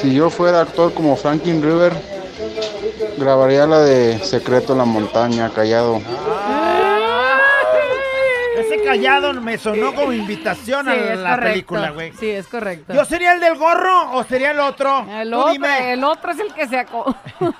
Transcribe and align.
Si 0.00 0.14
yo 0.14 0.30
fuera 0.30 0.60
actor 0.60 0.94
como 0.94 1.16
Franklin 1.16 1.62
River, 1.62 1.92
grabaría 3.16 3.66
la 3.66 3.80
de 3.80 4.18
Secreto 4.20 4.72
en 4.72 4.78
la 4.78 4.84
Montaña, 4.84 5.50
callado. 5.54 6.00
Ese 8.56 8.82
callado 8.82 9.32
me 9.34 9.56
sonó 9.58 9.94
como 9.94 10.12
invitación 10.12 10.86
Sí, 10.86 10.90
a 10.92 11.14
la 11.16 11.30
correcto. 11.30 11.48
película, 11.52 11.90
güey. 11.90 12.12
Sí, 12.12 12.28
es 12.30 12.46
correcto. 12.48 12.92
¿Yo 12.92 13.04
sería 13.04 13.32
el 13.32 13.40
del 13.40 13.56
gorro 13.56 14.12
o 14.16 14.24
sería 14.24 14.50
el 14.52 14.60
otro? 14.60 15.06
el, 15.10 15.30
Tú 15.30 15.38
otro, 15.38 15.52
dime. 15.52 15.92
el 15.92 16.04
otro 16.04 16.32
es 16.32 16.38
el 16.40 16.52
que 16.52 16.66
se 16.68 16.78
acó. 16.78 17.14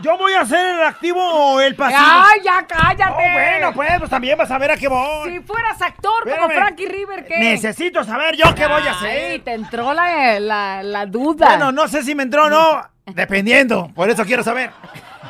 ¿Yo 0.00 0.18
voy 0.18 0.34
a 0.34 0.44
ser 0.44 0.74
el 0.74 0.82
activo 0.82 1.20
o 1.22 1.60
el 1.60 1.74
pasivo? 1.76 2.02
¡Ay, 2.04 2.40
ya 2.44 2.66
cállate! 2.66 3.12
Oh, 3.12 3.32
bueno, 3.32 3.72
pues, 3.72 3.90
pues 3.98 4.10
también 4.10 4.36
vas 4.36 4.50
a 4.50 4.58
ver 4.58 4.72
a 4.72 4.76
qué 4.76 4.88
voy. 4.88 5.32
Si 5.32 5.40
fueras 5.40 5.80
actor 5.80 6.28
como. 6.28 6.50
Frankie 6.50 6.86
River, 6.86 7.24
¿qué? 7.26 7.38
Necesito 7.38 8.02
saber 8.02 8.36
yo 8.36 8.54
qué 8.54 8.66
voy 8.66 8.86
a 8.86 8.92
hacer. 8.92 9.42
te 9.42 9.52
entró 9.54 9.92
la, 9.94 10.40
la, 10.40 10.82
la 10.82 11.06
duda. 11.06 11.46
Bueno, 11.46 11.72
no 11.72 11.86
sé 11.88 12.02
si 12.02 12.14
me 12.14 12.24
entró 12.24 12.46
o 12.46 12.50
no, 12.50 12.82
dependiendo. 13.06 13.90
Por 13.94 14.10
eso 14.10 14.24
quiero 14.24 14.42
saber. 14.42 14.70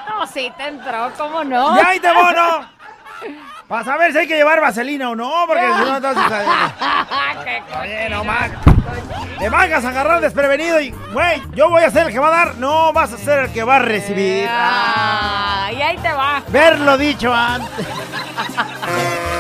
No, 0.09 0.27
sí 0.27 0.51
te 0.57 0.67
entró, 0.67 1.13
¿cómo 1.17 1.45
no? 1.45 1.77
¡Y 1.77 1.85
ahí 1.85 2.01
te 2.01 2.13
bono! 2.13 2.69
Para 3.75 3.85
saber 3.87 4.13
si 4.13 4.19
hay 4.19 4.29
que 4.29 4.37
llevar 4.37 4.61
vaselina 4.61 5.11
o 5.11 5.17
no, 5.17 5.47
porque 5.49 5.65
si 5.65 5.81
no, 5.81 5.97
entonces... 5.97 6.23
¡Qué 7.43 7.61
Oye, 7.83 8.09
no 8.09 8.23
más. 8.23 8.49
Te 9.37 9.49
vas 9.49 9.85
a 9.85 9.89
agarrar 9.89 10.21
desprevenido 10.21 10.81
y, 10.81 10.91
güey, 11.13 11.43
yo 11.57 11.69
voy 11.71 11.83
a 11.83 11.91
ser 11.91 12.07
el 12.07 12.13
que 12.13 12.21
va 12.21 12.29
a 12.29 12.31
dar, 12.31 12.55
no 12.59 12.93
vas 12.93 13.13
a 13.13 13.19
ser 13.19 13.41
el 13.41 13.53
que 13.53 13.65
va 13.65 13.77
a 13.77 13.79
recibir. 13.81 14.47
Ah, 14.49 15.71
y 15.73 15.83
ahí 15.83 15.97
te 15.97 16.13
va. 16.13 16.41
Verlo 16.51 16.97
dicho 16.97 17.35
antes. 17.35 17.85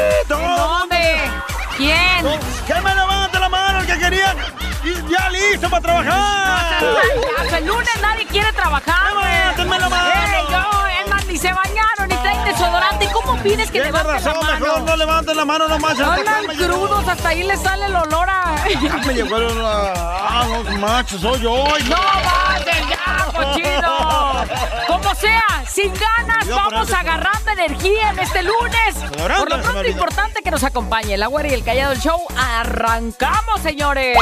¡Yo 0.00 0.08
vi 0.08 0.28
todo 0.28 0.38
el 0.40 0.46
mundo! 0.46 0.78
¿Dónde? 0.80 1.30
¿Quién? 1.76 2.40
¡Que 2.66 2.74
me 2.74 2.94
levante 2.94 3.38
la 3.38 3.48
mano 3.48 3.80
el 3.80 3.86
que 3.86 3.98
quería! 3.98 4.34
¡Y 4.84 5.12
ya 5.12 5.28
listo 5.30 5.68
para 5.68 5.82
trabajar! 5.82 6.84
Hasta 7.38 7.58
el 7.58 7.66
lunes 7.66 7.90
nadie 8.00 8.26
quiere 8.26 8.52
trabajar. 8.52 9.12
güey. 9.14 9.24
¡Levántenme 9.26 9.78
la 9.78 9.88
mano! 9.88 10.10
Eh, 10.10 10.44
yo, 10.50 10.86
es 11.02 11.10
más, 11.10 11.26
ni 11.26 11.36
se 11.36 11.52
bañaron, 11.52 12.08
ni 12.08 12.16
traen 12.16 12.44
desodorante. 12.44 13.08
¿Cómo 13.12 13.36
pides 13.42 13.70
que 13.70 13.80
levanten 13.80 14.06
la 14.06 14.12
razón, 14.18 14.46
mano? 14.46 14.60
mejor 14.60 14.82
no 14.82 14.96
levanten 14.96 15.36
la 15.36 15.44
mano 15.44 15.68
nomás. 15.68 16.00
Andan 16.00 16.46
crudos, 16.56 17.08
hasta 17.08 17.28
ahí 17.28 17.42
les 17.42 17.60
sale 17.60 17.86
el 17.86 17.96
olor 17.96 18.28
a... 18.28 18.56
Ya 18.68 18.96
me 19.06 19.12
el... 19.12 19.28
Ah, 19.64 20.46
los 20.48 20.78
machos, 20.78 21.20
soy 21.20 21.40
yo. 21.40 21.64
¡No 21.88 21.96
vayan 21.96 22.49
cochino! 23.32 24.44
Como 24.86 25.14
sea, 25.14 25.64
sin 25.68 25.92
ganas, 25.94 26.48
vamos 26.48 26.92
agarrando 26.92 27.50
energía 27.52 28.10
en 28.10 28.18
este 28.18 28.42
lunes. 28.42 28.94
Por 29.16 29.50
lo 29.50 29.60
pronto, 29.62 29.86
importante 29.86 30.42
que 30.42 30.50
nos 30.50 30.64
acompañe 30.64 31.14
el 31.14 31.22
Agüero 31.22 31.48
y 31.48 31.52
el 31.52 31.64
Callado 31.64 31.90
del 31.90 32.00
Show. 32.00 32.20
¡Arrancamos, 32.36 33.60
señores! 33.62 34.16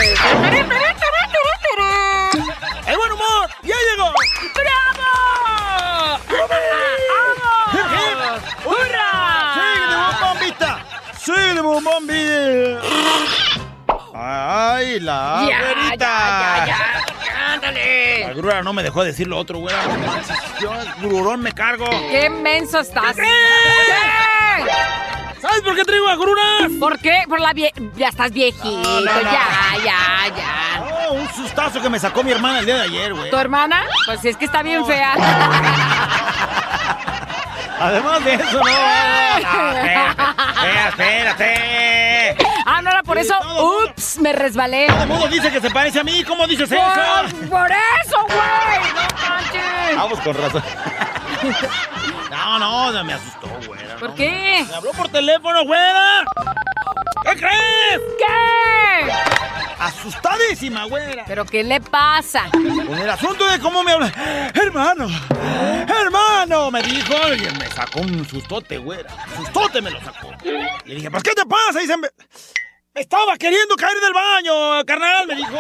¡El 2.87 2.97
buen 2.97 3.13
humor! 3.13 3.51
¡Ya 3.63 3.75
llegó! 3.91 4.13
¡Bravo! 4.55 6.19
¡Vamos! 6.29 7.71
¡Síguele, 7.73 8.29
¡Hurra! 8.65 9.09
bombita! 10.23 10.71
¡Síguele, 11.19 11.61
bombita! 11.61 12.81
¡Ay, 14.15 14.99
la 15.01 15.47
Ya, 15.49 15.61
ya, 15.61 15.97
ya, 15.97 16.67
ya. 16.67 16.98
¡Ándale! 17.69 18.21
La 18.27 18.33
grura 18.35 18.63
no 18.63 18.73
me 18.73 18.83
dejó 18.83 19.05
decir 19.05 19.27
lo 19.27 19.39
otro, 19.39 19.61
manches, 19.61 20.37
Yo, 20.61 20.71
grurón, 21.01 21.41
me 21.41 21.53
cargo. 21.53 21.87
¡Qué 22.11 22.29
menso 22.31 22.81
estás! 22.81 23.15
¿Qué? 23.17 23.23
¿Qué? 23.23 24.71
¿Sabes 25.41 25.61
por 25.61 25.77
qué 25.77 25.85
traigo 25.85 26.09
agruras? 26.09 26.69
¿Por 26.81 26.99
qué? 26.99 27.23
Por 27.29 27.41
la 27.41 27.53
vie... 27.53 27.73
Ya 27.97 28.09
estás 28.09 28.33
viejito, 28.33 28.65
No, 28.67 29.01
no, 29.01 29.03
no. 29.13 29.23
ya, 29.23 29.77
ya, 29.85 30.35
ya. 30.37 30.85
Oh, 31.09 31.13
un 31.13 31.29
sustazo 31.29 31.81
que 31.81 31.89
me 31.89 32.01
sacó 32.01 32.25
mi 32.25 32.33
hermana 32.33 32.59
el 32.59 32.67
día 32.67 32.75
de 32.77 32.83
ayer, 32.83 33.15
güey. 33.15 33.31
¿Tu 33.31 33.37
hermana? 33.37 33.85
Pues 34.07 34.25
es 34.25 34.37
que 34.37 34.47
está 34.47 34.63
bien 34.63 34.85
fea. 34.85 35.15
Además 37.81 38.25
de 38.25 38.35
eso, 38.35 38.59
no. 38.59 38.65
no 38.65 39.79
espérate, 39.79 40.89
espérate. 40.89 42.37
Por 43.09 43.17
eso. 43.17 43.35
Ups, 43.87 44.19
me 44.19 44.35
resbalé. 44.35 44.87
Todo 44.87 45.03
el 45.03 45.09
mundo 45.09 45.29
dice 45.29 45.51
que 45.51 45.63
se 45.63 45.71
parece 45.71 46.01
a 46.01 46.05
mí. 46.05 46.23
¿Cómo 46.25 46.47
dices 46.47 46.71
eso? 46.71 46.83
Por, 46.83 47.49
por 47.49 47.71
eso, 47.71 48.23
güey. 48.27 48.93
No 48.93 49.29
manches. 49.29 49.97
Vamos 49.97 50.21
con 50.21 50.35
razón. 50.35 50.63
No, 52.31 52.59
no, 52.59 52.93
no 52.93 53.05
me 53.05 53.15
asustó, 53.15 53.49
güera. 53.67 53.97
¿Por 53.97 54.11
no, 54.11 54.15
qué? 54.15 54.65
Me 54.69 54.75
habló 54.75 54.91
por 54.93 55.09
teléfono, 55.09 55.65
güera. 55.65 56.25
¿Qué 57.25 57.31
crees? 57.37 58.01
¿Qué? 58.19 59.13
Asustadísima, 59.79 60.85
güera. 60.85 61.25
¿Pero 61.27 61.45
qué 61.45 61.63
le 61.63 61.81
pasa? 61.81 62.45
Con 62.51 62.99
el 62.99 63.09
asunto 63.11 63.47
de 63.47 63.59
cómo 63.61 63.83
me 63.83 63.93
habla. 63.93 64.13
Hermano, 64.55 65.09
hermano, 65.89 66.71
me 66.71 66.83
dijo. 66.83 67.15
Y 67.35 67.59
me 67.59 67.69
sacó 67.71 68.01
un 68.01 68.27
sustote, 68.29 68.79
güera. 68.79 69.11
Sustote 69.37 69.81
me 69.81 69.91
lo 69.91 70.01
sacó. 70.01 70.33
Le 70.43 70.95
dije, 70.95 71.11
¿por 71.11 71.23
qué 71.23 71.33
te 71.33 71.45
pasa? 71.47 71.83
Y 71.83 71.87
me 71.87 72.09
estaba 73.01 73.37
queriendo 73.37 73.77
caer 73.77 73.99
del 74.01 74.13
baño, 74.13 74.85
carnal, 74.85 75.27
me 75.27 75.37
dijo. 75.37 75.57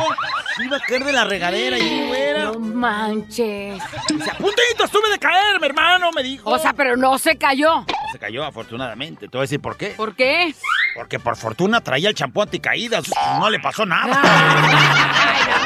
Se 0.56 0.64
iba 0.64 0.76
a 0.76 0.80
caer 0.80 1.04
de 1.04 1.12
la 1.12 1.24
regadera 1.24 1.78
y 1.78 2.06
güera. 2.06 2.44
No 2.44 2.58
manches. 2.58 3.82
Dice, 4.08 4.30
a 4.30 4.34
puntito 4.34 4.84
estuve 4.84 5.10
de 5.10 5.18
caer, 5.18 5.60
mi 5.60 5.66
hermano, 5.66 6.10
me 6.14 6.22
dijo. 6.22 6.50
O 6.50 6.58
sea, 6.58 6.72
pero 6.72 6.96
no 6.96 7.18
se 7.18 7.36
cayó. 7.36 7.84
Se 8.12 8.18
cayó 8.18 8.44
afortunadamente. 8.44 9.28
Te 9.28 9.36
voy 9.36 9.40
a 9.40 9.42
decir 9.42 9.60
por 9.60 9.76
qué. 9.76 9.88
¿Por 9.90 10.14
qué? 10.14 10.54
Porque 10.94 11.18
por 11.18 11.36
fortuna 11.36 11.80
traía 11.80 12.08
el 12.08 12.14
champú 12.14 12.42
anticaídas. 12.42 13.04
No 13.38 13.50
le 13.50 13.60
pasó 13.60 13.84
nada. 13.86 14.20
Ay, 14.22 15.44
no, 15.48 15.58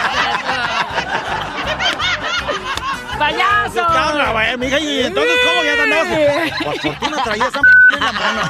¡Payaso! 3.18 3.86
Cabra, 3.86 4.32
güey, 4.32 4.56
mija, 4.58 4.80
y 4.80 5.00
entonces, 5.02 5.32
¿cómo 5.44 5.62
ya 5.62 5.74
te 5.74 5.82
andabas? 5.82 6.52
Por 6.64 6.78
fortuna 6.80 7.22
traía 7.22 7.46
esa 7.46 7.58
m 7.60 7.68
en 7.94 8.00
la 8.00 8.12
mano. 8.12 8.40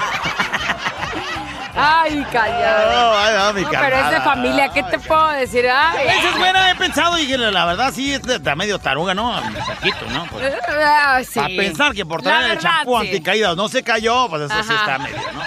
Ay, 1.75 2.25
callado. 2.31 2.93
No, 2.93 3.19
ay, 3.19 3.35
no, 3.35 3.53
mi 3.55 3.63
No, 3.63 3.71
pero 3.71 3.97
es 3.97 4.11
de 4.11 4.21
familia, 4.21 4.69
¿qué 4.73 4.83
te 4.83 4.99
puedo 4.99 5.29
decir? 5.31 5.67
Ay, 5.69 6.07
veces, 6.07 6.39
buena, 6.39 6.71
he 6.71 6.75
pensado 6.75 7.19
y 7.19 7.27
la 7.37 7.51
la 7.51 7.65
verdad 7.65 7.93
sí, 7.95 8.13
es 8.13 8.27
está 8.27 8.55
medio 8.55 8.79
taruga, 8.79 9.15
¿no? 9.15 9.31
Un 9.41 9.55
poquito, 9.55 10.07
¿no? 10.11 10.27
Pues, 10.27 10.53
Ah, 10.69 11.21
sí. 11.29 11.41
A 11.41 11.47
pensar 11.47 11.93
que 11.95 12.05
por 12.05 12.23
traer 12.23 12.53
el 12.53 12.59
champú 12.59 12.99
sí. 13.01 13.07
anticaídas 13.07 13.57
no 13.57 13.69
se 13.69 13.83
cayó, 13.83 14.29
pues 14.29 14.43
eso 14.43 14.63
sí 14.65 14.73
está 14.75 14.99
medio, 14.99 15.17
¿no? 15.33 15.41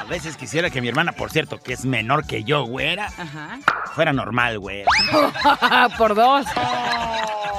A 0.00 0.04
veces 0.04 0.36
quisiera 0.36 0.70
que 0.70 0.80
mi 0.80 0.88
hermana, 0.88 1.12
por 1.12 1.30
cierto, 1.30 1.58
que 1.58 1.72
es 1.72 1.84
menor 1.84 2.26
que 2.26 2.42
yo, 2.42 2.64
güera, 2.64 3.06
Ajá. 3.06 3.58
fuera 3.94 4.12
normal, 4.12 4.58
güey. 4.58 4.82
Por 5.98 6.16
dos. 6.16 6.46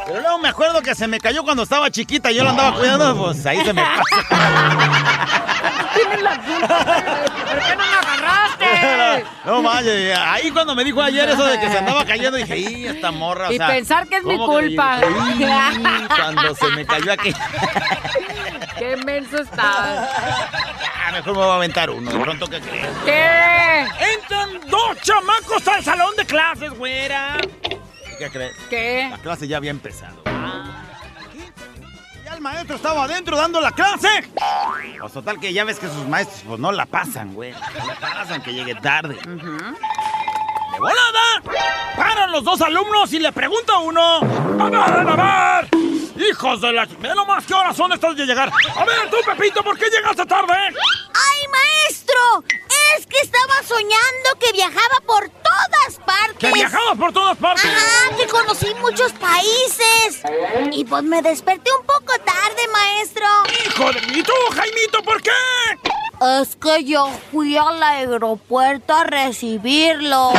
Pero 0.05 0.19
luego 0.19 0.37
me 0.39 0.49
acuerdo 0.49 0.81
que 0.81 0.93
se 0.93 1.07
me 1.07 1.17
cayó 1.21 1.43
cuando 1.43 1.63
estaba 1.63 1.89
chiquita 1.89 2.29
y 2.29 2.35
yo 2.35 2.43
la 2.43 2.49
andaba 2.49 2.77
cuidando, 2.77 3.15
pues 3.15 3.45
ahí 3.45 3.63
se 3.63 3.71
me 3.71 3.81
pasa. 4.29 5.60
Tienes 5.93 6.21
la 6.21 6.37
culpa. 6.37 6.85
¿Por 6.85 7.59
qué 7.59 7.75
no 7.75 7.85
me 7.85 7.95
agarraste? 7.95 9.25
No 9.45 9.61
manches, 9.63 10.17
ahí 10.17 10.51
cuando 10.51 10.75
me 10.75 10.83
dijo 10.83 11.01
ayer 11.01 11.27
eso 11.27 11.43
de 11.43 11.59
que 11.59 11.67
se 11.69 11.77
andaba 11.79 12.05
cayendo, 12.05 12.37
dije, 12.37 12.57
¡y 12.59 12.85
esta 12.85 13.09
morra! 13.11 13.49
O 13.49 13.51
Y 13.51 13.57
sea, 13.57 13.67
pensar 13.67 14.07
que 14.07 14.17
es 14.17 14.23
mi 14.23 14.37
¿cómo 14.37 14.55
que 14.59 14.67
culpa. 14.67 14.99
"Ih", 14.99 15.45
Cuando 16.15 16.55
se 16.55 16.67
me 16.69 16.85
cayó 16.85 17.11
aquí. 17.11 17.33
Qué 18.77 18.97
menso 18.97 19.37
estás. 19.41 20.09
Ah, 21.03 21.11
mejor 21.11 21.33
me 21.33 21.39
voy 21.39 21.51
a 21.51 21.55
aventar 21.55 21.89
uno, 21.89 22.11
de 22.11 22.19
pronto, 22.19 22.47
¿qué 22.47 22.59
crees? 22.61 22.87
¿Qué? 23.05 23.85
Entran 24.13 24.69
dos 24.69 25.01
chamacos 25.01 25.67
al 25.67 25.83
salón 25.83 26.15
de 26.15 26.25
clases, 26.25 26.71
güera. 26.71 27.37
¿Qué 28.19 28.29
crees? 28.31 28.55
¿Qué? 28.69 29.07
La 29.11 29.17
clase 29.17 29.47
ya 29.47 29.57
había 29.57 29.71
empezado. 29.71 30.21
Ya 30.25 30.70
el 32.41 32.43
maestro 32.43 32.75
estaba 32.75 33.03
adentro 33.03 33.37
dando 33.37 33.61
la 33.61 33.71
clase. 33.71 34.27
Pues 34.99 35.13
total 35.13 35.39
que 35.39 35.53
ya 35.53 35.63
ves 35.63 35.77
que 35.77 35.87
sus 35.87 36.07
maestros 36.07 36.41
pues 36.47 36.59
no 36.59 36.71
la 36.71 36.87
pasan, 36.87 37.35
güey. 37.35 37.51
No 37.51 37.85
la 37.85 37.95
pasan, 37.95 38.41
que 38.41 38.51
llegue 38.51 38.73
tarde. 38.73 39.13
¡De 39.13 40.79
volada! 40.79 41.43
Paran 41.95 42.31
los 42.31 42.43
dos 42.43 42.59
alumnos 42.61 43.13
y 43.13 43.19
le 43.19 43.31
pregunta 43.31 43.73
a 43.73 43.79
uno. 43.79 44.17
¡A 44.59 44.69
ver, 44.69 45.07
a 45.07 45.61
ver! 45.61 45.69
¡Hijos 46.29 46.61
de 46.61 46.73
la... 46.73 46.85
Ve 46.85 47.13
nomás 47.13 47.45
qué 47.45 47.53
horas 47.53 47.77
son 47.77 47.91
estas 47.91 48.15
de 48.15 48.25
llegar. 48.25 48.49
A 48.49 48.85
ver, 48.85 49.07
tú, 49.11 49.17
Pepito, 49.23 49.63
¿por 49.63 49.77
qué 49.77 49.85
llegaste 49.91 50.25
tarde? 50.25 50.53
¡Ay! 50.53 51.50
Es 52.97 53.05
que 53.07 53.21
soñando 53.71 54.29
que 54.39 54.51
viajaba 54.51 54.97
por 55.05 55.29
todas 55.29 55.97
partes. 56.05 56.37
¡Que 56.39 56.51
viajabas 56.51 56.97
por 56.97 57.13
todas 57.13 57.37
partes! 57.37 57.65
Ajá, 57.65 58.15
que 58.17 58.27
conocí 58.27 58.73
muchos 58.81 59.11
países. 59.13 60.21
Y 60.71 60.83
pues 60.85 61.03
me 61.03 61.21
desperté 61.21 61.71
un 61.79 61.85
poco 61.85 62.13
tarde, 62.25 62.67
maestro. 62.73 63.25
¡Hijo 63.65 63.93
de 63.93 64.01
mí! 64.07 64.23
¿Tú, 64.23 64.33
Jaimito, 64.55 65.03
por 65.03 65.21
qué? 65.21 65.31
Es 66.41 66.55
que 66.55 66.83
yo 66.83 67.09
fui 67.31 67.57
al 67.57 67.81
aeropuerto 67.81 68.93
a 68.93 69.03
recibirlo. 69.03 70.33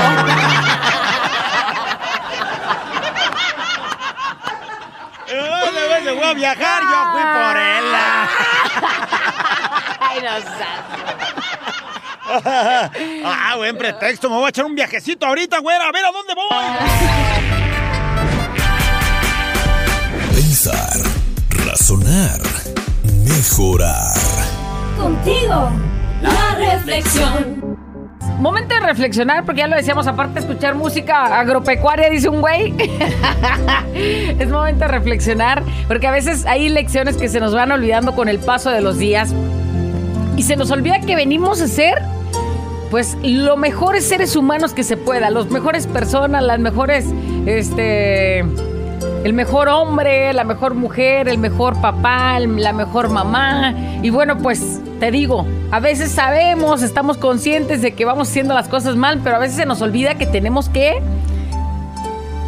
Se 6.04 6.10
voy 6.10 6.24
a 6.24 6.34
viajar, 6.34 6.82
yo 6.82 7.12
fui 7.12 7.22
por 7.22 7.56
él. 7.56 7.84
Ay, 10.00 10.20
no 10.20 10.30
sabes. 10.40 11.41
ah, 13.24 13.54
buen 13.56 13.76
pretexto. 13.76 14.30
Me 14.30 14.36
voy 14.36 14.46
a 14.46 14.48
echar 14.48 14.64
un 14.64 14.74
viajecito 14.74 15.26
ahorita, 15.26 15.58
güera. 15.58 15.88
A 15.88 15.92
ver 15.92 16.04
a 16.04 16.10
dónde 16.10 16.34
voy. 16.34 16.64
Pensar, 20.34 20.96
razonar, 21.66 22.40
mejorar. 23.24 24.14
Contigo, 24.98 25.70
la 26.22 26.54
reflexión. 26.54 27.78
Momento 28.38 28.74
de 28.74 28.80
reflexionar, 28.80 29.44
porque 29.44 29.60
ya 29.60 29.66
lo 29.66 29.76
decíamos, 29.76 30.06
aparte 30.06 30.34
de 30.34 30.40
escuchar 30.40 30.74
música 30.74 31.38
agropecuaria, 31.38 32.08
dice 32.08 32.28
un 32.28 32.40
güey. 32.40 32.74
es 33.94 34.48
momento 34.48 34.80
de 34.80 34.88
reflexionar, 34.88 35.62
porque 35.86 36.06
a 36.06 36.10
veces 36.10 36.46
hay 36.46 36.68
lecciones 36.68 37.16
que 37.16 37.28
se 37.28 37.40
nos 37.40 37.54
van 37.54 37.70
olvidando 37.72 38.14
con 38.14 38.28
el 38.28 38.38
paso 38.38 38.70
de 38.70 38.80
los 38.80 38.98
días. 38.98 39.34
Y 40.36 40.44
se 40.44 40.56
nos 40.56 40.70
olvida 40.70 41.00
que 41.00 41.14
venimos 41.14 41.60
a 41.60 41.68
ser, 41.68 42.02
pues, 42.92 43.16
los 43.22 43.56
mejores 43.56 44.04
seres 44.04 44.36
humanos 44.36 44.74
que 44.74 44.82
se 44.82 44.98
pueda, 44.98 45.30
los 45.30 45.50
mejores 45.50 45.86
personas, 45.86 46.42
las 46.42 46.60
mejores, 46.60 47.06
este, 47.46 48.40
el 48.40 49.32
mejor 49.32 49.70
hombre, 49.70 50.30
la 50.34 50.44
mejor 50.44 50.74
mujer, 50.74 51.26
el 51.26 51.38
mejor 51.38 51.80
papá, 51.80 52.38
la 52.38 52.74
mejor 52.74 53.08
mamá. 53.08 53.74
Y 54.02 54.10
bueno, 54.10 54.36
pues 54.36 54.82
te 55.00 55.10
digo, 55.10 55.46
a 55.70 55.80
veces 55.80 56.10
sabemos, 56.10 56.82
estamos 56.82 57.16
conscientes 57.16 57.80
de 57.80 57.92
que 57.92 58.04
vamos 58.04 58.28
haciendo 58.28 58.52
las 58.52 58.68
cosas 58.68 58.94
mal, 58.94 59.20
pero 59.24 59.36
a 59.36 59.38
veces 59.38 59.56
se 59.56 59.64
nos 59.64 59.80
olvida 59.80 60.16
que 60.16 60.26
tenemos 60.26 60.68
que 60.68 61.00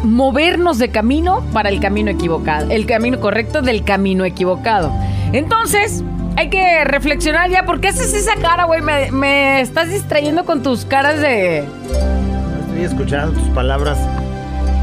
movernos 0.03 0.77
de 0.77 0.89
camino 0.89 1.41
para 1.53 1.69
el 1.69 1.79
camino 1.79 2.11
equivocado, 2.11 2.69
el 2.69 2.85
camino 2.85 3.19
correcto 3.19 3.63
del 3.63 3.83
camino 3.83 4.25
equivocado. 4.25 4.91
Entonces, 5.33 6.03
hay 6.35 6.49
que 6.49 6.83
reflexionar 6.83 7.49
ya, 7.49 7.65
¿por 7.65 7.79
qué 7.79 7.89
haces 7.89 8.13
esa 8.13 8.35
cara, 8.35 8.65
güey? 8.65 8.81
Me, 8.81 9.11
me 9.11 9.61
estás 9.61 9.89
distrayendo 9.89 10.45
con 10.45 10.63
tus 10.63 10.85
caras 10.85 11.21
de... 11.21 11.59
Estoy 11.59 12.83
escuchando 12.83 13.39
tus 13.39 13.49
palabras 13.49 13.97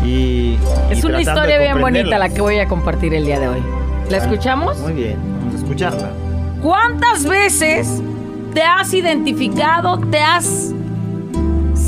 y. 0.05 0.57
Es 0.91 1.05
y 1.05 1.07
una 1.07 1.21
historia 1.21 1.59
bien 1.59 1.81
bonita 1.81 2.19
la 2.19 2.29
que 2.29 2.41
voy 2.41 2.59
a 2.59 2.67
compartir 2.67 3.15
el 3.15 3.27
día 3.27 3.39
de 3.39 3.49
hoy. 3.49 3.63
¿La 4.11 4.17
escuchamos? 4.19 4.79
Muy 4.79 4.93
bien, 4.93 5.17
vamos 5.41 5.55
a 5.55 5.59
escucharla. 5.59 6.11
¿Cuántas 6.63 7.25
veces 7.25 8.03
te 8.55 8.63
has 8.63 8.93
identificado, 8.95 9.99
te 10.11 10.21
has 10.21 10.73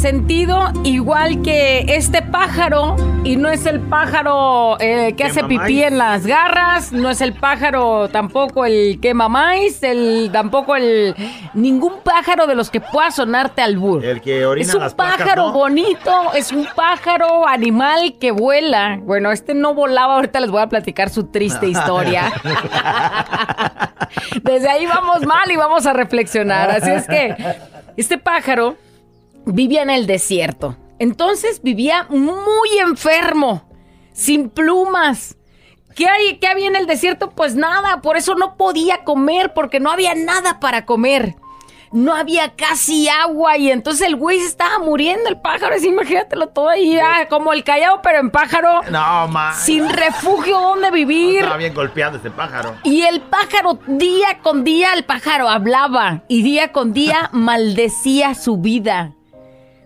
sentido 0.04 0.70
igual 0.82 1.40
que 1.40 1.86
este 1.88 2.20
pájaro? 2.20 2.94
Y 3.24 3.36
no 3.36 3.48
es 3.48 3.64
el 3.64 3.80
pájaro 3.80 4.76
eh, 4.78 5.14
que 5.16 5.24
hace 5.24 5.42
pipí 5.44 5.82
en 5.82 5.96
las 5.96 6.26
garras, 6.26 6.92
no 6.92 7.08
es 7.08 7.22
el 7.22 7.32
pájaro 7.32 8.10
tampoco 8.10 8.66
el 8.66 9.00
quema 9.00 9.30
maíz, 9.30 9.82
el, 9.82 10.28
tampoco 10.30 10.76
el... 10.76 11.14
Ningún 11.54 12.00
pájaro 12.04 12.46
de 12.46 12.54
los 12.54 12.68
que 12.68 12.82
pueda 12.82 13.10
sonarte 13.12 13.62
al 13.62 13.78
burro. 13.78 14.06
El 14.06 14.20
que 14.20 14.44
orina 14.44 14.68
Es 14.68 14.74
un 14.74 14.82
las 14.82 14.94
placas, 14.94 15.20
pájaro 15.20 15.46
¿no? 15.46 15.52
bonito, 15.54 16.34
es 16.34 16.52
un 16.52 16.68
pájaro 16.76 17.48
animal 17.48 18.16
que 18.20 18.30
vuela. 18.30 18.98
Bueno, 19.00 19.32
este 19.32 19.54
no 19.54 19.72
volaba, 19.72 20.16
ahorita 20.16 20.38
les 20.38 20.50
voy 20.50 20.60
a 20.60 20.68
platicar 20.68 21.08
su 21.08 21.28
triste 21.28 21.66
historia. 21.66 22.30
Desde 24.42 24.68
ahí 24.68 24.84
vamos 24.84 25.24
mal 25.24 25.50
y 25.50 25.56
vamos 25.56 25.86
a 25.86 25.94
reflexionar. 25.94 26.70
Así 26.70 26.90
es 26.90 27.06
que 27.06 27.34
este 27.96 28.18
pájaro 28.18 28.76
vivía 29.46 29.82
en 29.82 29.90
el 29.90 30.06
desierto. 30.06 30.76
Entonces 30.98 31.62
vivía 31.62 32.06
muy 32.08 32.78
enfermo, 32.80 33.68
sin 34.12 34.48
plumas. 34.50 35.36
¿Qué, 35.94 36.06
hay, 36.08 36.38
¿Qué 36.38 36.46
había 36.48 36.66
en 36.66 36.76
el 36.76 36.86
desierto? 36.86 37.30
Pues 37.30 37.54
nada, 37.54 38.00
por 38.00 38.16
eso 38.16 38.34
no 38.34 38.56
podía 38.56 39.04
comer, 39.04 39.52
porque 39.54 39.80
no 39.80 39.90
había 39.90 40.14
nada 40.14 40.58
para 40.60 40.84
comer. 40.86 41.36
No 41.92 42.12
había 42.12 42.56
casi 42.56 43.08
agua 43.08 43.56
y 43.56 43.70
entonces 43.70 44.08
el 44.08 44.16
güey 44.16 44.40
se 44.40 44.46
estaba 44.46 44.80
muriendo, 44.80 45.28
el 45.28 45.40
pájaro, 45.40 45.76
así 45.76 45.86
imagínatelo 45.86 46.48
todo 46.48 46.68
ahí, 46.70 46.98
ah, 46.98 47.28
como 47.30 47.52
el 47.52 47.62
callao, 47.62 48.00
pero 48.02 48.18
en 48.18 48.30
pájaro, 48.32 48.80
No, 48.90 49.28
ma. 49.28 49.52
sin 49.54 49.88
refugio 49.88 50.58
donde 50.60 50.90
vivir. 50.90 51.36
Estaba 51.42 51.56
bien 51.56 51.72
golpeado 51.72 52.16
ese 52.16 52.32
pájaro. 52.32 52.74
Y 52.82 53.02
el 53.02 53.20
pájaro, 53.20 53.78
día 53.86 54.40
con 54.42 54.64
día, 54.64 54.92
el 54.94 55.04
pájaro 55.04 55.48
hablaba 55.48 56.24
y 56.26 56.42
día 56.42 56.72
con 56.72 56.92
día 56.92 57.28
maldecía 57.32 58.34
su 58.34 58.56
vida. 58.56 59.12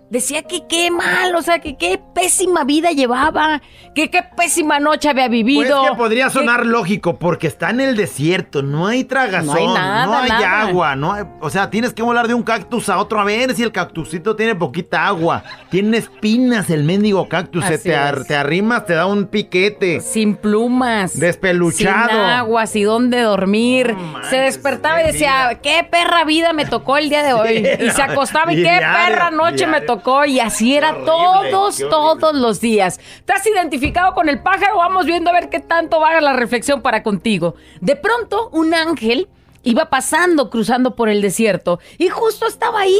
Decía 0.09 0.41
que 0.41 0.65
qué 0.67 0.89
mal, 0.89 1.35
o 1.35 1.41
sea, 1.43 1.59
que 1.59 1.77
qué 1.77 1.99
pésima 2.15 2.63
vida 2.63 2.91
llevaba, 2.91 3.61
que 3.93 4.09
qué 4.09 4.23
pésima 4.35 4.79
noche 4.79 5.07
había 5.07 5.25
Pues 5.27 5.31
vivido. 5.31 5.83
que 5.83 5.95
podría 5.95 6.25
que- 6.25 6.31
sonar 6.31 6.65
lógico 6.65 7.19
porque 7.19 7.45
está 7.45 7.69
en 7.69 7.79
el 7.79 7.95
desierto, 7.95 8.63
no 8.63 8.87
hay 8.87 9.03
tragazón, 9.03 9.45
No 9.45 9.53
hay 9.53 9.67
nada, 9.67 10.05
no 10.07 10.17
hay 10.17 10.29
nada. 10.29 10.61
agua, 10.61 10.95
no 10.95 11.13
hay- 11.13 11.25
o 11.41 11.49
sea, 11.51 11.69
tienes 11.69 11.93
que 11.93 12.01
volar 12.01 12.27
de 12.27 12.33
un 12.33 12.41
cactus 12.41 12.89
a 12.89 12.97
otro 12.97 13.19
a 13.19 13.23
ver 13.23 13.53
si 13.53 13.61
el 13.61 13.71
cactusito 13.71 14.35
tiene 14.35 14.55
poquita 14.55 15.05
agua. 15.05 15.43
Tiene 15.69 15.97
espinas 15.97 16.71
el 16.71 16.83
mendigo 16.85 17.29
cactus, 17.29 17.63
se 17.65 17.77
te, 17.77 17.95
ar- 17.95 18.23
te 18.25 18.35
arrimas, 18.35 18.87
te 18.87 18.93
da 18.95 19.05
un 19.05 19.27
piquete. 19.27 20.01
Sin 20.01 20.35
plumas. 20.35 21.19
Despeluchado. 21.19 22.09
Sin 22.09 22.17
agua, 22.19 22.65
sin 22.65 22.85
dónde 22.85 23.21
dormir. 23.21 23.95
Se 24.29 24.37
despertaba 24.37 25.03
y 25.03 25.05
decía, 25.05 25.59
qué 25.61 25.87
perra 25.89 26.23
vida 26.23 26.51
me 26.53 26.65
tocó 26.65 26.97
el 26.97 27.09
día 27.09 27.21
de 27.21 27.33
hoy. 27.33 27.63
Sí, 27.79 27.85
y 27.85 27.91
se 27.91 28.01
acostaba 28.01 28.51
y, 28.53 28.59
y 28.59 28.63
qué 28.63 28.69
diario, 28.77 28.87
perra 29.05 29.31
noche 29.31 29.65
me 29.67 29.73
diario. 29.79 29.87
Tocó. 29.99 30.25
Y 30.25 30.39
así 30.39 30.75
era 30.75 30.89
horrible, 30.91 31.51
todos, 31.51 31.77
todos 31.89 32.33
los 32.35 32.59
días. 32.59 32.99
¿Te 33.25 33.33
has 33.33 33.45
identificado 33.45 34.13
con 34.13 34.29
el 34.29 34.41
pájaro? 34.41 34.77
Vamos 34.77 35.05
viendo 35.05 35.29
a 35.29 35.33
ver 35.33 35.49
qué 35.49 35.59
tanto 35.59 35.99
va 35.99 36.19
la 36.21 36.33
reflexión 36.33 36.81
para 36.81 37.03
contigo. 37.03 37.55
De 37.81 37.95
pronto, 37.95 38.49
un 38.51 38.73
ángel 38.73 39.29
iba 39.63 39.89
pasando, 39.89 40.49
cruzando 40.49 40.95
por 40.95 41.09
el 41.09 41.21
desierto. 41.21 41.79
Y 41.97 42.09
justo 42.09 42.47
estaba 42.47 42.81
ahí. 42.81 42.99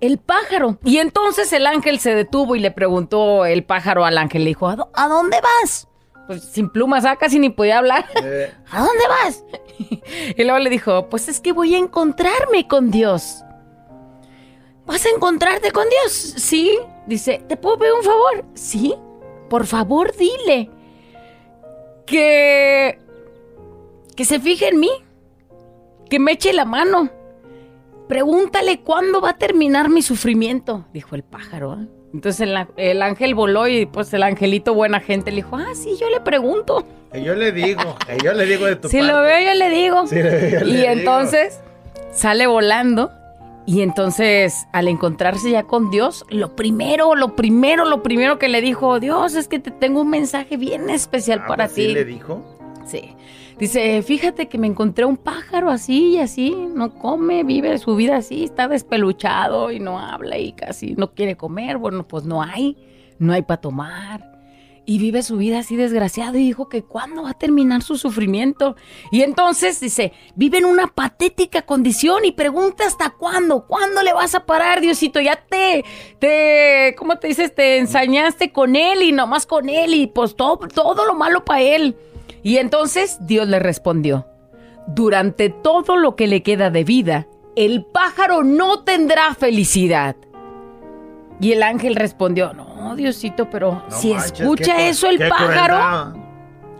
El 0.00 0.18
pájaro. 0.18 0.78
Y 0.84 0.98
entonces 0.98 1.52
el 1.52 1.66
ángel 1.66 1.98
se 1.98 2.14
detuvo 2.14 2.56
y 2.56 2.60
le 2.60 2.70
preguntó 2.70 3.46
el 3.46 3.64
pájaro 3.64 4.04
al 4.04 4.18
ángel. 4.18 4.44
Le 4.44 4.50
dijo, 4.50 4.68
¿a, 4.68 4.76
dó- 4.76 4.90
a 4.92 5.08
dónde 5.08 5.38
vas? 5.40 5.88
Pues 6.26 6.42
sin 6.42 6.68
plumas, 6.70 7.04
ah, 7.04 7.16
casi 7.16 7.38
ni 7.38 7.50
podía 7.50 7.78
hablar. 7.78 8.04
¿A 8.70 8.80
dónde 8.80 9.04
vas? 9.08 9.44
y 10.36 10.42
luego 10.42 10.58
le 10.58 10.68
dijo, 10.70 11.08
pues 11.08 11.28
es 11.28 11.40
que 11.40 11.52
voy 11.52 11.74
a 11.74 11.78
encontrarme 11.78 12.66
con 12.68 12.90
Dios. 12.90 13.44
¿Vas 14.86 15.04
a 15.06 15.10
encontrarte 15.10 15.70
con 15.70 15.86
Dios? 15.88 16.12
Sí. 16.12 16.78
Dice, 17.06 17.42
¿te 17.48 17.56
puedo 17.56 17.78
pedir 17.78 17.92
un 17.94 18.02
favor? 18.04 18.44
Sí. 18.54 18.94
Por 19.48 19.66
favor, 19.66 20.14
dile. 20.16 20.70
Que... 22.06 22.98
Que 24.16 24.24
se 24.24 24.38
fije 24.40 24.68
en 24.68 24.80
mí. 24.80 24.90
Que 26.08 26.18
me 26.18 26.32
eche 26.32 26.52
la 26.52 26.64
mano. 26.64 27.10
Pregúntale 28.08 28.80
cuándo 28.80 29.20
va 29.20 29.30
a 29.30 29.38
terminar 29.38 29.88
mi 29.88 30.02
sufrimiento, 30.02 30.84
dijo 30.92 31.14
el 31.14 31.22
pájaro. 31.22 31.74
¿eh? 31.80 31.86
Entonces 32.12 32.42
el, 32.42 32.54
el 32.76 33.02
ángel 33.02 33.34
voló 33.34 33.66
y 33.66 33.86
pues 33.86 34.12
el 34.12 34.22
angelito 34.22 34.74
buena 34.74 35.00
gente 35.00 35.30
le 35.30 35.36
dijo, 35.38 35.56
ah, 35.56 35.74
sí, 35.74 35.96
yo 35.98 36.10
le 36.10 36.20
pregunto. 36.20 36.84
Que 37.10 37.22
yo 37.24 37.34
le 37.34 37.50
digo, 37.52 37.96
que 38.06 38.18
yo 38.22 38.32
le 38.34 38.44
digo 38.44 38.66
de 38.66 38.76
tu 38.76 38.88
Si 38.88 38.98
parte. 38.98 39.12
lo 39.12 39.22
veo, 39.22 39.40
yo 39.40 39.54
le 39.54 39.70
digo. 39.70 40.06
Sí, 40.06 40.16
yo 40.16 40.22
le 40.22 40.70
y 40.70 40.76
digo. 40.76 40.88
entonces 40.90 41.60
sale 42.12 42.46
volando. 42.46 43.10
Y 43.66 43.80
entonces, 43.80 44.66
al 44.72 44.88
encontrarse 44.88 45.50
ya 45.50 45.62
con 45.64 45.90
Dios, 45.90 46.26
lo 46.28 46.54
primero, 46.54 47.14
lo 47.14 47.34
primero, 47.34 47.86
lo 47.86 48.02
primero 48.02 48.38
que 48.38 48.48
le 48.48 48.60
dijo, 48.60 49.00
Dios, 49.00 49.34
es 49.34 49.48
que 49.48 49.58
te 49.58 49.70
tengo 49.70 50.02
un 50.02 50.10
mensaje 50.10 50.56
bien 50.58 50.90
especial 50.90 51.40
Ah, 51.44 51.46
para 51.48 51.64
pues 51.64 51.74
ti. 51.74 51.86
¿Sí 51.86 51.94
le 51.94 52.04
dijo? 52.04 52.42
Sí. 52.86 53.16
Dice, 53.58 54.02
fíjate 54.02 54.48
que 54.48 54.58
me 54.58 54.66
encontré 54.66 55.04
un 55.04 55.16
pájaro 55.16 55.70
así 55.70 56.16
y 56.16 56.18
así, 56.18 56.50
no 56.74 56.92
come, 56.98 57.44
vive 57.44 57.78
su 57.78 57.94
vida 57.96 58.16
así, 58.16 58.44
está 58.44 58.66
despeluchado 58.68 59.70
y 59.70 59.78
no 59.80 59.98
habla 59.98 60.36
y 60.38 60.52
casi 60.52 60.94
no 60.94 61.12
quiere 61.14 61.36
comer. 61.36 61.78
Bueno, 61.78 62.06
pues 62.06 62.24
no 62.24 62.42
hay, 62.42 62.76
no 63.18 63.32
hay 63.32 63.42
para 63.42 63.60
tomar. 63.60 64.33
Y 64.86 64.98
vive 64.98 65.22
su 65.22 65.38
vida 65.38 65.60
así 65.60 65.76
desgraciado 65.76 66.36
y 66.36 66.44
dijo 66.44 66.68
que 66.68 66.82
cuándo 66.82 67.22
va 67.22 67.30
a 67.30 67.38
terminar 67.38 67.82
su 67.82 67.96
sufrimiento. 67.96 68.76
Y 69.10 69.22
entonces 69.22 69.80
dice, 69.80 70.12
vive 70.34 70.58
en 70.58 70.66
una 70.66 70.88
patética 70.88 71.62
condición 71.62 72.24
y 72.24 72.32
pregunta 72.32 72.86
hasta 72.86 73.10
cuándo, 73.10 73.66
cuándo 73.66 74.02
le 74.02 74.12
vas 74.12 74.34
a 74.34 74.44
parar, 74.44 74.82
Diosito, 74.82 75.20
ya 75.20 75.36
te, 75.36 75.84
te, 76.18 76.94
¿cómo 76.98 77.18
te 77.18 77.28
dices? 77.28 77.54
Te 77.54 77.78
ensañaste 77.78 78.52
con 78.52 78.76
él 78.76 79.02
y 79.02 79.12
nomás 79.12 79.46
con 79.46 79.70
él 79.70 79.94
y 79.94 80.06
pues 80.06 80.36
todo, 80.36 80.58
todo 80.68 81.06
lo 81.06 81.14
malo 81.14 81.44
para 81.44 81.62
él. 81.62 81.96
Y 82.42 82.58
entonces 82.58 83.16
Dios 83.20 83.48
le 83.48 83.58
respondió, 83.58 84.26
durante 84.86 85.48
todo 85.48 85.96
lo 85.96 86.14
que 86.14 86.26
le 86.26 86.42
queda 86.42 86.68
de 86.68 86.84
vida, 86.84 87.26
el 87.56 87.86
pájaro 87.86 88.42
no 88.44 88.84
tendrá 88.84 89.34
felicidad. 89.34 90.16
Y 91.40 91.52
el 91.52 91.62
ángel 91.62 91.96
respondió, 91.96 92.52
no, 92.52 92.94
Diosito, 92.96 93.50
pero 93.50 93.82
No 93.90 93.96
si 93.96 94.14
manches, 94.14 94.40
escucha 94.40 94.76
qué 94.76 94.88
eso 94.88 95.08
el 95.08 95.18
pájaro, 95.18 95.74
crueldad. 95.74 96.14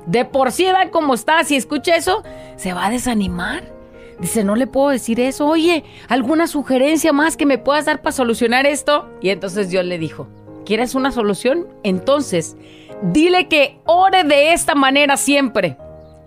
de 0.06 0.24
por 0.24 0.52
sí 0.52 0.64
edad 0.66 0.90
como 0.90 1.14
está, 1.14 1.42
si 1.44 1.56
escucha 1.56 1.96
eso, 1.96 2.22
se 2.56 2.72
va 2.72 2.86
a 2.86 2.90
desanimar. 2.90 3.72
Dice, 4.20 4.44
no 4.44 4.54
le 4.54 4.68
puedo 4.68 4.90
decir 4.90 5.18
eso. 5.18 5.46
Oye, 5.48 5.84
¿alguna 6.08 6.46
sugerencia 6.46 7.12
más 7.12 7.36
que 7.36 7.46
me 7.46 7.58
puedas 7.58 7.86
dar 7.86 8.00
para 8.00 8.12
solucionar 8.12 8.64
esto? 8.64 9.08
Y 9.20 9.30
entonces 9.30 9.70
Dios 9.70 9.84
le 9.84 9.98
dijo, 9.98 10.28
¿quieres 10.64 10.94
una 10.94 11.10
solución? 11.10 11.66
Entonces, 11.82 12.56
dile 13.02 13.48
que 13.48 13.80
ore 13.86 14.22
de 14.22 14.52
esta 14.52 14.76
manera 14.76 15.16
siempre. 15.16 15.76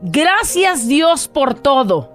Gracias 0.02 0.88
Dios 0.88 1.30
por 1.30 1.54
todo. 1.54 2.12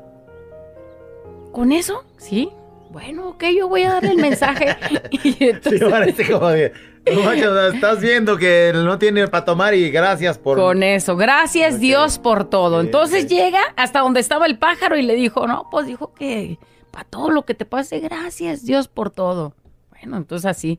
¿Con 1.52 1.72
eso? 1.72 2.04
Sí. 2.18 2.50
Bueno, 2.92 3.30
ok, 3.30 3.44
yo 3.56 3.68
voy 3.68 3.84
a 3.84 3.94
darle 3.94 4.10
el 4.10 4.18
mensaje. 4.18 4.76
y 5.10 5.32
Sí, 5.32 5.78
parece 5.90 6.30
como 6.30 6.50
sea, 6.50 7.68
estás 7.68 8.00
viendo 8.00 8.36
que 8.36 8.70
no 8.74 8.98
tiene 8.98 9.26
para 9.28 9.46
tomar 9.46 9.74
y 9.74 9.90
gracias 9.90 10.36
por. 10.38 10.58
Con 10.58 10.82
eso, 10.82 11.16
gracias. 11.16 11.80
Dios 11.80 12.18
por 12.18 12.48
todo. 12.50 12.80
Sí, 12.80 12.86
Entonces 12.86 13.26
llega 13.28 13.60
hasta 13.76 14.00
donde 14.00 14.20
estaba 14.20 14.44
el 14.44 14.58
pájaro 14.58 14.98
y 14.98 15.02
le 15.02 15.14
dijo, 15.14 15.46
no, 15.46 15.68
pues 15.70 15.86
dijo 15.86 16.12
que 16.12 16.58
para 16.90 17.04
todo 17.08 17.30
lo 17.30 17.46
que 17.46 17.54
te 17.54 17.64
pase, 17.64 17.98
gracias 17.98 18.66
Dios 18.66 18.88
por 18.88 19.10
todo. 19.10 19.54
Bueno, 19.90 20.18
entonces 20.18 20.44
así. 20.44 20.78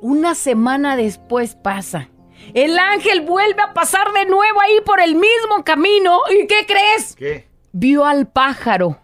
Una 0.00 0.34
semana 0.34 0.96
después 0.96 1.54
pasa. 1.54 2.08
El 2.54 2.78
ángel 2.78 3.20
vuelve 3.20 3.60
a 3.60 3.74
pasar 3.74 4.12
de 4.14 4.24
nuevo 4.24 4.60
ahí 4.62 4.78
por 4.86 5.00
el 5.00 5.14
mismo 5.14 5.64
camino. 5.64 6.18
¿Y 6.30 6.46
qué 6.46 6.64
crees? 6.66 7.14
¿Qué? 7.14 7.48
Vio 7.72 8.06
al 8.06 8.26
pájaro. 8.26 8.98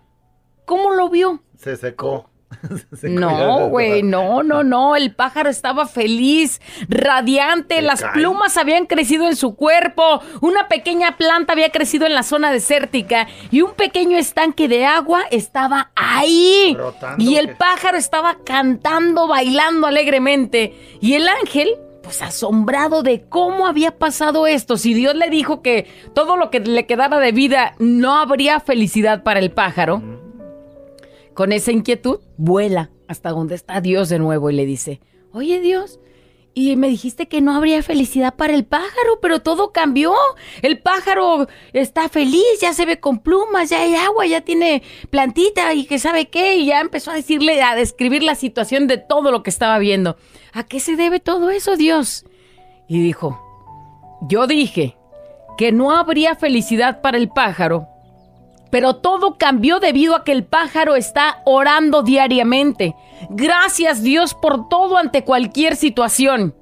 ¿Cómo 0.65 0.93
lo 0.93 1.11
vio? 1.11 1.43
Se 1.63 1.77
secó. 1.77 2.29
Se 2.91 2.97
secó. 2.97 3.21
No, 3.21 3.69
güey, 3.69 4.03
no, 4.03 4.43
no, 4.43 4.63
no. 4.63 4.95
El 4.95 5.15
pájaro 5.15 5.49
estaba 5.49 5.87
feliz, 5.87 6.61
radiante. 6.89 7.77
Se 7.77 7.83
Las 7.83 8.03
cae. 8.03 8.13
plumas 8.13 8.57
habían 8.57 8.87
crecido 8.87 9.27
en 9.27 9.37
su 9.37 9.55
cuerpo. 9.57 10.21
Una 10.41 10.69
pequeña 10.69 11.17
planta 11.17 11.53
había 11.55 11.71
crecido 11.71 12.07
en 12.07 12.15
la 12.15 12.23
zona 12.23 12.53
desértica. 12.53 13.27
Y 13.51 13.63
un 13.63 13.73
pequeño 13.73 14.19
estanque 14.19 14.69
de 14.69 14.85
agua 14.85 15.23
estaba 15.31 15.91
ahí. 15.97 16.75
Brotando, 16.75 17.25
Y 17.25 17.37
el 17.37 17.49
que- 17.49 17.55
pájaro 17.55 17.97
estaba 17.97 18.37
cantando, 18.45 19.27
bailando 19.29 19.87
alegremente. 19.87 20.99
Y 21.01 21.15
el 21.15 21.29
ángel. 21.29 21.77
Pues 22.03 22.21
asombrado 22.21 23.05
de 23.05 23.23
cómo 23.29 23.65
había 23.69 23.97
pasado 23.97 24.49
esto. 24.49 24.77
Si 24.77 24.93
Dios 24.93 25.15
le 25.15 25.31
dijo 25.31 25.63
que 25.63 25.89
todo 26.17 26.37
lo 26.37 26.51
que 26.51 26.59
le 26.59 26.85
quedara 26.85 27.21
de 27.21 27.31
vida 27.31 27.77
no 27.79 28.19
habría 28.19 28.59
felicidad 28.59 29.23
para 29.23 29.39
el 29.39 29.53
pájaro, 29.53 30.03
con 31.35 31.53
esa 31.53 31.73
inquietud, 31.73 32.21
vuela 32.37 32.91
hasta 33.09 33.31
donde 33.31 33.55
está 33.55 33.81
Dios 33.81 34.09
de 34.09 34.19
nuevo 34.19 34.51
y 34.51 34.55
le 34.55 34.65
dice, 34.65 35.01
oye 35.33 35.61
Dios, 35.61 36.01
y 36.55 36.77
me 36.77 36.89
dijiste 36.89 37.29
que 37.29 37.41
no 37.41 37.55
habría 37.55 37.83
felicidad 37.83 38.35
para 38.35 38.55
el 38.55 38.65
pájaro, 38.65 39.21
pero 39.23 39.41
todo 39.41 39.73
cambió. 39.73 40.13
El 40.61 40.79
pájaro 40.81 41.49
está 41.73 42.09
feliz, 42.11 42.61
ya 42.61 42.75
se 42.75 42.85
ve 42.85 43.01
con 43.01 43.21
plumas, 43.21 43.71
ya 43.71 43.81
hay 43.81 43.95
agua, 43.95 44.27
ya 44.27 44.43
tiene 44.43 44.83
plantita 45.09 45.73
y 45.73 45.87
que 45.87 45.99
sabe 45.99 46.29
qué, 46.29 46.57
y 46.57 46.67
ya 46.67 46.81
empezó 46.81 47.11
a 47.11 47.15
decirle, 47.15 47.63
a 47.63 47.75
describir 47.75 48.23
la 48.23 48.35
situación 48.35 48.87
de 48.87 48.99
todo 48.99 49.31
lo 49.31 49.43
que 49.43 49.51
estaba 49.51 49.79
viendo. 49.79 50.17
¿A 50.53 50.65
qué 50.65 50.81
se 50.81 50.97
debe 50.97 51.21
todo 51.21 51.49
eso, 51.49 51.77
Dios? 51.77 52.27
Y 52.87 53.03
dijo, 53.03 53.41
yo 54.29 54.47
dije 54.47 54.99
que 55.57 55.73
no 55.73 55.93
habría 55.93 56.35
felicidad 56.35 57.01
para 57.01 57.17
el 57.17 57.31
pájaro, 57.31 57.89
pero 58.73 58.97
todo 58.97 59.37
cambió 59.37 59.81
debido 59.81 60.17
a 60.17 60.25
que 60.25 60.33
el 60.33 60.45
pájaro 60.45 60.97
está 60.97 61.43
orando 61.45 62.03
diariamente. 62.03 62.97
Gracias 63.29 64.03
Dios 64.03 64.33
por 64.33 64.71
todo 64.71 64.97
ante 64.97 65.25
cualquier 65.25 65.77
situación. 65.77 66.55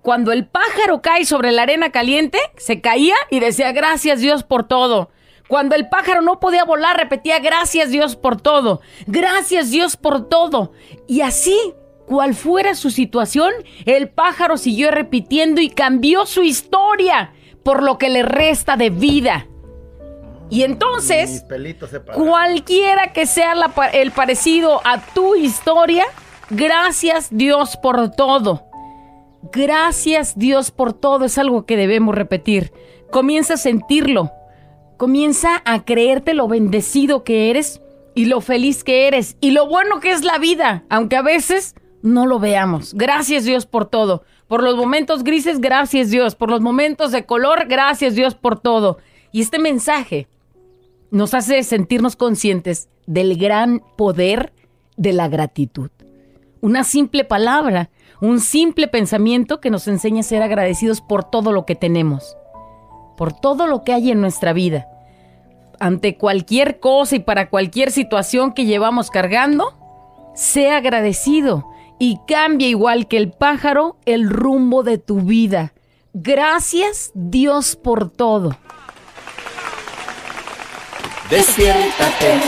Cuando 0.00 0.32
el 0.32 0.46
pájaro 0.46 1.02
cae 1.02 1.26
sobre 1.26 1.52
la 1.52 1.64
arena 1.64 1.92
caliente, 1.92 2.38
se 2.56 2.80
caía 2.80 3.14
y 3.30 3.40
decía 3.40 3.72
gracias 3.72 4.20
Dios 4.20 4.42
por 4.42 4.66
todo. 4.66 5.10
Cuando 5.48 5.76
el 5.76 5.90
pájaro 5.90 6.22
no 6.22 6.40
podía 6.40 6.64
volar, 6.64 6.96
repetía 6.96 7.40
gracias 7.40 7.90
Dios 7.90 8.16
por 8.16 8.40
todo. 8.40 8.80
Gracias 9.06 9.70
Dios 9.70 9.98
por 9.98 10.30
todo. 10.30 10.72
Y 11.06 11.20
así, 11.20 11.74
cual 12.06 12.34
fuera 12.34 12.74
su 12.74 12.90
situación, 12.90 13.52
el 13.84 14.08
pájaro 14.08 14.56
siguió 14.56 14.90
repitiendo 14.92 15.60
y 15.60 15.68
cambió 15.68 16.24
su 16.24 16.42
historia 16.42 17.34
por 17.62 17.82
lo 17.82 17.98
que 17.98 18.08
le 18.08 18.22
resta 18.22 18.78
de 18.78 18.88
vida. 18.88 19.49
Y 20.50 20.64
entonces, 20.64 21.46
cualquiera 22.14 23.12
que 23.12 23.26
sea 23.26 23.54
la 23.54 23.72
el 23.92 24.10
parecido 24.10 24.80
a 24.84 25.00
tu 25.00 25.36
historia, 25.36 26.04
gracias 26.50 27.28
Dios 27.30 27.76
por 27.76 28.10
todo. 28.10 28.64
Gracias 29.52 30.36
Dios 30.36 30.70
por 30.70 30.92
todo 30.92 31.24
es 31.24 31.38
algo 31.38 31.64
que 31.64 31.76
debemos 31.76 32.14
repetir. 32.14 32.72
Comienza 33.10 33.54
a 33.54 33.58
sentirlo. 33.58 34.32
Comienza 34.96 35.62
a 35.64 35.84
creerte 35.84 36.34
lo 36.34 36.46
bendecido 36.46 37.24
que 37.24 37.48
eres 37.48 37.80
y 38.14 38.26
lo 38.26 38.40
feliz 38.40 38.84
que 38.84 39.06
eres 39.06 39.36
y 39.40 39.52
lo 39.52 39.66
bueno 39.66 40.00
que 40.00 40.10
es 40.10 40.24
la 40.24 40.38
vida, 40.38 40.84
aunque 40.90 41.16
a 41.16 41.22
veces 41.22 41.74
no 42.02 42.26
lo 42.26 42.38
veamos. 42.38 42.92
Gracias 42.94 43.44
Dios 43.44 43.66
por 43.66 43.86
todo. 43.86 44.24
Por 44.48 44.62
los 44.62 44.76
momentos 44.76 45.22
grises, 45.22 45.60
gracias 45.60 46.10
Dios. 46.10 46.34
Por 46.34 46.50
los 46.50 46.60
momentos 46.60 47.12
de 47.12 47.24
color, 47.24 47.66
gracias 47.68 48.14
Dios 48.14 48.34
por 48.34 48.58
todo. 48.58 48.98
Y 49.32 49.40
este 49.40 49.58
mensaje 49.58 50.26
nos 51.10 51.34
hace 51.34 51.62
sentirnos 51.62 52.16
conscientes 52.16 52.88
del 53.06 53.36
gran 53.36 53.82
poder 53.96 54.52
de 54.96 55.12
la 55.12 55.28
gratitud. 55.28 55.90
Una 56.60 56.84
simple 56.84 57.24
palabra, 57.24 57.90
un 58.20 58.40
simple 58.40 58.86
pensamiento 58.86 59.60
que 59.60 59.70
nos 59.70 59.88
enseña 59.88 60.20
a 60.20 60.24
ser 60.24 60.42
agradecidos 60.42 61.00
por 61.00 61.24
todo 61.24 61.52
lo 61.52 61.64
que 61.64 61.74
tenemos, 61.74 62.36
por 63.16 63.32
todo 63.32 63.66
lo 63.66 63.82
que 63.82 63.92
hay 63.92 64.10
en 64.10 64.20
nuestra 64.20 64.52
vida. 64.52 64.86
Ante 65.78 66.18
cualquier 66.18 66.78
cosa 66.78 67.16
y 67.16 67.20
para 67.20 67.48
cualquier 67.48 67.90
situación 67.90 68.52
que 68.52 68.66
llevamos 68.66 69.10
cargando, 69.10 69.78
sea 70.34 70.76
agradecido 70.76 71.66
y 71.98 72.20
cambia 72.26 72.68
igual 72.68 73.08
que 73.08 73.16
el 73.16 73.32
pájaro 73.32 73.96
el 74.04 74.28
rumbo 74.28 74.82
de 74.82 74.98
tu 74.98 75.20
vida. 75.22 75.72
Gracias 76.12 77.10
Dios 77.14 77.76
por 77.76 78.10
todo. 78.10 78.56
Despiértate, 81.30 82.40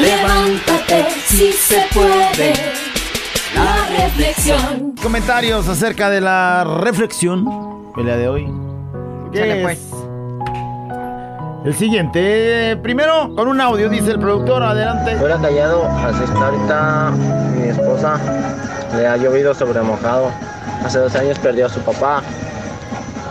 levántate, 0.00 1.10
si 1.26 1.52
se 1.52 1.82
puede. 1.92 2.54
La 3.54 4.04
reflexión. 4.04 4.94
Comentarios 5.02 5.68
acerca 5.68 6.08
de 6.08 6.22
la 6.22 6.64
reflexión 6.80 7.46
el 7.94 8.04
día 8.06 8.16
de 8.16 8.28
hoy. 8.28 8.50
¿Qué 9.34 9.60
pues. 9.62 9.80
El 11.66 11.74
siguiente. 11.74 12.78
Primero, 12.82 13.34
con 13.36 13.48
un 13.48 13.60
audio, 13.60 13.90
dice 13.90 14.12
el 14.12 14.18
productor. 14.18 14.62
Adelante. 14.62 15.14
Fuera 15.16 15.36
callado, 15.38 15.84
así 15.86 16.24
está 16.24 16.46
ahorita 16.46 17.10
mi 17.54 17.68
esposa. 17.68 18.18
Le 18.96 19.06
ha 19.06 19.18
llovido 19.18 19.52
sobre 19.52 19.82
mojado. 19.82 20.32
Hace 20.82 21.00
dos 21.00 21.14
años 21.16 21.38
perdió 21.38 21.66
a 21.66 21.68
su 21.68 21.80
papá. 21.80 22.22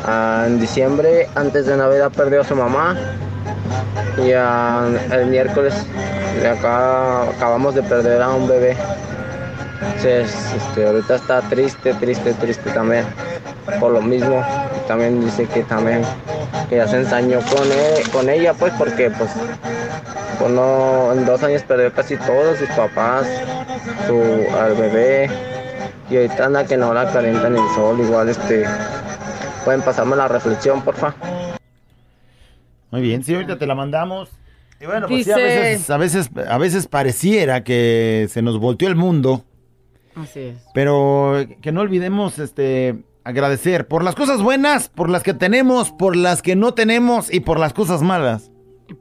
Ah, 0.06 0.44
en 0.46 0.60
diciembre, 0.60 1.28
antes 1.34 1.66
de 1.66 1.76
Navidad, 1.76 2.12
perdió 2.16 2.42
a 2.42 2.44
su 2.44 2.56
mamá. 2.56 2.96
Y 4.18 4.32
el 4.32 5.26
miércoles 5.28 5.74
le 6.42 6.50
acá- 6.50 7.24
acabamos 7.30 7.76
de 7.76 7.84
perder 7.84 8.22
a 8.22 8.30
un 8.30 8.48
bebé. 8.48 8.76
Entonces, 9.82 10.34
este, 10.56 10.86
ahorita 10.88 11.16
está 11.16 11.42
triste, 11.42 11.94
triste, 11.96 12.34
triste 12.34 12.70
también. 12.72 13.06
Por 13.80 13.92
lo 13.92 14.02
mismo, 14.02 14.44
también 14.88 15.24
dice 15.24 15.46
que 15.46 15.64
también 15.64 16.02
que 16.70 16.78
ya 16.78 16.88
se 16.88 16.98
ensañó 16.98 17.40
con, 17.42 17.72
e- 17.72 18.10
con 18.12 18.30
ella, 18.30 18.54
pues, 18.54 18.74
porque 18.78 19.10
pues 19.12 19.30
pues 20.40 20.52
en 20.52 21.26
dos 21.26 21.44
años 21.44 21.62
perdió 21.64 21.94
casi 21.94 22.18
todos 22.18 22.58
sus 22.58 22.70
papás, 22.70 23.28
su, 24.08 24.22
al 24.60 24.74
bebé, 24.74 25.30
y 26.10 26.16
ahorita 26.18 26.46
anda 26.46 26.66
que 26.66 26.78
no 26.78 26.94
la 26.94 27.12
calienta 27.12 27.48
en 27.48 27.58
el 27.58 27.76
sol, 27.76 28.00
igual 28.00 28.28
este, 28.30 28.66
pueden 29.64 29.82
pasarme 29.82 30.16
la 30.16 30.28
reflexión, 30.28 30.82
porfa. 30.82 31.14
Muy 32.92 33.02
bien, 33.02 33.24
sí, 33.24 33.34
ahorita 33.34 33.58
te 33.58 33.66
la 33.66 33.76
mandamos. 33.76 34.30
Y 34.80 34.86
bueno, 34.86 35.08
pues 35.08 35.26
sí, 35.26 35.32
a 35.32 35.36
Dice- 35.36 35.48
veces, 35.48 35.90
a 35.90 35.98
veces, 35.98 36.30
a 36.50 36.58
veces 36.58 36.88
pareciera 36.88 37.64
que 37.64 38.28
se 38.30 38.42
nos 38.42 38.58
volteó 38.60 38.88
el 38.88 38.96
mundo, 38.96 39.46
Así 40.16 40.40
es. 40.40 40.58
pero 40.74 41.46
que 41.62 41.72
no 41.72 41.82
olvidemos 41.82 42.40
este 42.40 42.96
agradecer 43.24 43.88
por 43.88 44.04
las 44.04 44.16
cosas 44.16 44.42
buenas, 44.42 44.90
por 44.90 45.10
las 45.10 45.22
que 45.22 45.34
tenemos, 45.36 45.92
por 45.92 46.16
las 46.16 46.42
que 46.42 46.56
no 46.56 46.74
tenemos 46.74 47.32
y 47.32 47.40
por 47.42 47.60
las 47.60 47.74
cosas 47.74 48.02
malas. 48.02 48.48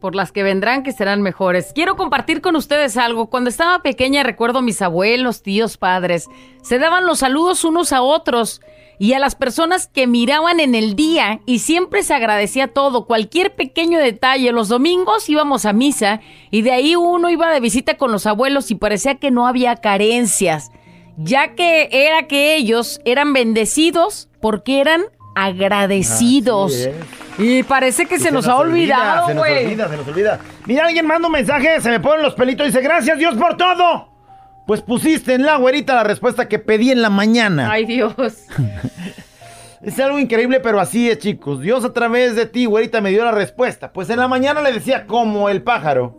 por 0.00 0.14
las 0.14 0.30
que 0.30 0.44
vendrán 0.44 0.84
que 0.84 0.92
serán 0.92 1.20
mejores. 1.20 1.72
Quiero 1.74 1.96
compartir 1.96 2.40
con 2.40 2.54
ustedes 2.54 2.96
algo. 2.96 3.28
Cuando 3.28 3.50
estaba 3.50 3.82
pequeña 3.82 4.22
recuerdo 4.22 4.62
mis 4.62 4.80
abuelos, 4.82 5.42
tíos, 5.42 5.78
padres. 5.78 6.26
Se 6.62 6.78
daban 6.78 7.06
los 7.06 7.18
saludos 7.18 7.64
unos 7.64 7.92
a 7.92 8.00
otros 8.00 8.60
y 9.02 9.14
a 9.14 9.18
las 9.18 9.34
personas 9.34 9.86
que 9.86 10.06
miraban 10.06 10.60
en 10.60 10.74
el 10.74 10.94
día 10.94 11.40
y 11.46 11.60
siempre 11.60 12.02
se 12.02 12.12
agradecía 12.12 12.68
todo, 12.68 13.06
cualquier 13.06 13.54
pequeño 13.54 13.98
detalle. 13.98 14.52
Los 14.52 14.68
domingos 14.68 15.26
íbamos 15.30 15.64
a 15.64 15.72
misa 15.72 16.20
y 16.50 16.60
de 16.60 16.72
ahí 16.72 16.96
uno 16.96 17.30
iba 17.30 17.50
de 17.50 17.60
visita 17.60 17.96
con 17.96 18.12
los 18.12 18.26
abuelos 18.26 18.70
y 18.70 18.74
parecía 18.74 19.14
que 19.14 19.30
no 19.30 19.46
había 19.46 19.76
carencias. 19.76 20.70
ya 21.16 21.54
que 21.54 21.88
era 21.90 22.26
que 22.28 22.56
ellos 22.56 23.00
eran 23.06 23.32
bendecidos 23.32 24.28
porque 24.40 24.80
eran 24.82 25.00
agradecidos. 25.34 26.88
Y 27.38 27.62
parece 27.62 28.04
que 28.04 28.18
se, 28.18 28.30
nos, 28.30 28.46
ha 28.46 28.56
olvida, 28.56 29.24
olvidado, 29.24 29.28
Se 29.28 29.34
nos 29.34 29.46
güey. 29.46 29.64
olvida, 29.64 29.88
se 29.88 29.96
nos 29.96 30.08
olvida. 30.08 30.40
Mira, 30.66 30.84
alguien 30.86 31.06
manda 31.06 31.26
un 31.26 31.32
mensaje, 31.32 31.80
se 31.80 31.88
me 31.88 32.00
ponen 32.00 32.22
los 32.22 32.34
pelitos 32.34 32.66
y 32.66 32.68
dice, 32.68 32.82
gracias 32.82 33.16
Dios 33.18 33.34
por 33.36 33.56
todo. 33.56 34.08
Pues 34.66 34.82
pusiste 34.82 35.34
en 35.34 35.44
la 35.44 35.56
güerita 35.56 35.94
la 35.94 36.04
respuesta 36.04 36.48
que 36.48 36.58
pedí 36.58 36.90
en 36.90 37.02
la 37.02 37.10
mañana. 37.10 37.70
Ay, 37.70 37.86
Dios. 37.86 38.14
Es 39.82 39.98
algo 39.98 40.18
increíble, 40.18 40.60
pero 40.60 40.78
así 40.78 41.08
es, 41.08 41.18
chicos. 41.18 41.62
Dios 41.62 41.86
a 41.86 41.94
través 41.94 42.36
de 42.36 42.44
ti, 42.44 42.66
güerita, 42.66 43.00
me 43.00 43.10
dio 43.10 43.24
la 43.24 43.32
respuesta. 43.32 43.92
Pues 43.92 44.10
en 44.10 44.18
la 44.18 44.28
mañana 44.28 44.60
le 44.60 44.72
decía 44.72 45.06
como 45.06 45.48
el 45.48 45.62
pájaro 45.62 46.18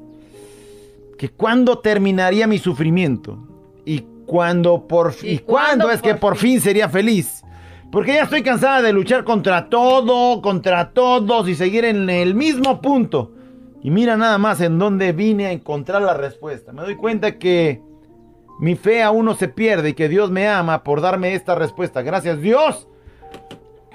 que 1.20 1.30
cuándo 1.30 1.78
terminaría 1.78 2.48
mi 2.48 2.58
sufrimiento 2.58 3.38
y 3.86 4.04
cuándo 4.26 4.88
por 4.88 5.14
¿Y 5.22 5.34
y 5.34 5.40
cuándo 5.40 5.86
cuándo 5.86 5.92
es 5.92 6.02
que 6.02 6.16
por 6.16 6.32
por 6.32 6.38
fin 6.38 6.60
sería 6.60 6.90
feliz. 6.90 7.44
Porque 7.92 8.14
ya 8.14 8.24
estoy 8.24 8.42
cansada 8.42 8.82
de 8.82 8.94
luchar 8.94 9.26
contra 9.26 9.70
todo, 9.70 10.42
contra 10.42 10.92
todos 10.92 11.48
y 11.48 11.54
seguir 11.54 11.86
en 11.86 12.10
el 12.10 12.34
mismo 12.34 12.82
punto. 12.82 13.34
Y 13.84 13.92
mira 13.92 14.18
nada 14.18 14.40
más 14.40 14.60
en 14.62 14.80
dónde 14.80 15.12
vine 15.12 15.46
a 15.46 15.52
encontrar 15.52 16.02
la 16.02 16.16
respuesta. 16.16 16.72
Me 16.72 16.82
doy 16.82 16.96
cuenta 16.96 17.38
que 17.38 17.82
mi 18.62 18.76
fe 18.76 19.02
aún 19.02 19.26
no 19.26 19.34
se 19.34 19.48
pierde 19.48 19.90
y 19.90 19.94
que 19.96 20.08
Dios 20.08 20.30
me 20.30 20.48
ama 20.48 20.84
por 20.84 21.02
darme 21.02 21.34
esta 21.34 21.56
respuesta. 21.56 22.04
Gracias 22.04 22.40
Dios 22.40 22.88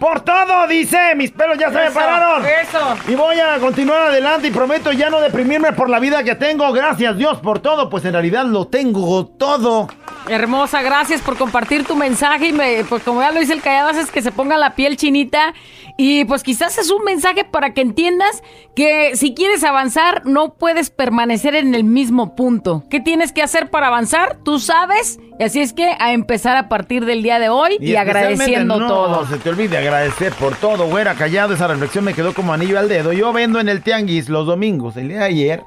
por 0.01 0.23
todo, 0.23 0.67
dice. 0.67 1.15
Mis 1.15 1.31
pelos 1.31 1.57
ya 1.57 1.71
se 1.71 1.79
me 1.79 1.91
pararon. 1.93 2.45
Eso. 2.45 2.97
Y 3.07 3.15
voy 3.15 3.39
a 3.39 3.61
continuar 3.61 4.03
adelante 4.09 4.49
y 4.49 4.51
prometo 4.51 4.91
ya 4.91 5.09
no 5.09 5.21
deprimirme 5.21 5.73
por 5.73 5.89
la 5.89 6.01
vida 6.01 6.25
que 6.25 6.35
tengo. 6.35 6.73
Gracias 6.73 7.17
Dios 7.17 7.39
por 7.39 7.61
todo, 7.61 7.89
pues 7.89 8.05
en 8.07 8.15
realidad 8.15 8.45
lo 8.45 8.67
tengo 8.67 9.25
todo. 9.27 9.87
Hermosa, 10.29 10.83
gracias 10.83 11.23
por 11.23 11.37
compartir 11.37 11.87
tu 11.87 11.95
mensaje 11.95 12.49
y 12.49 12.53
me, 12.53 12.83
pues 12.89 13.05
como 13.05 13.21
ya 13.21 13.31
lo 13.31 13.39
dice 13.39 13.53
el 13.53 13.63
callado, 13.63 13.91
haces 13.91 14.11
que 14.11 14.21
se 14.21 14.33
ponga 14.33 14.57
la 14.57 14.75
piel 14.75 14.97
chinita 14.97 15.55
y 15.99 16.25
pues 16.27 16.43
quizás 16.43 16.77
es 16.79 16.91
un 16.91 17.05
mensaje 17.05 17.45
para 17.45 17.73
que 17.73 17.81
entiendas 17.81 18.43
que 18.75 19.17
si 19.17 19.35
quieres 19.35 19.65
avanzar 19.65 20.27
no 20.27 20.55
puedes 20.55 20.91
permanecer 20.91 21.55
en 21.55 21.75
el 21.75 21.85
mismo 21.85 22.37
punto. 22.37 22.85
¿Qué 22.91 23.01
tienes 23.01 23.33
que 23.33 23.43
hacer 23.43 23.71
para 23.71 23.87
avanzar? 23.87 24.39
Tú 24.45 24.59
sabes, 24.59 25.19
y 25.39 25.43
así 25.43 25.61
es 25.61 25.73
que 25.73 25.97
a 25.99 26.13
empezar 26.13 26.57
a 26.59 26.69
partir 26.69 27.07
del 27.07 27.23
día 27.23 27.39
de 27.39 27.49
hoy 27.49 27.79
y, 27.81 27.97
agradeciendo 27.97 28.79
no 28.79 28.89
todo. 28.89 29.27
se 29.27 29.39
te 29.39 29.49
olvide 29.49 29.79
agradecer 29.79 30.33
por 30.35 30.55
todo, 30.57 30.87
güera, 30.87 31.15
callado. 31.15 31.55
Esa 31.55 31.67
reflexión 31.67 32.05
me 32.05 32.13
quedó 32.13 32.35
como 32.35 32.53
anillo 32.53 32.79
al 32.79 32.89
dedo. 32.89 33.15
Yo 33.15 33.33
vendo 33.33 33.59
en 33.59 33.69
el 33.69 33.83
tianguis 33.83 34.29
los 34.29 34.47
domingos. 34.47 34.99
El 34.99 35.09
día 35.09 35.19
de 35.21 35.25
ayer, 35.25 35.63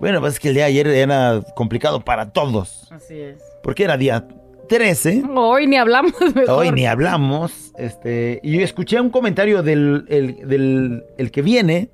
bueno, 0.00 0.20
pues 0.20 0.34
es 0.34 0.40
que 0.40 0.48
el 0.48 0.54
día 0.54 0.64
de 0.64 0.70
ayer 0.70 0.86
era 0.86 1.42
complicado 1.54 2.00
para 2.00 2.32
todos. 2.32 2.90
Así 2.90 3.20
es. 3.20 3.42
Porque 3.62 3.84
era 3.84 3.98
día 3.98 4.26
13. 4.68 5.24
Hoy 5.34 5.66
ni 5.66 5.76
hablamos 5.76 6.14
mejor. 6.34 6.50
Hoy 6.50 6.70
ni 6.72 6.86
hablamos. 6.86 7.72
Este, 7.76 8.40
y 8.42 8.60
escuché 8.60 9.00
un 9.00 9.10
comentario 9.10 9.62
del, 9.62 10.04
el, 10.08 10.48
del 10.48 11.04
el 11.18 11.30
que 11.30 11.42
viene 11.42 11.90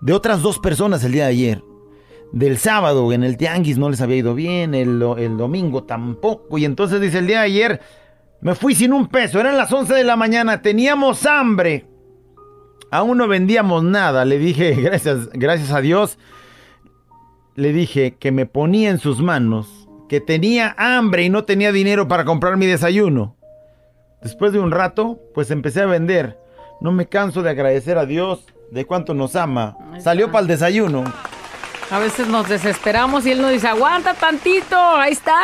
de 0.00 0.12
otras 0.12 0.42
dos 0.42 0.58
personas 0.58 1.04
el 1.04 1.12
día 1.12 1.24
de 1.24 1.30
ayer. 1.30 1.64
Del 2.32 2.58
sábado 2.58 3.12
en 3.12 3.24
el 3.24 3.36
tianguis 3.36 3.76
no 3.76 3.90
les 3.90 4.00
había 4.00 4.18
ido 4.18 4.34
bien, 4.34 4.74
el, 4.74 5.02
el 5.18 5.36
domingo 5.36 5.84
tampoco. 5.84 6.58
Y 6.58 6.64
entonces 6.64 7.00
dice 7.00 7.18
el 7.18 7.26
día 7.26 7.40
de 7.40 7.46
ayer, 7.46 7.80
me 8.40 8.54
fui 8.54 8.74
sin 8.74 8.92
un 8.92 9.08
peso, 9.08 9.40
eran 9.40 9.56
las 9.56 9.72
11 9.72 9.94
de 9.94 10.04
la 10.04 10.16
mañana, 10.16 10.62
teníamos 10.62 11.26
hambre. 11.26 11.86
Aún 12.90 13.18
no 13.18 13.28
vendíamos 13.28 13.84
nada. 13.84 14.24
Le 14.24 14.38
dije, 14.38 14.74
gracias, 14.80 15.28
gracias 15.32 15.72
a 15.72 15.80
Dios, 15.80 16.18
le 17.56 17.72
dije 17.72 18.16
que 18.18 18.32
me 18.32 18.46
ponía 18.46 18.90
en 18.90 18.98
sus 18.98 19.20
manos, 19.20 19.79
que 20.10 20.20
tenía 20.20 20.74
hambre 20.76 21.22
y 21.22 21.30
no 21.30 21.44
tenía 21.44 21.70
dinero 21.70 22.08
para 22.08 22.24
comprar 22.24 22.56
mi 22.56 22.66
desayuno. 22.66 23.36
Después 24.20 24.52
de 24.52 24.58
un 24.58 24.72
rato, 24.72 25.20
pues 25.34 25.52
empecé 25.52 25.82
a 25.82 25.86
vender. 25.86 26.36
No 26.80 26.90
me 26.90 27.06
canso 27.06 27.42
de 27.42 27.50
agradecer 27.50 27.96
a 27.96 28.06
Dios 28.06 28.44
de 28.72 28.84
cuánto 28.86 29.14
nos 29.14 29.36
ama. 29.36 29.76
Salió 30.00 30.32
para 30.32 30.42
el 30.42 30.48
desayuno. 30.48 31.04
A 31.92 32.00
veces 32.00 32.26
nos 32.26 32.48
desesperamos 32.48 33.24
y 33.24 33.30
él 33.30 33.40
nos 33.40 33.52
dice, 33.52 33.68
aguanta 33.68 34.14
tantito, 34.14 34.76
ahí 34.76 35.12
está. 35.12 35.38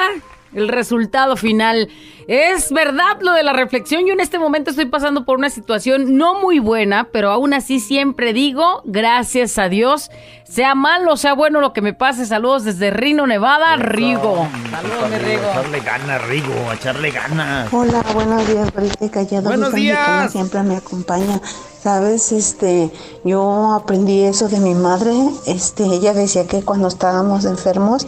El 0.54 0.68
resultado 0.68 1.36
final. 1.36 1.88
Es 2.28 2.72
verdad 2.72 3.18
lo 3.20 3.32
de 3.32 3.42
la 3.42 3.52
reflexión. 3.52 4.04
Yo 4.06 4.12
en 4.12 4.20
este 4.20 4.38
momento 4.38 4.70
estoy 4.70 4.86
pasando 4.86 5.24
por 5.24 5.38
una 5.38 5.50
situación 5.50 6.16
no 6.16 6.40
muy 6.40 6.58
buena, 6.58 7.08
pero 7.12 7.30
aún 7.30 7.54
así 7.54 7.78
siempre 7.78 8.32
digo, 8.32 8.82
gracias 8.84 9.58
a 9.58 9.68
Dios. 9.68 10.10
Sea 10.44 10.74
malo, 10.74 11.16
sea 11.16 11.34
bueno 11.34 11.60
lo 11.60 11.72
que 11.72 11.82
me 11.82 11.92
pase. 11.92 12.26
Saludos 12.26 12.64
desde 12.64 12.90
Rino, 12.90 13.26
Nevada, 13.26 13.76
Rigo. 13.76 14.48
Saludos, 14.70 15.10
mi 15.10 15.18
Rigo. 15.18 15.42
echarle 15.50 15.80
ganas, 15.80 16.28
Rigo, 16.28 16.54
a 16.70 16.74
echarle 16.74 17.10
ganas. 17.10 17.72
Hola, 17.72 18.02
buenos 18.14 18.46
días, 18.48 18.72
Brita 18.72 19.10
Callado. 19.10 19.48
Buenos 19.48 19.72
días. 19.72 20.32
siempre 20.32 20.62
me 20.62 20.76
acompaña. 20.76 21.40
Sabes, 21.86 22.32
este, 22.32 22.90
yo 23.24 23.70
aprendí 23.72 24.22
eso 24.22 24.48
de 24.48 24.58
mi 24.58 24.74
madre. 24.74 25.12
Este, 25.46 25.84
ella 25.84 26.14
decía 26.14 26.44
que 26.44 26.64
cuando 26.64 26.88
estábamos 26.88 27.44
enfermos 27.44 28.04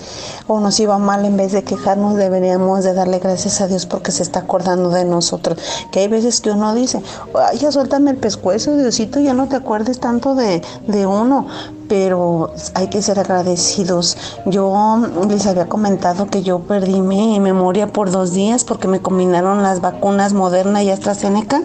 o 0.49 0.59
nos 0.59 0.81
iba 0.81 0.99
mal, 0.99 1.25
en 1.25 1.37
vez 1.37 1.53
de 1.53 1.63
quejarnos, 1.63 2.17
deberíamos 2.17 2.83
de 2.83 2.93
darle 2.93 3.21
gracias 3.21 3.61
a 3.61 3.69
Dios 3.69 3.87
porque 3.87 4.11
se 4.11 4.25
está 4.25 4.41
acordando 4.41 4.91
de 4.91 5.05
nosotros. 5.05 5.61
Que 5.93 6.01
hay 6.01 6.09
veces 6.09 6.41
que 6.41 6.51
uno 6.51 6.75
dice, 6.75 7.01
"Ay, 7.37 7.59
ya 7.59 7.71
suéltame 7.71 8.11
el 8.11 8.17
pescuezo, 8.17 8.77
Diosito, 8.77 9.21
ya 9.21 9.33
no 9.33 9.47
te 9.47 9.55
acuerdes 9.55 10.01
tanto 10.01 10.35
de, 10.35 10.61
de 10.89 11.07
uno 11.07 11.47
pero 11.89 12.53
hay 12.75 12.89
que 12.89 13.03
ser 13.03 13.19
agradecidos. 13.19 14.17
Yo 14.47 14.99
les 15.29 15.47
había 15.47 15.69
comentado 15.69 16.27
que 16.27 16.43
yo 16.43 16.61
perdí 16.61 17.01
mi 17.01 17.41
memoria 17.41 17.93
por 17.93 18.11
dos 18.11 18.33
días 18.33 18.65
porque 18.65 18.89
me 18.89 19.01
combinaron 19.01 19.63
las 19.63 19.81
vacunas 19.81 20.33
Moderna 20.33 20.83
y 20.83 20.91
AstraZeneca 20.91 21.63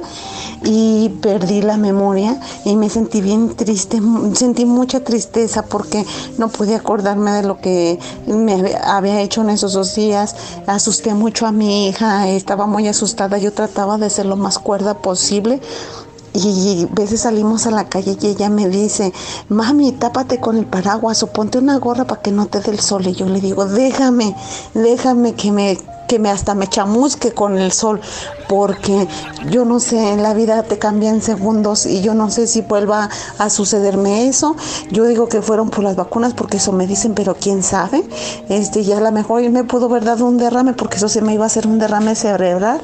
y 0.64 1.10
perdí 1.22 1.62
la 1.62 1.78
memoria 1.78 2.40
y 2.64 2.76
me 2.76 2.90
sentí 2.90 3.22
bien 3.22 3.56
triste, 3.56 4.02
sentí 4.34 4.66
mucha 4.66 5.04
tristeza 5.04 5.64
porque 5.64 6.06
no 6.38 6.48
pude 6.48 6.76
acordarme 6.76 7.32
de 7.32 7.44
lo 7.44 7.60
que 7.60 8.00
me 8.28 8.76
había 8.84 9.22
hecho 9.22 9.42
en 9.42 9.50
esos 9.50 9.74
dos 9.74 9.96
días. 9.96 10.36
Asusté 10.68 11.14
mucho 11.14 11.46
a 11.46 11.52
mi 11.52 11.88
hija, 11.88 12.30
estaba 12.30 12.66
muy 12.66 12.88
asustada, 12.88 13.38
yo 13.38 13.52
trataba 13.52 13.98
de 13.98 14.10
ser 14.10 14.26
lo 14.26 14.38
más 14.38 14.60
cuerda 14.60 14.96
posible. 14.96 15.60
Y 16.34 16.88
a 16.90 16.96
veces 16.96 17.22
salimos 17.22 17.68
a 17.68 17.72
la 17.72 17.90
calle 17.90 18.18
y 18.20 18.28
ella 18.28 18.50
me 18.50 18.68
dice, 18.68 19.14
mami, 19.50 19.92
tápate 19.92 20.40
con 20.40 20.58
el 20.58 20.66
paraguas 20.66 21.22
o 21.22 21.28
ponte 21.28 21.60
una 21.60 21.78
gorra 21.78 22.06
para 22.06 22.22
que 22.22 22.32
no 22.32 22.48
te 22.48 22.60
dé 22.60 22.72
el 22.72 22.80
sol. 22.80 23.06
Y 23.06 23.14
yo 23.14 23.28
le 23.28 23.40
digo, 23.40 23.66
déjame, 23.66 24.36
déjame 24.74 25.36
que 25.36 25.52
me, 25.52 25.78
que 26.08 26.20
me 26.20 26.30
hasta 26.30 26.56
me 26.56 26.68
chamusque 26.68 27.32
con 27.32 27.58
el 27.58 27.72
sol, 27.72 28.02
porque 28.48 29.08
yo 29.50 29.66
no 29.66 29.80
sé, 29.80 30.16
la 30.18 30.34
vida 30.34 30.64
te 30.64 30.78
cambia 30.78 31.10
en 31.10 31.22
segundos 31.22 31.86
y 31.86 32.02
yo 32.02 32.14
no 32.14 32.30
sé 32.30 32.48
si 32.48 32.62
vuelva 32.62 33.10
a 33.38 33.50
sucederme 33.50 34.28
eso. 34.28 34.56
Yo 34.92 35.06
digo 35.06 35.28
que 35.28 35.42
fueron 35.42 35.70
por 35.70 35.84
las 35.84 35.96
vacunas 35.96 36.34
porque 36.34 36.58
eso 36.58 36.72
me 36.72 36.88
dicen, 36.88 37.14
pero 37.14 37.36
quién 37.36 37.64
sabe. 37.64 38.04
Este, 38.50 38.84
ya 38.84 38.98
a 38.98 39.02
lo 39.02 39.12
mejor 39.12 39.42
me 39.50 39.64
pudo 39.64 39.86
haber 39.86 40.04
dado 40.04 40.26
un 40.26 40.38
derrame 40.38 40.74
porque 40.74 40.98
eso 40.98 41.10
se 41.10 41.22
me 41.22 41.34
iba 41.34 41.44
a 41.44 41.48
hacer 41.48 41.68
un 41.68 41.80
derrame 41.80 42.16
cerebral. 42.16 42.82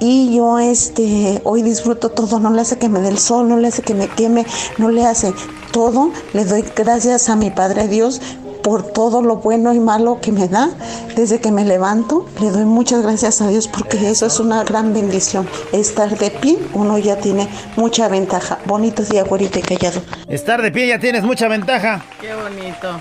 Y 0.00 0.36
yo 0.36 0.58
este 0.58 1.40
hoy 1.44 1.62
disfruto 1.62 2.10
todo, 2.10 2.40
no 2.40 2.50
le 2.50 2.60
hace 2.60 2.78
que 2.78 2.88
me 2.88 3.00
dé 3.00 3.08
el 3.08 3.18
sol, 3.18 3.48
no 3.48 3.56
le 3.56 3.68
hace 3.68 3.82
que 3.82 3.94
me 3.94 4.08
queme, 4.08 4.46
no 4.78 4.90
le 4.90 5.06
hace 5.06 5.32
todo. 5.72 6.10
Le 6.32 6.44
doy 6.44 6.64
gracias 6.74 7.28
a 7.28 7.36
mi 7.36 7.50
Padre 7.50 7.88
Dios 7.88 8.20
por 8.64 8.82
todo 8.82 9.20
lo 9.22 9.36
bueno 9.36 9.74
y 9.74 9.78
malo 9.78 10.18
que 10.22 10.32
me 10.32 10.48
da 10.48 10.70
desde 11.14 11.38
que 11.38 11.52
me 11.52 11.64
levanto. 11.64 12.26
Le 12.40 12.50
doy 12.50 12.64
muchas 12.64 13.02
gracias 13.02 13.42
a 13.42 13.48
Dios 13.48 13.68
porque 13.68 14.08
eso 14.08 14.26
es 14.26 14.40
una 14.40 14.64
gran 14.64 14.94
bendición. 14.94 15.46
Estar 15.72 16.18
de 16.18 16.30
pie, 16.30 16.58
uno 16.72 16.98
ya 16.98 17.16
tiene 17.16 17.46
mucha 17.76 18.08
ventaja. 18.08 18.58
Bonito 18.64 19.02
día, 19.02 19.22
güerito 19.22 19.58
y 19.58 19.62
callado. 19.62 20.00
Estar 20.26 20.62
de 20.62 20.72
pie 20.72 20.88
ya 20.88 20.98
tienes 20.98 21.22
mucha 21.22 21.46
ventaja. 21.46 22.02
Qué 22.20 22.34
bonito. 22.34 23.00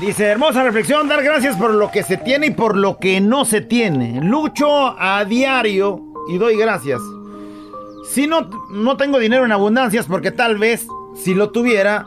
Dice, 0.00 0.24
hermosa 0.24 0.64
reflexión, 0.64 1.06
dar 1.06 1.22
gracias 1.22 1.56
por 1.56 1.70
lo 1.72 1.90
que 1.90 2.02
se 2.02 2.16
tiene 2.16 2.46
y 2.46 2.50
por 2.50 2.74
lo 2.74 2.98
que 2.98 3.20
no 3.20 3.44
se 3.44 3.60
tiene. 3.60 4.20
Lucho 4.22 4.68
a 4.98 5.24
diario 5.24 6.00
y 6.28 6.38
doy 6.38 6.56
gracias. 6.56 7.00
Si 8.08 8.26
no, 8.26 8.48
no 8.70 8.96
tengo 8.96 9.18
dinero 9.18 9.44
en 9.44 9.52
abundancias, 9.52 10.06
porque 10.06 10.30
tal 10.30 10.58
vez 10.58 10.86
si 11.14 11.34
lo 11.34 11.50
tuviera, 11.50 12.06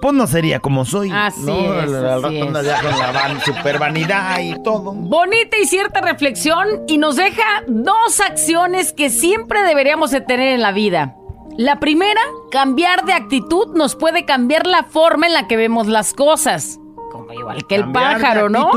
pues 0.00 0.14
no 0.14 0.26
sería 0.26 0.60
como 0.60 0.84
soy. 0.84 1.10
Así 1.12 1.40
¿no? 1.44 1.74
es, 1.74 1.92
Al- 1.92 2.22
rato 2.22 2.22
con 2.40 2.52
la 2.52 3.12
van- 3.12 3.40
super 3.40 3.78
vanidad 3.78 4.38
y 4.40 4.62
todo. 4.62 4.92
Bonita 4.92 5.56
y 5.62 5.66
cierta 5.66 6.00
reflexión 6.00 6.66
y 6.86 6.98
nos 6.98 7.16
deja 7.16 7.42
dos 7.66 8.20
acciones 8.20 8.92
que 8.92 9.10
siempre 9.10 9.62
deberíamos 9.62 10.10
de 10.10 10.20
tener 10.20 10.48
en 10.48 10.62
la 10.62 10.72
vida. 10.72 11.14
La 11.56 11.80
primera, 11.80 12.20
cambiar 12.52 13.04
de 13.04 13.12
actitud 13.14 13.74
nos 13.74 13.96
puede 13.96 14.24
cambiar 14.24 14.66
la 14.66 14.84
forma 14.84 15.26
en 15.26 15.32
la 15.32 15.48
que 15.48 15.56
vemos 15.56 15.88
las 15.88 16.14
cosas. 16.14 16.78
Como 17.10 17.32
igual 17.32 17.66
que 17.66 17.74
el 17.74 17.86
de 17.86 17.92
pájaro, 17.92 18.48
¿no? 18.48 18.70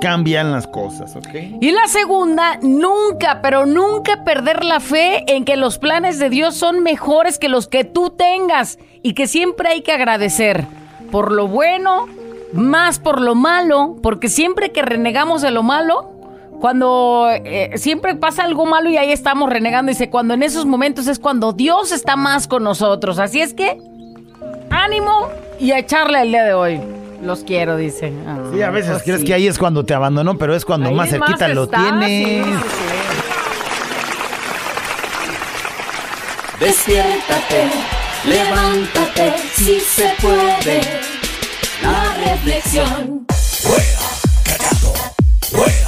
Cambian 0.00 0.52
las 0.52 0.66
cosas, 0.66 1.16
¿ok? 1.16 1.28
Y 1.60 1.72
la 1.72 1.86
segunda, 1.88 2.58
nunca, 2.62 3.40
pero 3.42 3.66
nunca 3.66 4.24
perder 4.24 4.64
la 4.64 4.80
fe 4.80 5.24
en 5.26 5.44
que 5.44 5.56
los 5.56 5.78
planes 5.78 6.18
de 6.18 6.30
Dios 6.30 6.54
son 6.54 6.82
mejores 6.82 7.38
que 7.38 7.48
los 7.48 7.68
que 7.68 7.84
tú 7.84 8.10
tengas 8.10 8.78
y 9.02 9.14
que 9.14 9.26
siempre 9.26 9.68
hay 9.68 9.82
que 9.82 9.92
agradecer 9.92 10.64
por 11.10 11.32
lo 11.32 11.48
bueno, 11.48 12.06
más 12.52 12.98
por 12.98 13.20
lo 13.20 13.34
malo, 13.34 13.96
porque 14.02 14.28
siempre 14.28 14.72
que 14.72 14.82
renegamos 14.82 15.42
de 15.42 15.50
lo 15.50 15.62
malo, 15.62 16.12
cuando 16.60 17.28
eh, 17.30 17.72
siempre 17.76 18.14
pasa 18.16 18.42
algo 18.42 18.66
malo 18.66 18.90
y 18.90 18.96
ahí 18.96 19.12
estamos 19.12 19.48
renegando. 19.48 19.90
Dice, 19.90 20.10
cuando 20.10 20.34
en 20.34 20.42
esos 20.42 20.66
momentos 20.66 21.06
es 21.06 21.18
cuando 21.18 21.52
Dios 21.52 21.92
está 21.92 22.16
más 22.16 22.48
con 22.48 22.64
nosotros. 22.64 23.18
Así 23.18 23.40
es 23.40 23.54
que, 23.54 23.78
ánimo 24.70 25.28
y 25.60 25.70
a 25.70 25.78
echarle 25.78 26.22
el 26.22 26.30
día 26.30 26.44
de 26.44 26.54
hoy. 26.54 26.97
Los 27.22 27.44
quiero, 27.44 27.76
dice. 27.76 28.12
Sí, 28.52 28.62
a 28.62 28.70
veces 28.70 28.92
pues 28.92 29.02
crees 29.02 29.20
sí. 29.20 29.26
que 29.26 29.34
ahí 29.34 29.46
es 29.46 29.58
cuando 29.58 29.84
te 29.84 29.94
abandonó, 29.94 30.38
pero 30.38 30.54
es 30.54 30.64
cuando 30.64 30.88
Ahí 30.88 30.94
más 30.94 31.10
cerquita 31.10 31.48
lo 31.48 31.68
tienes. 31.68 32.08
sí, 32.08 32.42
sí, 32.44 32.52
sí. 32.52 33.28
Despiértate, 36.60 37.70
levántate, 38.24 39.34
si 39.54 39.80
se 39.80 40.12
puede. 40.20 40.80
La 41.82 42.14
reflexión. 42.14 43.26
Hey, 45.50 45.66
it's 45.66 45.87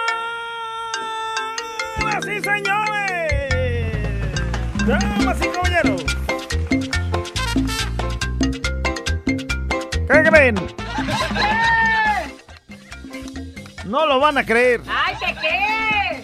¡Señoras 2.21 2.27
y 2.27 2.41
señores! 2.43 3.61
¡Damas 4.85 5.37
y 5.41 5.47
caballeros! 5.47 6.05
¿Qué 10.07 10.23
creen? 10.29 10.55
No 13.85 14.05
lo 14.05 14.19
van 14.19 14.37
a 14.37 14.45
creer. 14.45 14.81
¡Ay, 14.87 15.15
¿qué 15.19 15.35
qué! 15.41 16.23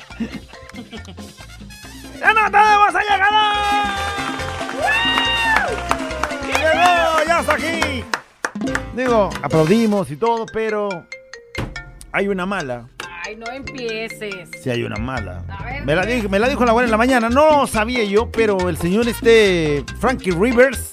¡Ya 2.19 2.33
no 2.33 2.51
tenemos 2.51 2.95
a 2.95 3.01
llegada! 3.01 3.95
¡Llegó! 6.45 7.23
¡Ya 7.27 7.39
está 7.39 7.53
aquí! 7.53 8.03
Digo, 8.93 9.29
aplaudimos 9.41 10.11
y 10.11 10.15
todo, 10.17 10.45
pero 10.45 11.07
hay 12.11 12.27
una 12.27 12.45
mala. 12.45 12.87
Ay, 13.27 13.35
no 13.35 13.51
empieces. 13.51 14.49
Sí, 14.63 14.69
hay 14.69 14.83
una 14.83 14.95
mala. 14.95 15.43
A 15.49 15.63
ver, 15.65 15.85
Me 15.85 15.95
la, 15.95 16.05
dije- 16.05 16.29
me 16.29 16.39
la 16.39 16.47
dijo 16.47 16.63
la 16.65 16.71
buena 16.71 16.85
en 16.85 16.91
la 16.91 16.97
mañana. 16.97 17.27
No 17.29 17.67
sabía 17.67 18.05
yo, 18.05 18.31
pero 18.31 18.69
el 18.69 18.77
señor 18.77 19.05
este 19.09 19.83
Frankie 19.99 20.31
Rivers, 20.31 20.91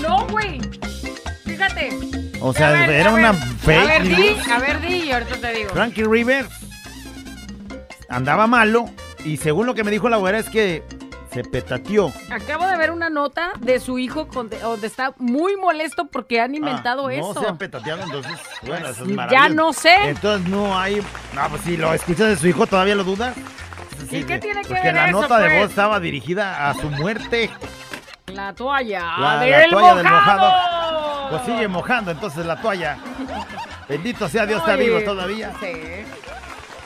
No, 0.00 0.26
güey. 0.28 0.60
Fíjate. 1.44 1.90
o 2.40 2.52
sea, 2.52 2.70
ver, 2.70 2.90
era 2.90 3.12
una 3.12 3.32
fake 3.34 3.78
A 3.80 3.84
ver, 3.98 4.02
di, 4.04 4.36
a 4.52 4.58
ver, 4.60 4.80
di, 4.80 4.94
y 5.06 5.10
ahorita 5.10 5.36
te 5.40 5.52
digo. 5.54 5.70
Frankie 5.70 6.04
Rivers 6.04 6.48
andaba 8.08 8.46
malo 8.46 8.88
y 9.24 9.38
según 9.38 9.66
lo 9.66 9.74
que 9.74 9.82
me 9.82 9.90
dijo 9.90 10.08
la 10.08 10.18
güera 10.18 10.38
es 10.38 10.48
que 10.48 10.84
se 11.32 11.44
petateó. 11.44 12.12
Acabo 12.30 12.66
de 12.66 12.76
ver 12.76 12.90
una 12.90 13.10
nota 13.10 13.52
de 13.60 13.80
su 13.80 13.98
hijo 13.98 14.28
con- 14.28 14.48
donde 14.50 14.86
está 14.86 15.12
muy 15.18 15.56
molesto 15.56 16.06
porque 16.06 16.40
han 16.40 16.54
inventado 16.54 17.08
Ah, 17.08 17.14
eso. 17.14 17.34
No 17.34 17.40
se 17.40 17.46
ha 17.48 17.54
petateado, 17.54 18.02
entonces, 18.02 18.32
bueno, 18.66 18.88
eso 18.88 19.04
es 19.04 19.30
Ya 19.30 19.48
no 19.48 19.72
sé. 19.72 19.94
Entonces 20.08 20.48
no 20.48 20.78
hay... 20.78 20.96
No, 21.34 21.48
pues 21.50 21.62
si 21.62 21.76
lo 21.76 21.92
escuchas 21.92 22.28
de 22.28 22.36
su 22.36 22.46
hijo, 22.48 22.66
¿todavía 22.66 22.94
lo 22.94 23.04
dudas? 23.04 23.34
¿Y 24.10 24.24
qué 24.24 24.38
tiene 24.38 24.62
que 24.62 24.68
Porque 24.68 24.82
ver 24.84 24.94
la 24.94 25.08
eso, 25.08 25.20
nota 25.22 25.38
de 25.38 25.48
pues? 25.48 25.60
voz 25.60 25.70
estaba 25.70 26.00
dirigida 26.00 26.70
a 26.70 26.74
su 26.74 26.88
muerte. 26.90 27.50
La 28.28 28.52
toalla 28.54 29.02
La, 29.18 29.38
del, 29.40 29.50
la 29.50 29.68
toalla 29.70 29.94
del 29.96 30.04
mojado. 30.04 31.28
Pues 31.30 31.42
sigue 31.42 31.68
mojando, 31.68 32.10
entonces 32.10 32.46
la 32.46 32.60
toalla. 32.60 32.96
Bendito 33.88 34.28
sea 34.28 34.46
Dios, 34.46 34.60
está 34.60 34.72
Ay, 34.74 34.84
vivo 34.86 35.00
todavía. 35.02 35.52
Sí. 35.60 35.72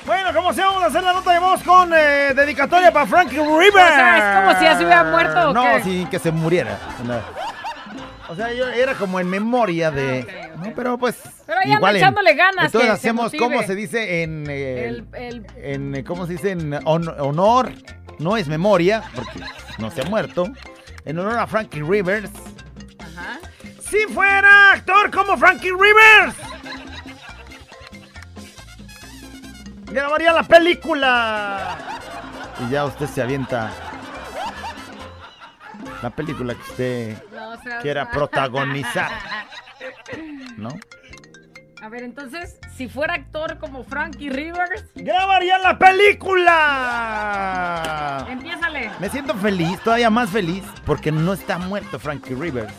Bueno, 0.07 0.33
como 0.35 0.53
si 0.53 0.61
vamos 0.61 0.83
a 0.83 0.87
hacer 0.87 1.03
la 1.03 1.13
nota 1.13 1.33
de 1.33 1.39
voz 1.39 1.63
con 1.63 1.93
eh, 1.95 2.33
dedicatoria 2.35 2.93
para 2.93 3.07
Frankie 3.07 3.37
Rivers. 3.39 3.75
O 3.75 3.95
sea, 3.95 4.19
es 4.19 4.41
como 4.47 4.59
si 4.59 4.65
ya 4.65 4.77
se 4.77 4.85
hubiera 4.85 5.05
muerto, 5.05 5.51
¿o 5.51 5.53
No, 5.53 5.63
qué? 5.77 5.83
sin 5.85 6.07
que 6.09 6.19
se 6.19 6.33
muriera. 6.33 6.77
O 8.29 8.35
sea, 8.35 8.53
yo 8.53 8.69
era 8.69 8.95
como 8.95 9.21
en 9.21 9.29
memoria 9.29 9.91
de. 9.91 10.27
Ah. 10.29 10.57
No, 10.65 10.73
pero 10.75 10.99
pues. 10.99 11.21
Pero 11.47 11.59
anda 11.61 11.75
igual 11.77 11.97
en- 11.97 12.03
echándole 12.03 12.35
ganas, 12.35 12.67
Entonces 12.67 12.81
que 12.81 12.87
se 12.87 12.93
hacemos, 13.09 13.25
motive. 13.27 13.43
¿cómo 13.45 13.63
se 13.63 13.75
dice? 13.75 14.23
En. 14.23 14.47
eh, 14.49 14.85
El, 14.89 15.07
el- 15.15 15.47
en 15.57 15.95
eh, 15.97 16.05
¿Cómo 16.05 16.27
se 16.27 16.33
dice? 16.33 16.51
En 16.53 16.73
hon- 16.85 17.15
honor. 17.21 17.71
No 18.19 18.37
es 18.37 18.47
memoria, 18.49 19.03
porque 19.15 19.41
no 19.79 19.91
se 19.91 20.01
ha 20.03 20.05
muerto. 20.05 20.47
En 21.05 21.19
honor 21.19 21.39
a 21.39 21.47
Frankie 21.47 21.83
Rivers. 21.83 22.31
ajá. 22.99 23.39
Si 23.89 23.99
fuera 24.13 24.73
actor 24.73 25.11
como 25.11 25.37
Frankie 25.37 25.71
Rivers, 25.71 26.35
grabaría 29.93 30.33
la 30.33 30.43
película. 30.43 31.77
Y 32.67 32.71
ya 32.71 32.85
usted 32.85 33.07
se 33.07 33.23
avienta 33.23 33.71
la 36.03 36.11
película 36.11 36.55
que 36.55 36.61
usted 36.63 37.17
No, 37.33 37.51
o 37.51 37.57
sea, 37.63 37.79
quiera 37.81 38.11
protagonizar, 38.13 39.11
¿no? 40.57 40.71
A 41.83 41.89
ver, 41.89 42.03
entonces, 42.05 42.59
si 42.77 42.89
fuera 42.89 43.15
actor 43.15 43.59
como 43.59 43.83
Frankie 43.83 44.31
Rivers, 44.31 44.85
Grabaría 44.95 45.59
la 45.59 45.77
película. 46.73 48.25
empiézale. 48.31 48.91
Me 49.01 49.09
siento 49.09 49.35
feliz, 49.35 49.81
todavía 49.81 50.09
más 50.09 50.31
feliz, 50.31 50.63
porque 50.87 51.11
no 51.11 51.33
está 51.33 51.59
muerto 51.59 51.99
Frankie 51.99 52.37
Rivers. 52.37 52.73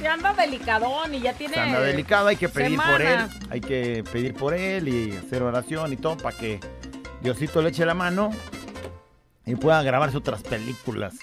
Si 0.00 0.06
anda 0.06 0.32
delicadón 0.32 1.14
y 1.14 1.20
ya 1.20 1.34
tiene. 1.34 1.52
Se 1.52 1.60
anda 1.60 1.80
delicado, 1.82 2.28
hay 2.28 2.36
que 2.36 2.48
pedir 2.48 2.78
por 2.78 3.02
él. 3.02 3.18
Hay 3.50 3.60
que 3.60 4.02
pedir 4.10 4.34
por 4.34 4.54
él 4.54 4.88
y 4.88 5.14
hacer 5.14 5.42
oración 5.42 5.92
y 5.92 5.98
todo 5.98 6.16
para 6.16 6.34
que 6.34 6.58
Diosito 7.20 7.60
le 7.60 7.68
eche 7.68 7.84
la 7.84 7.92
mano 7.92 8.30
y 9.44 9.56
pueda 9.56 9.82
grabarse 9.82 10.16
otras 10.16 10.42
películas 10.42 11.14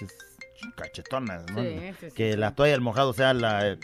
cachetonas, 0.76 1.42
¿no? 1.50 1.60
Sí, 1.60 1.80
sí, 1.80 1.94
sí, 2.02 2.14
que 2.14 2.36
la 2.36 2.54
toalla 2.54 2.72
del 2.72 2.80
mojado 2.80 3.12
sea 3.12 3.34
la 3.34 3.76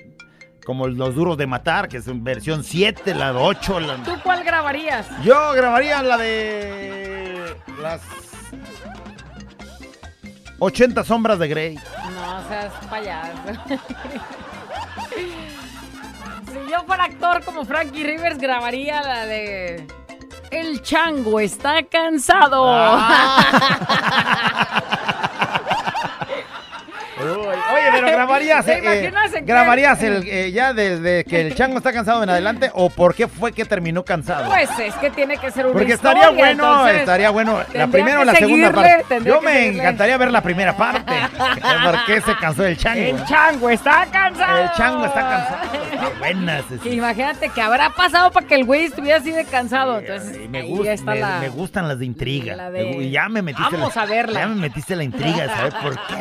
como 0.65 0.87
los 0.87 1.15
duros 1.17 1.37
de 1.37 1.49
matar, 1.49 1.89
que 1.89 1.97
es 1.97 2.23
versión 2.23 2.63
7, 2.63 3.17
la 3.17 3.35
8, 3.37 3.81
la... 3.81 3.97
¿Tú 3.97 4.13
cuál 4.23 4.45
grabarías? 4.45 5.07
Yo 5.25 5.53
grabaría 5.55 6.03
la 6.03 6.17
de 6.17 7.57
las 7.83 8.01
80 10.61 11.03
sombras 11.03 11.41
de 11.41 11.49
Grey. 11.49 11.75
No 11.75 12.49
seas 12.49 12.73
payaso. 12.89 13.33
si 15.15 16.71
yo 16.71 16.85
fuera 16.87 17.05
actor 17.05 17.43
como 17.45 17.65
Frankie 17.65 18.05
Rivers, 18.05 18.39
grabaría 18.39 19.03
la 19.03 19.27
de. 19.27 19.87
El 20.51 20.83
chango 20.83 21.41
está 21.41 21.83
cansado. 21.85 22.65
Oye, 27.33 27.85
pero 27.93 28.07
grabarías, 28.09 28.65
¿Te 28.67 28.79
eh, 28.79 29.13
qué? 29.33 29.41
grabarías 29.43 30.03
el, 30.03 30.27
eh, 30.29 30.53
ya 30.53 30.73
desde 30.73 31.25
que 31.25 31.41
el 31.41 31.55
chango 31.55 31.79
está 31.79 31.93
cansado 31.93 32.23
en 32.23 32.31
adelante 32.31 32.71
o 32.75 32.91
por 32.91 33.15
qué 33.15 33.29
fue 33.29 33.53
que 33.53 33.65
terminó 33.65 34.05
cansado. 34.05 34.47
Pues 34.49 34.69
es 34.79 34.95
que 34.97 35.11
tiene 35.11 35.37
que 35.39 35.51
ser 35.51 35.67
una 35.67 35.75
Porque 35.75 35.93
historia, 35.95 36.23
estaría 36.25 36.39
bueno, 36.39 36.65
entonces, 36.65 36.97
estaría 37.01 37.31
bueno 37.31 37.61
la 37.73 37.87
primera 37.89 38.21
o 38.21 38.25
la 38.25 38.35
segunda 38.35 38.73
parte. 38.73 39.05
Yo 39.25 39.41
me 39.41 39.53
seguirle. 39.53 39.79
encantaría 39.81 40.17
ver 40.19 40.31
la 40.31 40.41
primera 40.43 40.77
parte. 40.77 41.13
¿Por 41.85 42.05
qué 42.07 42.21
se 42.21 42.37
cansó 42.37 42.65
el 42.65 42.77
chango? 42.77 43.01
El 43.01 43.25
chango 43.25 43.71
está 43.71 44.07
cansado. 44.11 44.59
El 44.63 44.71
chango 44.73 45.05
está 45.07 45.21
cansado. 45.21 45.59
Está 45.93 46.19
buena 46.19 46.59
esa- 46.71 46.83
Que 46.83 46.95
imagínate 46.95 47.49
que 47.51 47.61
habrá 47.63 47.91
pasado 47.91 48.31
para 48.31 48.47
que 48.47 48.55
el 48.55 48.65
güey 48.65 48.85
estuviera 48.85 49.19
así 49.19 49.31
de 49.33 49.45
cansado. 49.45 49.99
Entonces, 49.99 50.39
Y 50.45 50.49
me, 50.49 50.59
ahí 50.61 50.71
gust- 50.71 50.85
ya 50.85 50.93
está 50.93 51.13
me- 51.13 51.21
la. 51.21 51.39
me 51.39 51.49
gustan 51.49 51.89
las 51.89 51.99
de 51.99 52.05
intriga. 52.07 52.57
la 52.57 52.71
de- 52.71 53.11
ya 53.11 53.29
me 53.29 53.43
metiste 53.43 53.77
Vamos 53.77 53.95
la, 53.97 54.03
a 54.03 54.07
verla. 54.07 54.41
Ya 54.41 54.47
me 54.49 54.55
metiste 54.57 54.97
la 54.97 55.05
intriga 55.05 55.43
de 55.43 55.49
saber 55.49 55.73
por 55.83 55.95
qué. 56.07 56.15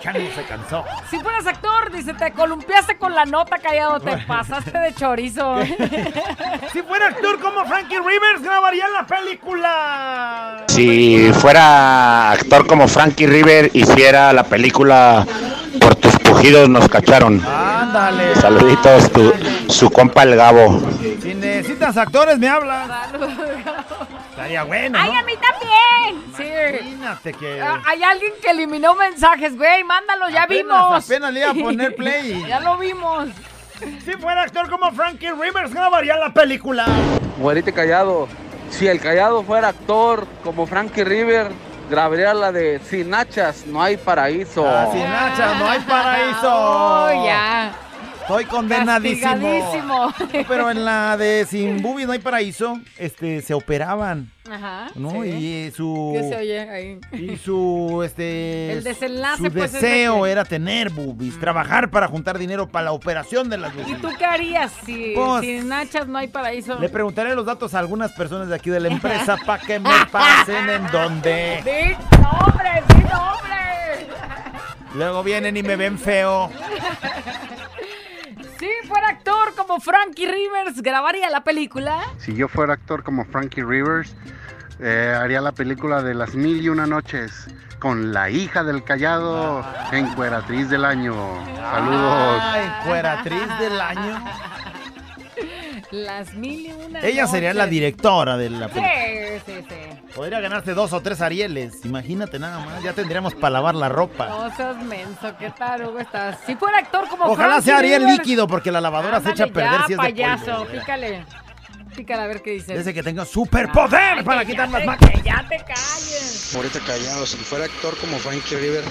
Chango 0.00 0.20
se 0.34 0.42
cansó. 0.44 0.84
Si 1.10 1.18
fueras 1.18 1.46
actor, 1.46 1.90
dice, 1.92 2.14
te 2.14 2.32
columpiaste 2.32 2.96
con 2.98 3.14
la 3.14 3.24
nota 3.24 3.58
callado, 3.58 4.00
te 4.00 4.16
pasaste 4.18 4.78
de 4.78 4.94
chorizo. 4.94 5.56
Si 6.72 6.82
fuera 6.82 7.06
actor 7.08 7.40
como 7.40 7.64
Frankie 7.64 7.98
Rivers, 7.98 8.42
grabaría 8.42 8.88
la 8.88 9.06
película. 9.06 10.64
Si 10.68 11.32
fuera 11.32 12.30
actor 12.32 12.66
como 12.66 12.86
Frankie 12.88 13.26
River, 13.26 13.70
hiciera 13.72 14.32
la 14.32 14.44
película 14.44 15.26
Por 15.80 15.94
tus 15.96 16.16
pujidos 16.18 16.68
nos 16.68 16.88
cacharon. 16.88 17.42
Ándale. 17.44 18.34
Saluditos, 18.36 19.10
tu, 19.12 19.32
su 19.68 19.90
compa 19.90 20.24
el 20.24 20.36
Gabo. 20.36 20.80
Si 21.22 21.34
necesitas 21.34 21.96
actores, 21.96 22.38
me 22.38 22.48
hablas. 22.48 22.88
Estaría 24.38 24.62
bueno, 24.62 24.98
¡Ay, 25.00 25.10
¿no? 25.10 25.18
a 25.18 25.22
mí 25.22 25.32
también! 25.36 26.24
Sí. 26.36 26.78
Imagínate 26.78 27.32
que... 27.34 27.60
Ah, 27.60 27.82
Hay 27.86 28.02
alguien 28.04 28.32
que 28.40 28.50
eliminó 28.50 28.94
mensajes, 28.94 29.56
güey. 29.56 29.82
Mándalo, 29.82 30.28
ya 30.28 30.44
Apenas- 30.44 30.48
vimos. 30.88 31.04
apenas 31.04 31.32
le 31.32 31.40
iba 31.40 31.50
a 31.50 31.54
poner 31.54 31.96
play. 31.96 32.44
ya 32.46 32.60
lo 32.60 32.78
vimos. 32.78 33.28
Si 34.04 34.12
fuera 34.12 34.42
actor 34.42 34.70
como 34.70 34.92
Frankie 34.92 35.32
Rivers, 35.32 35.74
grabaría 35.74 36.16
la 36.16 36.32
película. 36.32 36.86
Güerite 37.38 37.72
Callado, 37.72 38.28
si 38.70 38.86
el 38.86 39.00
Callado 39.00 39.42
fuera 39.42 39.68
actor 39.68 40.26
como 40.44 40.66
Frankie 40.68 41.02
River, 41.04 41.50
grabaría 41.90 42.32
la 42.32 42.52
de 42.52 42.80
Sin 42.88 43.10
Nachas, 43.10 43.66
no 43.66 43.82
hay 43.82 43.96
paraíso. 43.96 44.64
Ah, 44.68 44.88
sin 44.92 45.02
hacha, 45.02 45.54
no 45.58 45.68
hay 45.68 45.80
paraíso. 45.88 46.48
Oh, 46.52 47.24
ya. 47.26 47.72
Estoy 48.28 48.44
condenadísimo. 48.50 50.12
Pero 50.46 50.70
en 50.70 50.84
la 50.84 51.16
de 51.16 51.46
Sin 51.48 51.80
Boobies 51.80 52.06
no 52.06 52.12
hay 52.12 52.18
paraíso, 52.18 52.78
este, 52.98 53.40
se 53.40 53.54
operaban, 53.54 54.30
Ajá. 54.50 54.88
¿no? 54.96 55.22
sí. 55.22 55.28
Y 55.30 55.70
su... 55.70 56.12
¿Qué 56.14 56.28
se 56.28 56.36
oye 56.36 56.60
ahí? 56.68 57.00
Y 57.12 57.38
su, 57.38 58.02
este... 58.04 58.72
El 58.72 58.84
desenlace, 58.84 59.44
Su 59.44 59.50
pues, 59.50 59.72
es 59.72 59.72
de 59.72 59.80
deseo 59.80 60.26
era 60.26 60.44
tener 60.44 60.90
boobies, 60.90 61.40
trabajar 61.40 61.90
para 61.90 62.06
juntar 62.06 62.36
dinero 62.36 62.68
para 62.68 62.84
la 62.86 62.92
operación 62.92 63.48
de 63.48 63.56
las 63.56 63.72
¿Y 63.74 63.78
boobies. 63.78 64.00
tú 64.02 64.08
qué 64.18 64.26
harías 64.26 64.72
si 64.84 65.14
Pues, 65.16 65.40
sin 65.40 65.66
nachas 65.66 66.06
no 66.06 66.18
hay 66.18 66.28
paraíso? 66.28 66.78
Le 66.78 66.90
preguntaré 66.90 67.34
los 67.34 67.46
datos 67.46 67.72
a 67.72 67.78
algunas 67.78 68.12
personas 68.12 68.48
de 68.48 68.54
aquí 68.56 68.68
de 68.68 68.80
la 68.80 68.88
empresa 68.88 69.38
para 69.46 69.62
que 69.64 69.80
me 69.80 70.04
pasen 70.12 70.68
en 70.68 70.86
dónde. 70.92 71.62
¡Sí, 71.64 71.96
nombre! 72.20 72.82
¡Sí, 72.88 73.02
nombre! 73.04 74.06
Luego 74.94 75.22
vienen 75.22 75.56
y 75.56 75.62
me 75.62 75.76
ven 75.76 75.98
feo. 75.98 76.50
Si 78.58 78.88
fuera 78.88 79.08
actor 79.08 79.54
como 79.54 79.78
Frankie 79.78 80.26
Rivers, 80.26 80.82
¿grabaría 80.82 81.30
la 81.30 81.44
película? 81.44 82.00
Si 82.18 82.34
yo 82.34 82.48
fuera 82.48 82.72
actor 82.74 83.04
como 83.04 83.24
Frankie 83.24 83.62
Rivers, 83.62 84.16
eh, 84.80 85.14
haría 85.16 85.40
la 85.40 85.52
película 85.52 86.02
de 86.02 86.14
las 86.14 86.34
mil 86.34 86.60
y 86.60 86.68
una 86.68 86.86
noches 86.86 87.46
con 87.78 88.12
la 88.12 88.30
hija 88.30 88.64
del 88.64 88.82
callado 88.82 89.64
en 89.92 90.08
Cueratriz 90.14 90.68
del 90.68 90.84
Año. 90.84 91.14
Saludos. 91.54 92.42
Ay, 92.42 92.72
cueratriz 92.84 93.58
del 93.60 93.80
año. 93.80 94.24
Las 95.92 96.34
mil 96.34 96.66
y 96.66 96.72
una 96.72 97.00
Ella 97.00 97.26
sería 97.28 97.54
la 97.54 97.66
directora 97.66 98.36
de 98.36 98.50
la 98.50 98.68
película. 98.68 98.92
Sí, 98.92 99.42
sí, 99.46 99.66
sí. 99.68 99.87
Podría 100.14 100.40
ganarse 100.40 100.74
dos 100.74 100.92
o 100.92 101.00
tres 101.00 101.20
Arieles. 101.20 101.84
Imagínate 101.84 102.38
nada 102.38 102.58
más. 102.64 102.82
Ya 102.82 102.92
tendríamos 102.92 103.34
para 103.34 103.50
lavar 103.50 103.74
la 103.74 103.88
ropa. 103.88 104.26
No 104.28 104.56
seas 104.56 104.76
menso, 104.82 105.36
¿qué 105.38 105.50
tarugo 105.50 105.98
estás? 105.98 106.38
Si 106.46 106.56
fuera 106.56 106.78
actor 106.78 107.08
como 107.08 107.24
Ojalá 107.24 107.60
sea 107.60 107.78
Ariel 107.78 108.04
líquido 108.06 108.46
porque 108.48 108.72
la 108.72 108.80
lavadora 108.80 109.20
se 109.20 109.30
echa 109.30 109.44
a 109.44 109.46
perder 109.48 109.72
ya, 109.80 109.86
si 109.86 109.92
es 109.92 109.98
de 109.98 110.04
payaso, 110.04 110.44
polvo. 110.64 110.66
pícale. 110.72 111.24
Pícale 111.94 112.22
a 112.22 112.26
ver 112.26 112.42
qué 112.42 112.52
dices. 112.52 112.78
Ese 112.78 112.94
que 112.94 113.02
tenga 113.02 113.24
superpoder 113.24 114.18
Ay, 114.18 114.22
para 114.24 114.40
que 114.44 114.52
quitar 114.52 114.68
las 114.68 114.84
máquinas. 114.84 115.12
que 115.14 115.22
ya 115.22 115.44
te 115.48 115.56
calles. 115.58 116.52
Ahorita 116.54 116.78
callado, 116.80 117.26
si 117.26 117.36
fuera 117.38 117.64
actor 117.64 117.96
como 117.98 118.18
Frankie 118.18 118.56
River, 118.56 118.84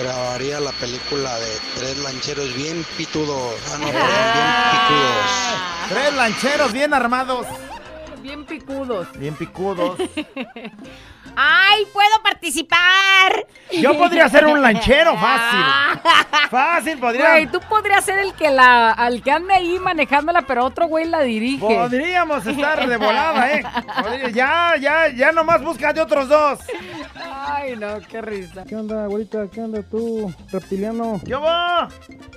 grabaría 0.00 0.58
la 0.60 0.72
película 0.72 1.38
de 1.38 1.56
tres 1.78 1.98
lancheros 1.98 2.52
bien 2.56 2.84
pitudos. 2.96 3.54
Ah, 3.72 3.78
no, 3.78 3.86
perdón, 3.86 4.08
bien 4.34 4.70
picudos. 4.72 5.88
Tres 5.88 6.14
lancheros 6.14 6.72
bien 6.72 6.94
armados. 6.94 7.46
Bien 8.22 8.44
picudos. 8.44 9.08
Bien 9.18 9.34
picudos. 9.34 9.98
¡Ay, 11.36 11.86
puedo 11.92 12.22
participar! 12.22 13.46
Yo 13.80 13.96
podría 13.96 14.28
ser 14.28 14.46
un 14.46 14.60
lanchero 14.60 15.16
fácil. 15.16 15.60
Fácil, 16.50 16.98
podría. 16.98 17.30
Güey, 17.30 17.46
tú 17.46 17.60
podrías 17.68 18.04
ser 18.04 18.18
el 18.18 18.34
que 18.34 18.50
la, 18.50 18.90
al 18.92 19.22
que 19.22 19.30
ande 19.30 19.54
ahí 19.54 19.78
manejándola, 19.78 20.42
pero 20.42 20.64
otro 20.66 20.86
güey 20.86 21.06
la 21.06 21.20
dirige. 21.22 21.58
Podríamos 21.64 22.46
estar 22.46 22.86
de 22.86 22.96
volada, 22.98 23.50
¿eh? 23.52 23.62
Podría- 24.02 24.28
Ya, 24.30 24.74
ya, 24.78 25.08
ya 25.08 25.32
nomás 25.32 25.62
busca 25.62 25.92
de 25.94 26.02
otros 26.02 26.28
dos. 26.28 26.58
Ay, 27.14 27.76
no, 27.76 27.98
qué 28.10 28.20
risa. 28.20 28.64
¿Qué 28.64 28.76
onda, 28.76 29.06
güerita? 29.06 29.46
¿Qué 29.50 29.60
onda 29.62 29.82
tú, 29.82 30.30
reptiliano? 30.50 31.18
¿Qué 31.24 31.34
va? 31.34 31.88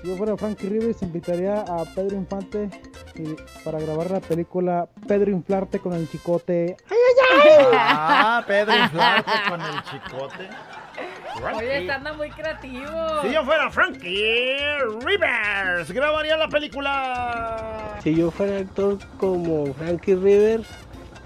Si 0.02 0.08
yo 0.08 0.16
fuera 0.16 0.38
Frankie 0.38 0.70
Rivers, 0.70 1.02
invitaría 1.02 1.60
a 1.62 1.84
Pedro 1.94 2.16
Infante 2.16 2.70
y- 3.16 3.36
para 3.66 3.80
grabar 3.80 4.12
la 4.12 4.20
película 4.22 4.88
Pedro 5.08 5.32
Inflarte 5.32 5.80
con 5.80 5.94
el 5.94 6.10
chicote. 6.10 6.78
Ah, 7.74 8.44
Pedro 8.48 8.72
Inflarte 8.84 9.32
con 9.50 9.62
el 9.62 9.84
chicote. 9.84 10.50
Oye, 11.56 11.80
está 11.80 11.96
anda 11.96 12.14
muy 12.14 12.30
creativo. 12.30 13.22
Si 13.22 13.32
yo 13.32 13.44
fuera 13.44 13.70
Frankie 13.70 14.58
Rivers, 15.04 15.92
grabaría 15.92 16.38
la 16.38 16.48
película. 16.48 17.98
Si 18.02 18.16
yo 18.16 18.32
fuera 18.32 18.60
actor 18.60 18.98
como 19.18 19.74
Frankie 19.74 20.16
River, 20.16 20.62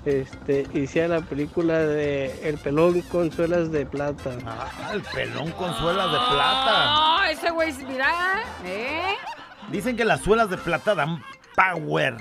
este, 0.06 0.66
hiciera 0.74 1.20
la 1.20 1.22
película 1.22 1.78
de 1.80 2.48
El 2.48 2.58
pelón 2.58 3.02
con 3.04 3.32
suelas 3.32 3.72
de 3.72 3.86
plata. 3.86 4.32
Ah, 4.46 4.92
el 4.94 5.02
pelón 5.02 5.52
con 5.52 5.74
suelas 5.76 6.12
de 6.12 6.18
plata. 6.18 6.72
Ah, 6.72 7.28
ese 7.30 7.52
güey, 7.52 7.72
mira, 7.88 8.42
¿eh? 8.66 9.16
Dicen 9.70 9.96
que 9.96 10.06
las 10.06 10.22
suelas 10.22 10.50
de 10.50 10.58
plata 10.58 10.96
dan 10.96 11.24
power. 11.56 12.18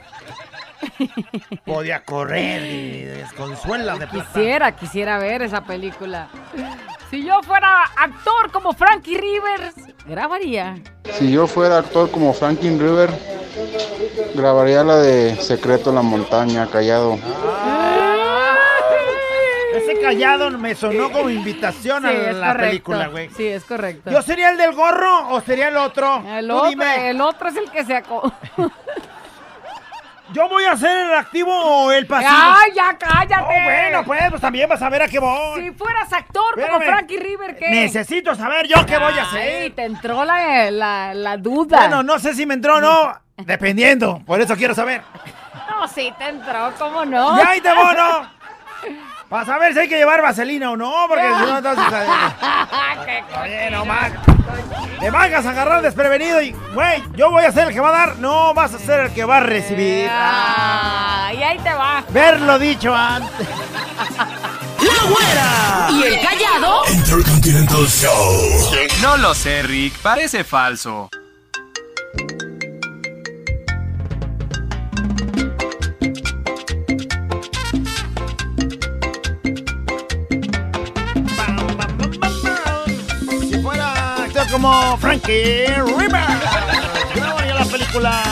Podía 1.64 2.02
correr 2.04 2.62
y 2.62 3.34
con 3.36 3.56
suelas 3.56 3.98
de 3.98 4.06
plata. 4.06 4.28
Quisiera, 4.32 4.72
quisiera 4.76 5.18
ver 5.18 5.42
esa 5.42 5.62
película. 5.64 6.28
Si 7.10 7.24
yo 7.24 7.42
fuera 7.42 7.84
actor 7.96 8.50
como 8.52 8.72
Frankie 8.72 9.16
Rivers, 9.16 9.74
grabaría. 10.06 10.76
Si 11.18 11.30
yo 11.32 11.46
fuera 11.46 11.78
actor 11.78 12.10
como 12.10 12.32
Franklin 12.34 12.78
River, 12.78 13.10
grabaría 14.34 14.84
la 14.84 14.96
de 14.96 15.34
Secreto 15.36 15.88
en 15.90 15.96
la 15.96 16.02
Montaña, 16.02 16.66
callado. 16.70 17.18
Ese 19.74 20.00
callado 20.00 20.50
me 20.50 20.74
sonó 20.74 21.10
como 21.10 21.30
invitación 21.30 22.02
Sí, 22.02 22.08
a 22.08 22.32
la 22.32 22.46
correcto. 22.48 22.68
película, 22.68 23.06
güey. 23.08 23.30
Sí, 23.30 23.46
es 23.46 23.64
correcto. 23.64 24.10
¿Yo 24.10 24.20
sería 24.22 24.50
el 24.50 24.58
del 24.58 24.74
gorro 24.74 25.28
o 25.30 25.40
sería 25.40 25.68
el 25.68 25.76
otro? 25.76 26.22
el, 26.26 26.48
Tú 26.48 26.54
otro, 26.56 26.68
dime. 26.68 27.10
el 27.10 27.20
otro 27.20 27.48
es 27.48 27.56
el 27.56 27.70
que 27.70 27.84
se 27.84 27.96
aco... 27.96 28.30
¿Yo 30.32 30.48
voy 30.48 30.64
a 30.64 30.76
ser 30.76 31.06
el 31.06 31.14
activo 31.14 31.52
o 31.54 31.90
el 31.90 32.06
pasivo? 32.06 32.30
¡Ay, 32.32 32.72
ya 32.74 32.96
cállate! 32.98 33.44
Oh, 33.44 33.62
bueno, 33.64 34.04
pues, 34.04 34.20
pues 34.30 34.40
también 34.40 34.68
vas 34.68 34.82
a 34.82 34.88
ver 34.88 35.02
a 35.02 35.08
qué 35.08 35.18
voy. 35.18 35.62
Si 35.62 35.70
fueras 35.72 36.12
actor 36.12 36.54
como. 36.60 36.80
Frankie 36.80 37.18
River, 37.18 37.56
¿qué? 37.56 37.70
Necesito 37.70 38.34
saber 38.34 38.66
yo 38.66 38.84
qué 38.86 38.98
voy 38.98 39.18
a 39.18 39.22
hacer. 39.22 39.62
Ay, 39.62 39.70
te 39.70 39.84
entró 39.84 40.24
la, 40.24 40.70
la, 40.70 41.14
la 41.14 41.36
duda. 41.36 41.78
Bueno, 41.78 42.02
no 42.02 42.18
sé 42.18 42.34
si 42.34 42.44
me 42.44 42.54
entró 42.54 42.76
o 42.76 42.80
no, 42.80 43.12
dependiendo. 43.36 44.20
Por 44.26 44.40
eso 44.40 44.54
quiero 44.56 44.74
saber. 44.74 45.02
No, 45.70 45.88
sí 45.88 46.12
te 46.18 46.28
entró, 46.28 46.72
¿cómo 46.78 47.04
no? 47.04 47.38
¡Ya 47.38 47.50
ahí 47.50 47.60
te 47.60 47.72
voy, 47.72 47.94
no! 47.96 48.30
Para 49.28 49.44
saber 49.44 49.74
si 49.74 49.80
hay 49.80 49.88
que 49.88 49.98
llevar 49.98 50.22
vaselina 50.22 50.70
o 50.70 50.76
no, 50.76 51.04
porque 51.06 51.22
si 51.22 51.50
no, 51.50 51.58
entonces... 51.58 51.84
Qué 53.04 53.24
Oye, 53.42 53.70
no 53.70 53.84
más. 53.84 54.12
Te 54.98 55.10
vayas 55.10 55.44
a 55.44 55.50
agarrar 55.50 55.82
desprevenido 55.82 56.40
y, 56.40 56.52
güey, 56.72 57.02
yo 57.14 57.30
voy 57.30 57.44
a 57.44 57.52
ser 57.52 57.68
el 57.68 57.74
que 57.74 57.80
va 57.80 57.90
a 57.90 57.92
dar, 57.92 58.18
no 58.18 58.54
vas 58.54 58.72
a 58.72 58.78
ser 58.78 59.00
el 59.00 59.12
que 59.12 59.24
va 59.24 59.36
a 59.38 59.40
recibir. 59.40 60.08
Ah, 60.10 61.30
y 61.34 61.42
ahí 61.42 61.58
te 61.58 61.72
va. 61.74 62.02
Verlo 62.08 62.58
dicho 62.58 62.94
antes. 62.94 63.46
¡La 64.80 65.10
güera! 65.10 65.88
¿Y 65.90 66.02
el 66.04 66.20
callado? 66.20 66.82
Intercontinental 66.90 67.86
Show. 67.86 68.70
No 69.02 69.18
lo 69.18 69.34
sé, 69.34 69.62
Rick, 69.62 69.98
parece 69.98 70.42
falso. 70.42 71.10
Como 84.60 84.96
Frankie 84.98 85.66
Rivers, 85.66 86.42
grabaría 87.14 87.54
la 87.54 87.64
película. 87.64 88.22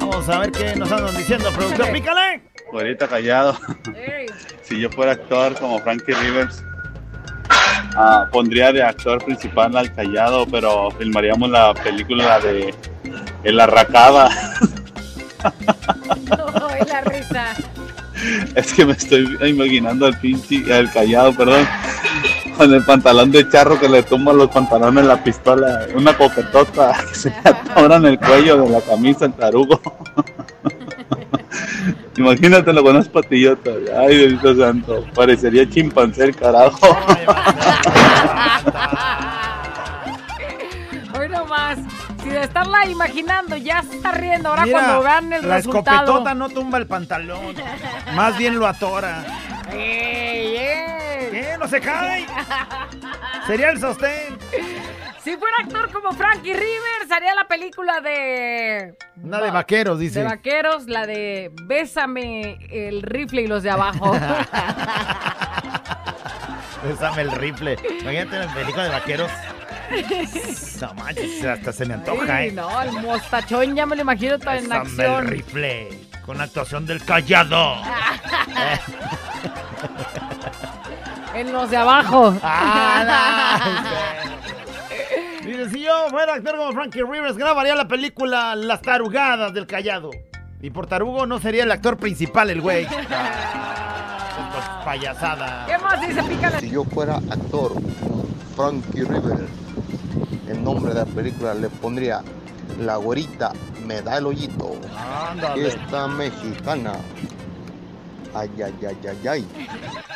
Vamos 0.00 0.28
a 0.28 0.38
ver 0.40 0.50
qué 0.50 0.74
nos 0.74 0.90
andan 0.90 1.16
diciendo, 1.16 1.48
productor. 1.52 1.92
Pícale. 1.92 2.40
Ahorita 2.72 3.06
callado. 3.06 3.56
Si 4.62 4.80
yo 4.80 4.90
fuera 4.90 5.12
actor 5.12 5.54
como 5.60 5.78
Frankie 5.78 6.12
Rivers, 6.12 6.64
ah, 7.94 8.26
pondría 8.32 8.72
de 8.72 8.82
actor 8.82 9.24
principal 9.24 9.76
al 9.76 9.94
callado, 9.94 10.44
pero 10.46 10.90
filmaríamos 10.98 11.50
la 11.50 11.72
película 11.72 12.40
de 12.40 12.74
El 13.44 13.60
Arracada. 13.60 14.28
Ay, 15.44 16.80
la 16.88 17.00
risa. 17.02 17.54
Es 18.56 18.72
que 18.72 18.84
me 18.84 18.94
estoy 18.94 19.38
imaginando 19.46 20.06
al 20.06 20.18
pinche, 20.18 20.74
al 20.74 20.90
callado, 20.90 21.32
perdón, 21.32 21.64
con 22.58 22.74
el 22.74 22.82
pantalón 22.82 23.30
de 23.30 23.48
charro 23.48 23.78
que 23.78 23.88
le 23.88 24.02
tumba 24.02 24.32
los 24.32 24.48
pantalones 24.50 25.04
la 25.06 25.22
pistola, 25.22 25.86
una 25.94 26.16
coquetota 26.16 26.92
que 27.08 27.14
se 27.14 27.30
le 27.30 27.36
atora 27.44 27.96
en 27.96 28.06
el 28.06 28.18
cuello 28.18 28.62
de 28.64 28.68
la 28.68 28.80
camisa 28.80 29.26
el 29.26 29.32
tarugo. 29.34 29.80
Imagínatelo 32.16 32.82
con 32.82 32.96
unas 32.96 33.08
patillotas. 33.08 33.74
Ay, 33.96 34.16
Diosito 34.16 34.56
santo, 34.56 35.04
parecería 35.14 35.68
chimpancé 35.70 36.24
el 36.24 36.34
carajo. 36.34 36.78
Hoy 41.18 41.28
nomás. 41.28 41.78
Si 42.24 42.28
de 42.28 42.42
estarla 42.42 42.84
imaginando, 42.86 43.56
ya 43.56 43.82
se 43.82 43.94
está 43.96 44.10
riendo. 44.10 44.48
Ahora 44.48 44.64
Mira, 44.64 44.80
cuando 44.80 45.02
vean 45.04 45.32
el 45.32 45.48
la 45.48 45.56
resultado. 45.58 45.98
escopetota 46.06 46.34
no 46.34 46.48
tumba 46.48 46.78
el 46.78 46.88
pantalón. 46.88 47.54
Más 48.16 48.36
bien 48.36 48.58
lo 48.58 48.66
atora. 48.66 49.24
¡Ey, 49.72 50.56
ey! 50.56 51.07
¿Qué? 51.40 51.56
¿No 51.58 51.68
se 51.68 51.80
cae? 51.80 52.26
Sería 53.46 53.70
el 53.70 53.78
sostén. 53.80 54.38
Si 55.22 55.36
fuera 55.36 55.56
actor 55.62 55.90
como 55.92 56.12
Frankie 56.12 56.52
Rivers, 56.54 57.10
haría 57.14 57.34
la 57.34 57.46
película 57.46 58.00
de. 58.00 58.96
Una 59.22 59.40
de 59.40 59.50
vaqueros, 59.50 59.98
dice. 59.98 60.20
De 60.20 60.24
vaqueros, 60.24 60.86
la 60.86 61.06
de 61.06 61.50
Bésame 61.64 62.58
el 62.70 63.02
rifle 63.02 63.42
y 63.42 63.46
los 63.46 63.62
de 63.62 63.70
abajo. 63.70 64.12
Bésame 66.84 67.22
el 67.22 67.32
rifle. 67.32 67.76
Imagínate 68.00 68.38
la 68.38 68.54
película 68.54 68.84
de 68.84 68.90
vaqueros. 68.90 69.30
No 70.80 70.94
manches, 70.94 71.44
hasta 71.44 71.72
se 71.72 71.86
me 71.86 71.94
antoja, 71.94 72.36
Ay, 72.36 72.48
¿eh? 72.48 72.52
no, 72.52 72.82
el 72.82 72.92
mostachón 72.92 73.74
ya 73.74 73.86
me 73.86 73.96
lo 73.96 74.02
imagino 74.02 74.38
todo 74.38 74.52
en 74.52 74.68
Bésame 74.68 74.76
el 74.76 74.80
acción. 74.86 75.26
rifle. 75.26 75.88
Con 76.24 76.40
actuación 76.40 76.84
del 76.86 77.04
callado. 77.04 77.76
En 81.38 81.52
los 81.52 81.70
de 81.70 81.76
abajo. 81.76 82.32
Dice, 85.44 85.70
si 85.70 85.84
yo 85.84 86.08
fuera 86.10 86.34
actor 86.34 86.56
como 86.56 86.72
Frankie 86.72 87.02
Rivers, 87.04 87.36
grabaría 87.36 87.76
la 87.76 87.86
película 87.86 88.56
Las 88.56 88.82
tarugadas 88.82 89.54
del 89.54 89.68
callado. 89.68 90.10
Y 90.60 90.70
por 90.70 90.88
tarugo 90.88 91.26
no 91.26 91.38
sería 91.38 91.62
el 91.62 91.70
actor 91.70 91.96
principal, 91.96 92.50
el 92.50 92.60
güey. 92.60 92.88
Ah, 94.60 94.82
payasada. 94.84 95.66
¿Qué 95.66 95.78
más 95.78 96.00
dice 96.00 96.22
Pícale? 96.22 96.60
Si 96.60 96.70
yo 96.70 96.82
fuera 96.84 97.16
actor, 97.16 97.72
Frankie 98.56 99.04
River, 99.04 99.46
el 100.48 100.64
nombre 100.64 100.94
de 100.94 101.00
la 101.00 101.06
película 101.06 101.54
le 101.54 101.68
pondría 101.68 102.22
La 102.80 102.96
güerita 102.96 103.52
me 103.86 104.02
da 104.02 104.18
el 104.18 104.26
hoyito. 104.26 104.76
Ándale. 105.30 105.68
Esta 105.68 106.08
mexicana. 106.08 106.94
Ay, 108.38 108.50
ay, 108.64 108.74
ay, 108.86 108.98
ay, 109.08 109.28
ay. 109.28 109.48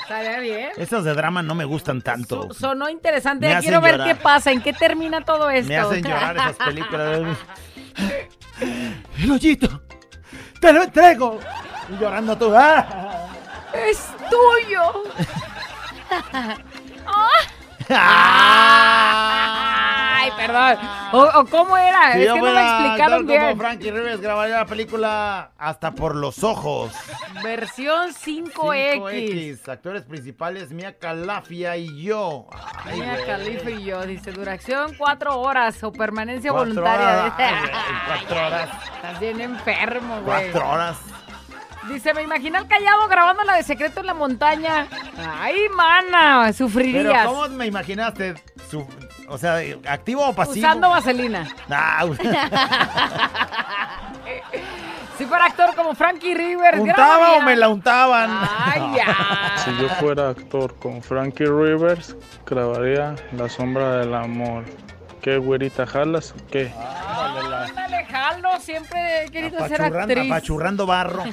Estaría 0.03 0.39
bien. 0.41 0.71
Esos 0.77 1.05
de 1.05 1.15
drama 1.15 1.43
no 1.43 1.55
me 1.55 1.65
gustan 1.65 2.01
tanto. 2.03 2.53
Sonó 2.55 2.89
interesante. 2.89 3.47
Me 3.47 3.53
Ya 3.53 3.59
hacen 3.59 3.69
quiero 3.71 3.81
ver 3.83 3.97
llorar. 3.99 4.09
qué 4.17 4.23
pasa, 4.23 4.53
en 4.53 4.63
qué 4.63 4.73
termina 4.73 5.21
todo 5.23 5.51
esto. 5.51 5.69
Me 5.69 5.77
hacen 5.79 6.03
llorar 6.05 6.37
esas 6.37 6.57
películas. 6.67 7.21
El 9.19 9.31
hoyito. 9.31 9.83
Te 10.61 10.73
lo 10.73 10.83
entrego. 10.85 11.41
Y 11.89 11.97
llorando 12.01 12.37
tú. 12.39 12.53
¡Ah! 12.55 13.29
Es 13.75 14.07
tuyo. 14.31 15.05
Ay, 20.23 20.31
perdón. 20.37 20.79
O, 21.13 21.41
o 21.41 21.45
cómo 21.47 21.77
era, 21.77 22.13
Si 22.15 22.23
es 22.23 22.33
que 22.33 22.39
no 22.41 22.53
me 22.53 22.61
explicaron 22.63 23.13
actor 23.21 23.27
como 23.27 23.47
bien. 23.47 23.59
Frankie 23.59 23.91
Rivers 23.91 24.21
grabaría 24.21 24.57
la 24.59 24.67
película 24.67 25.51
hasta 25.59 25.93
por 25.93 26.15
los 26.17 26.43
ojos. 26.45 26.93
Versión 27.43 28.11
5X. 28.15 29.03
5X. 29.03 29.69
Actores 29.69 30.03
principales 30.03 30.71
Mia 30.71 30.99
Calafia 30.99 31.77
y 31.77 32.03
yo. 32.03 32.47
Ay, 32.85 33.01
Mira, 33.01 33.15
güey. 33.15 33.27
Califa 33.27 33.71
y 33.71 33.85
yo, 33.85 34.03
dice, 34.07 34.33
duración 34.33 34.95
cuatro 34.97 35.39
horas 35.41 35.83
o 35.83 35.93
permanencia 35.93 36.51
Cuatro 36.53 36.69
voluntaria. 36.71 37.09
horas. 37.25 37.33
Ay, 37.39 37.55
güey, 37.61 37.71
cuatro 38.07 38.47
horas. 38.47 38.69
Estás 38.97 39.21
bien 39.21 39.41
enfermo, 39.41 40.21
güey. 40.23 40.51
Cuatro 40.51 40.71
horas. 40.71 40.97
Dice, 41.89 42.15
me 42.15 42.23
imagina 42.23 42.61
al 42.61 42.69
callado 42.69 43.09
grabando 43.09 43.43
la 43.43 43.57
de 43.57 43.65
secreto 43.65 44.01
en 44.01 44.07
la 44.07 44.15
montaña. 44.15 44.87
Ay, 45.41 45.69
mana, 45.75 46.43
Pero 46.45 46.53
sufrirías. 46.55 47.27
¿cómo 47.27 47.49
me 47.49 47.67
imaginaste? 47.67 48.35
Su- 48.71 48.87
o 49.33 49.39
sea, 49.39 49.61
¿activo 49.89 50.29
o 50.29 50.33
pasivo? 50.35 50.67
Usando 50.67 50.91
vaselina. 50.91 51.49
Ah, 51.71 52.05
Si 55.19 55.27
fuera 55.27 55.45
actor 55.45 55.75
como 55.77 55.95
Frankie 55.95 56.35
Rivers, 56.35 56.79
¿Untaba 56.81 57.17
grabaría- 57.19 57.39
o 57.39 57.43
me 57.43 57.57
la 57.57 57.69
untaban? 57.69 58.31
Ay, 58.65 58.83
ya. 58.97 59.57
Si 59.63 59.71
yo 59.81 59.89
fuera 59.91 60.31
actor 60.31 60.75
con 60.77 61.03
Frankie 61.03 61.45
Rivers, 61.47 62.17
grabaría 62.47 63.15
La 63.37 63.49
sombra 63.49 63.99
del 63.99 64.15
amor. 64.15 64.65
¿Qué 65.21 65.37
güerita 65.39 65.87
jalas 65.87 66.33
o 66.33 66.47
qué? 66.51 66.73
Ándale, 66.77 68.05
jalo, 68.07 68.59
siempre 68.59 69.25
he 69.27 69.31
querido 69.31 69.69
ser 69.69 69.83
actriz. 69.83 70.27
apachurrando 70.31 70.87
barro. 70.87 71.23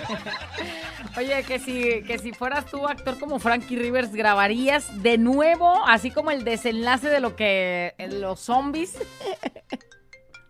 Oye, 1.19 1.43
que 1.43 1.60
si, 1.60 2.01
que 2.03 2.17
si 2.17 2.32
fueras 2.32 2.65
tú 2.67 2.88
actor 2.88 3.19
como 3.19 3.39
Frankie 3.39 3.75
Rivers, 3.75 4.13
grabarías 4.13 5.03
de 5.03 5.17
nuevo, 5.17 5.86
así 5.86 6.12
como 6.12 6.32
el 6.32 6.45
desenlace 6.45 7.10
de 7.10 7.19
lo 7.19 7.36
que 7.36 7.93
los 8.10 8.39
zombies. 8.39 8.97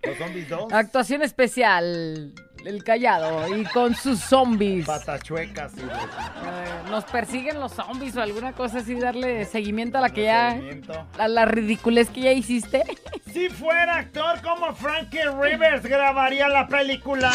Los 0.03 0.17
zombies 0.17 0.47
2. 0.47 0.71
Actuación 0.71 1.23
especial, 1.23 2.33
el 2.65 2.83
callado, 2.83 3.55
y 3.55 3.63
con 3.65 3.95
sus 3.95 4.19
zombies. 4.19 4.85
Patachuecas. 4.85 5.71
sí. 5.73 5.81
Eh, 5.81 6.89
nos 6.89 7.03
persiguen 7.05 7.59
los 7.59 7.73
zombies 7.73 8.15
o 8.15 8.21
alguna 8.21 8.53
cosa 8.53 8.79
así, 8.79 8.95
darle 8.95 9.45
seguimiento 9.45 9.97
a 9.97 10.01
la 10.01 10.09
que 10.09 10.23
ya. 10.23 10.51
Seguimiento. 10.51 11.05
a 11.17 11.27
la 11.27 11.45
ridiculez 11.45 12.09
que 12.09 12.21
ya 12.21 12.31
hiciste. 12.31 12.83
Si 13.31 13.47
fuera 13.47 13.97
actor 13.97 14.41
como 14.41 14.73
Frankie 14.73 15.21
Rivers, 15.39 15.83
grabaría 15.83 16.47
la 16.47 16.67
película. 16.67 17.31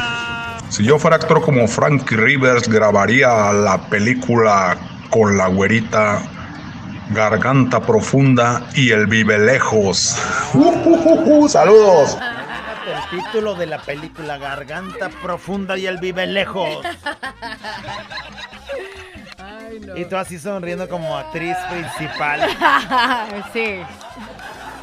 Si 0.69 0.85
yo 0.85 0.99
fuera 0.99 1.17
actor 1.17 1.41
como 1.41 1.69
Frankie 1.69 2.17
Rivers, 2.17 2.69
grabaría 2.69 3.53
la 3.53 3.79
película 3.89 4.77
con 5.11 5.37
la 5.37 5.47
güerita 5.47 6.21
Garganta 7.11 7.81
Profunda 7.81 8.67
y 8.75 8.91
el 8.91 9.07
Vive 9.07 9.39
Lejos. 9.39 10.19
¡Saludos! 11.49 12.19
El 12.87 13.23
título 13.23 13.55
de 13.55 13.67
la 13.67 13.79
película 13.79 14.37
Garganta 14.37 15.09
Profunda 15.09 15.79
y 15.79 15.87
el 15.87 15.99
Vive 15.99 16.27
Lejos. 16.27 16.85
Ay, 19.39 19.81
no. 19.81 19.97
Y 19.97 20.05
tú 20.05 20.17
así 20.17 20.39
sonriendo 20.39 20.89
como 20.89 21.17
actriz 21.17 21.57
principal. 21.71 22.41
sí. 23.53 23.83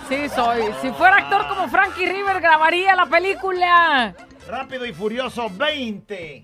Sí, 0.09 0.29
soy. 0.29 0.63
Si 0.81 0.89
fuera 0.91 1.17
actor 1.17 1.47
como 1.47 1.67
Frankie 1.69 2.05
River, 2.05 2.41
grabaría 2.41 2.95
la 2.95 3.05
película. 3.05 4.15
Rápido 4.47 4.85
y 4.85 4.93
Furioso 4.93 5.49
20. 5.49 6.43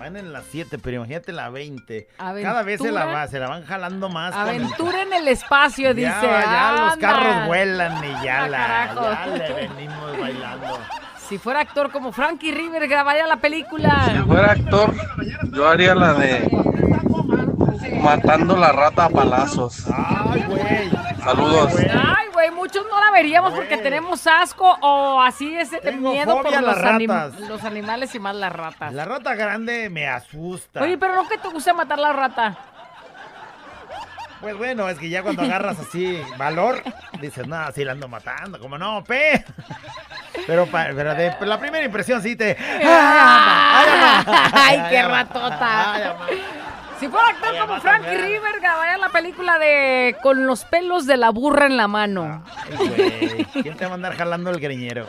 Van 0.00 0.16
en 0.16 0.32
las 0.32 0.44
7, 0.50 0.78
pero 0.78 0.96
imagínate 0.96 1.30
la 1.30 1.50
20. 1.50 2.08
Cada 2.16 2.62
vez 2.62 2.80
se 2.80 2.90
la, 2.90 3.04
va, 3.04 3.26
se 3.28 3.38
la 3.38 3.48
van 3.48 3.64
jalando 3.66 4.08
más. 4.08 4.34
Aventura 4.34 5.02
en 5.02 5.12
el 5.12 5.28
espacio, 5.28 5.92
dice. 5.92 6.08
Ya, 6.10 6.40
ya 6.40 6.84
los 6.86 6.96
carros 6.96 7.46
vuelan 7.46 8.02
y 8.02 8.24
ya, 8.24 8.44
Ah, 8.44 8.48
la, 8.48 8.58
carajo. 8.58 9.02
ya 9.12 9.26
le 9.36 9.52
venimos 9.68 10.18
bailando. 10.18 10.78
Si 11.28 11.36
fuera 11.36 11.60
actor 11.60 11.92
como 11.92 12.12
Frankie 12.12 12.50
River, 12.50 12.88
grabaría 12.88 13.26
la 13.26 13.36
película. 13.36 14.06
Si 14.10 14.18
fuera 14.22 14.52
actor, 14.52 14.94
yo 15.52 15.68
haría 15.68 15.94
la 15.94 16.14
de 16.14 16.48
Matando 18.02 18.56
la 18.56 18.72
rata 18.72 19.04
a 19.04 19.10
palazos. 19.10 19.84
Ay, 19.94 20.42
güey. 20.48 20.90
Saludos. 21.22 21.72
Ay, 21.76 21.84
güey, 21.84 22.29
muchos 22.50 22.86
no 22.90 22.98
la 23.04 23.10
veríamos 23.10 23.52
porque 23.52 23.76
tenemos 23.76 24.26
asco 24.26 24.78
o 24.80 25.20
así 25.20 25.54
ese 25.56 25.78
Tengo 25.80 26.12
miedo 26.12 26.40
por 26.42 26.52
los, 26.62 26.76
anim- 26.78 27.38
los 27.48 27.64
animales 27.64 28.14
y 28.14 28.18
más 28.20 28.34
las 28.36 28.52
ratas. 28.52 28.92
La 28.94 29.04
rata 29.04 29.34
grande 29.34 29.90
me 29.90 30.08
asusta. 30.08 30.80
Oye, 30.82 30.96
pero 30.96 31.14
no 31.14 31.28
que 31.28 31.36
te 31.36 31.48
guste 31.48 31.72
matar 31.72 31.98
la 31.98 32.12
rata. 32.12 32.56
Pues 34.40 34.56
bueno, 34.56 34.88
es 34.88 34.98
que 34.98 35.10
ya 35.10 35.22
cuando 35.22 35.42
agarras 35.42 35.78
así 35.80 36.18
valor, 36.38 36.82
dices, 37.20 37.46
no, 37.46 37.56
así 37.56 37.84
la 37.84 37.92
ando 37.92 38.08
matando, 38.08 38.58
como 38.58 38.78
no, 38.78 39.04
pe. 39.04 39.44
Pero, 40.46 40.64
de 40.64 41.36
la 41.40 41.58
primera 41.58 41.84
impresión 41.84 42.22
sí 42.22 42.36
te. 42.36 42.56
¡Ay, 42.58 42.82
ama! 42.82 43.80
¡Ay, 43.82 43.88
ama! 44.26 44.50
Ay, 44.54 44.82
qué 44.88 44.98
ama! 44.98 45.14
ratota. 45.24 45.92
¡Ay! 45.94 46.02
Si 47.00 47.08
fuera 47.08 47.28
actor 47.28 47.56
como 47.58 47.80
Frankie 47.80 48.16
River, 48.18 48.60
grabaría 48.60 48.98
la 48.98 49.08
película 49.08 49.58
de 49.58 50.16
Con 50.22 50.46
los 50.46 50.64
pelos 50.66 51.06
de 51.06 51.16
la 51.16 51.30
burra 51.30 51.64
en 51.66 51.76
la 51.78 51.88
mano. 51.88 52.44
Ay, 52.78 52.88
güey, 52.88 53.44
¿Quién 53.62 53.76
te 53.76 53.86
va 53.86 53.92
a 53.92 53.94
andar 53.94 54.14
jalando 54.16 54.50
el 54.50 54.60
greñero? 54.60 55.06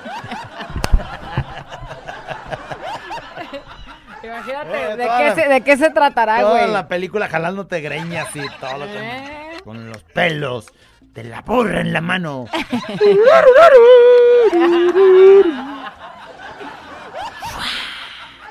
Imagínate, 4.23 4.83
Eh, 4.91 4.95
¿de 4.97 5.03
toda 5.05 5.17
qué, 5.17 5.23
la- 5.25 5.35
se, 5.35 5.47
¿de 5.49 5.61
qué 5.61 5.77
se 5.77 5.89
tratará, 5.89 6.39
Toda 6.41 6.59
güey? 6.61 6.71
la 6.71 6.87
película 6.87 7.27
jalándote 7.27 7.81
greñas 7.81 8.27
y 8.35 8.41
todo 8.59 8.77
lo 8.77 8.85
que- 8.85 8.99
¿Eh? 8.99 9.57
con 9.63 9.89
los 9.89 10.03
pelos 10.03 10.71
de 11.01 11.23
la 11.25 11.41
burra 11.41 11.81
en 11.81 11.91
la 11.91 12.01
mano. 12.01 12.45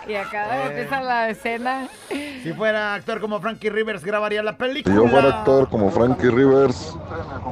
Y 0.06 0.14
acá 0.14 0.56
Eh. 0.56 0.66
empieza 0.68 1.00
la 1.02 1.28
escena. 1.28 1.88
Si 2.42 2.52
fuera 2.52 2.94
actor 2.94 3.20
como 3.20 3.40
Frankie 3.40 3.70
Rivers, 3.70 4.04
grabaría 4.04 4.42
la 4.42 4.52
Si 4.52 4.56
película. 4.58 4.94
yo 4.94 5.06
fuera 5.08 5.28
actor 5.40 5.68
como 5.68 5.90
Frankie 5.90 6.30
Rivers, 6.30 6.96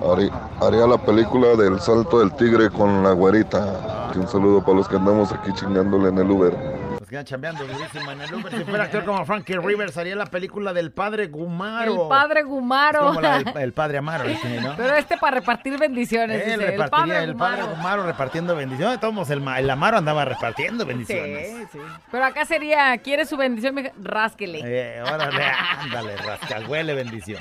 harí- 0.02 0.30
haría 0.60 0.86
la 0.86 0.98
película 0.98 1.48
del 1.56 1.78
salto 1.80 2.20
del 2.20 2.32
tigre 2.32 2.70
con 2.70 3.02
la 3.02 3.12
güerita. 3.12 4.10
Y 4.14 4.18
un 4.18 4.28
saludo 4.28 4.62
para 4.64 4.78
los 4.78 4.88
que 4.88 4.96
andamos 4.96 5.32
aquí 5.32 5.52
chingándole 5.52 6.08
en 6.08 6.18
el 6.18 6.30
Uber. 6.30 6.77
Nos 7.08 7.10
quedan 7.10 7.24
chambeando 7.24 7.66
durísimo 7.66 8.10
en 8.12 8.20
el 8.20 8.34
Uber. 8.34 8.52
Si 8.52 8.64
fuera 8.64 8.84
actor 8.84 9.04
como 9.06 9.24
Frankie 9.24 9.56
Rivers, 9.56 9.96
haría 9.96 10.14
la 10.14 10.26
película 10.26 10.74
del 10.74 10.92
padre 10.92 11.28
Gumaro. 11.28 12.02
El 12.02 12.08
padre 12.08 12.42
Gumaro. 12.42 13.00
Como 13.00 13.20
la 13.22 13.38
del 13.38 13.56
el 13.56 13.72
padre 13.72 13.98
Amaro. 13.98 14.24
ese, 14.24 14.60
¿no? 14.60 14.74
Pero 14.76 14.94
este 14.94 15.16
para 15.16 15.38
repartir 15.40 15.78
bendiciones. 15.78 16.46
Él 16.46 16.60
dice, 16.60 16.74
el 16.74 16.90
padre 16.90 17.24
el 17.24 17.34
padre 17.34 17.62
Gumaro. 17.62 18.04
Repartiendo 18.04 18.54
bendiciones. 18.54 19.00
Todos 19.00 19.30
el, 19.30 19.40
ma- 19.40 19.58
el 19.58 19.70
Amaro 19.70 19.96
andaba 19.96 20.26
repartiendo 20.26 20.84
bendiciones. 20.84 21.48
Sí, 21.48 21.66
sí. 21.72 21.78
Pero 22.10 22.24
acá 22.26 22.44
sería, 22.44 22.96
¿quiere 22.98 23.24
su 23.24 23.38
bendición? 23.38 23.90
Rásquele. 24.02 24.60
Eh, 24.62 25.02
órale, 25.02 25.44
ándale, 25.80 26.16
rascahuele 26.16 26.94
bendición. 26.94 27.40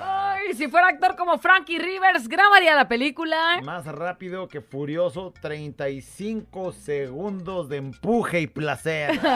Ay, 0.00 0.54
si 0.54 0.68
fuera 0.68 0.88
actor 0.88 1.14
como 1.16 1.38
Frankie 1.38 1.78
Rivers, 1.78 2.28
grabaría 2.28 2.74
la 2.74 2.88
película. 2.88 3.60
Más 3.62 3.86
rápido 3.86 4.48
que 4.48 4.60
furioso, 4.60 5.32
35 5.40 6.72
segundos 6.72 7.68
de 7.68 7.76
empuje 7.76 8.40
y 8.40 8.46
placer. 8.48 9.20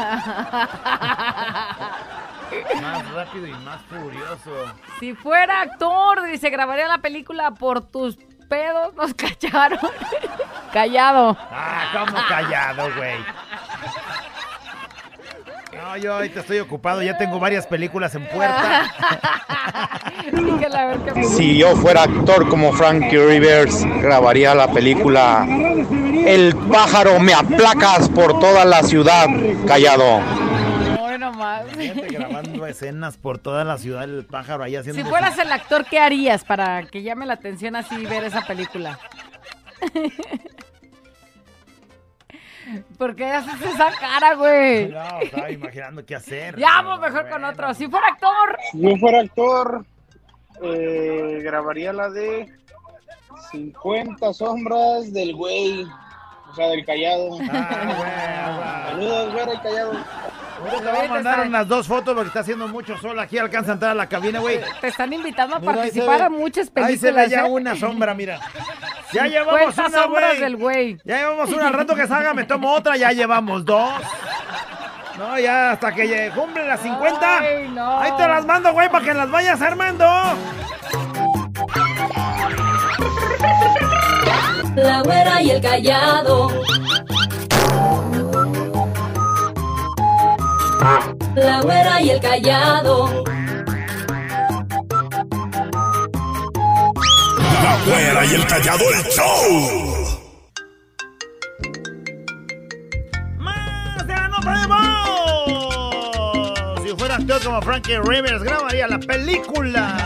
más 2.81 3.13
rápido 3.13 3.47
y 3.47 3.53
más 3.53 3.81
furioso. 3.83 4.75
Si 4.99 5.15
fuera 5.15 5.61
actor, 5.63 6.25
dice, 6.25 6.51
grabaría 6.51 6.89
la 6.89 6.99
película 6.99 7.53
por 7.53 7.81
tus 7.89 8.17
pedos, 8.49 8.95
nos 8.95 9.15
cacharon. 9.15 9.79
Callado. 10.73 11.37
Ah, 11.41 11.91
como 11.93 12.17
callado, 12.29 12.95
güey. 12.97 13.17
No, 15.87 15.97
yo 15.97 16.15
ahorita 16.15 16.41
estoy 16.41 16.59
ocupado, 16.59 17.01
ya 17.01 17.17
tengo 17.17 17.39
varias 17.39 17.65
películas 17.65 18.15
en 18.17 18.27
puerta. 18.27 18.93
Si 21.37 21.59
yo 21.59 21.77
fuera 21.77 22.03
actor 22.03 22.49
como 22.49 22.73
Frankie 22.73 23.19
Rivers, 23.19 23.85
grabaría 24.03 24.55
la 24.55 24.73
película 24.73 25.47
El 26.27 26.57
pájaro 26.71 27.21
me 27.21 27.33
aplacas 27.35 28.09
por 28.09 28.41
toda 28.41 28.65
la 28.65 28.83
ciudad, 28.83 29.27
callado. 29.67 30.21
Gente 31.79 32.09
grabando 32.09 32.67
escenas 32.67 33.17
por 33.17 33.39
toda 33.39 33.63
la 33.65 33.79
ciudad 33.79 34.01
del 34.01 34.25
pájaro 34.25 34.65
ahí 34.65 34.75
haciendo. 34.75 35.03
Si 35.03 35.09
fueras 35.09 35.39
el 35.39 35.53
actor, 35.53 35.85
¿qué 35.85 36.01
harías 36.01 36.45
para 36.45 36.85
que 36.87 37.03
llame 37.03 37.27
la 37.27 37.35
atención 37.35 37.77
así 37.77 38.05
ver 38.07 38.25
esa 38.25 38.43
película? 38.43 38.99
¿Por 42.99 43.15
qué 43.15 43.27
haces 43.27 43.61
esa 43.63 43.91
cara, 43.99 44.35
güey? 44.35 44.89
No, 44.89 45.21
estaba 45.21 45.51
imaginando 45.51 46.05
qué 46.05 46.17
hacer. 46.17 46.59
Ya, 46.59 46.83
vamos 46.83 47.01
mejor 47.01 47.29
con 47.29 47.45
otro. 47.45 47.75
Si 47.75 47.87
fuera 47.89 48.09
actor, 48.09 48.59
Si 48.73 48.81
yo 48.81 48.97
fuera 48.97 49.21
actor, 49.21 49.87
eh, 50.63 51.41
grabaría 51.43 51.93
la 51.93 52.11
de 52.11 52.53
50 53.53 54.33
sombras 54.33 55.13
del 55.13 55.35
güey, 55.35 55.87
sea, 56.57 56.69
del 56.69 56.85
callado. 56.85 57.39
Saludos, 57.39 59.33
güey, 59.33 59.51
el 59.51 59.61
callado. 59.61 59.93
Ahorita 60.59 60.79
te 60.81 60.91
voy 60.91 61.05
a 61.05 61.09
mandar 61.09 61.47
unas 61.47 61.69
dos 61.69 61.87
fotos 61.87 62.15
porque 62.15 62.29
está 62.29 62.41
haciendo 62.41 62.67
mucho 62.69 62.97
sol 62.97 63.19
aquí. 63.21 63.37
Alcanza 63.39 63.73
a 63.73 63.75
entrar 63.75 63.91
a 63.93 63.95
la 63.95 64.09
cabina, 64.09 64.41
güey. 64.41 64.61
te 64.81 64.89
están 64.89 65.13
invitando 65.13 65.57
a 65.57 65.59
Mira, 65.61 65.75
participar 65.75 66.23
a 66.23 66.29
muchas 66.31 66.71
películas. 66.71 66.91
Ahí 66.91 66.99
se 66.99 67.13
ve 67.13 67.29
ya 67.29 67.47
¿eh? 67.47 67.51
una 67.51 67.77
sombra, 67.77 68.15
mira. 68.15 68.41
Ya 69.13 69.23
50 69.23 69.29
llevamos 69.29 69.79
una, 69.79 69.91
sombras 70.03 70.29
güey. 70.31 70.41
del 70.41 70.57
güey. 70.57 70.99
Ya 71.05 71.19
llevamos 71.19 71.51
una. 71.51 71.69
Al 71.69 71.75
rato 71.75 71.95
que 71.95 72.07
salga 72.09 72.35
me 72.35 72.43
tomo 72.45 72.73
otra. 72.73 72.97
Ya 72.97 73.13
llevamos 73.13 73.65
dos. 73.65 73.93
No, 75.17 75.39
ya 75.39 75.71
hasta 75.73 75.95
que 75.95 76.33
cumple 76.35 76.67
las 76.67 76.81
50. 76.81 77.39
Ay, 77.39 77.69
no. 77.69 78.01
Ahí 78.01 78.11
te 78.17 78.27
las 78.27 78.45
mando, 78.45 78.73
güey, 78.73 78.91
para 78.91 79.05
que 79.05 79.15
las 79.15 79.31
vayas 79.31 79.63
armando. 79.63 80.05
La 84.77 85.01
güera 85.03 85.41
y 85.41 85.51
el 85.53 85.63
callado. 85.63 86.51
La 91.35 91.61
güera 91.63 92.03
y 92.03 92.11
el 92.11 92.21
callado. 92.21 93.25
La 97.63 97.79
güera 97.87 98.27
y 98.27 98.35
el 98.35 98.47
callado 98.47 98.85
el 98.91 99.03
show. 99.05 100.21
¡Más 103.39 104.07
de 104.07 104.15
la 104.15 104.29
nota 104.29 104.61
de 104.61 104.67
voz! 104.67 104.83
Si 106.83 106.89
fuera 106.99 107.15
actor 107.17 107.43
como 107.43 107.63
Frankie 107.63 107.99
Rivers, 107.99 108.43
grabaría 108.43 108.87
la 108.89 108.99
película. 108.99 109.97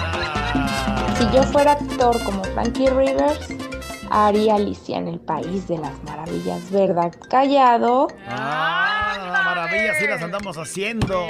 Si 1.19 1.25
yo 1.35 1.43
fuera 1.43 1.73
actor 1.73 2.23
como 2.23 2.45
Frankie 2.45 2.89
Rivers, 2.89 3.49
haría 4.11 4.57
Alicia 4.57 4.99
en 4.99 5.09
el 5.09 5.21
País 5.21 5.69
de 5.69 5.79
las 5.79 6.03
Maravillas, 6.05 6.71
¿verdad? 6.71 7.13
Callado. 7.31 8.09
Ah, 8.29 9.17
la 9.33 9.43
maravilla, 9.43 9.95
sí 9.99 10.07
las 10.07 10.23
andamos 10.23 10.57
haciendo. 10.59 11.27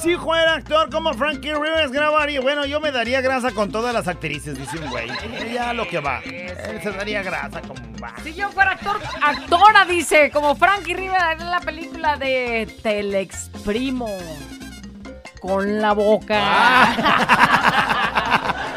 Si 0.00 0.16
fuera 0.16 0.54
actor 0.54 0.90
como 0.90 1.12
Frankie 1.14 1.52
Rivers, 1.52 1.90
grabaría. 1.92 2.40
Bueno, 2.40 2.64
yo 2.64 2.80
me 2.80 2.90
daría 2.90 3.20
grasa 3.20 3.50
con 3.52 3.70
todas 3.70 3.92
las 3.92 4.08
actrices, 4.08 4.58
dice 4.58 4.78
un 4.78 4.88
güey. 4.90 5.08
Ya 5.52 5.72
lo 5.72 5.86
que 5.88 6.00
va. 6.00 6.20
Él 6.20 6.80
se 6.82 6.90
daría 6.90 7.22
grasa 7.22 7.60
como 7.60 7.80
va. 8.02 8.14
Si 8.22 8.32
yo 8.34 8.50
fuera 8.50 8.72
actor, 8.72 8.98
actora, 9.22 9.84
dice, 9.84 10.30
como 10.30 10.54
Frankie 10.54 10.94
Rivera 10.94 11.32
en 11.32 11.50
la 11.50 11.60
película 11.60 12.16
de 12.16 12.74
Te 12.82 13.02
le 13.02 13.20
exprimo 13.20 14.08
con 15.40 15.80
la 15.80 15.92
boca. 15.92 16.38
Ah, 16.38 17.96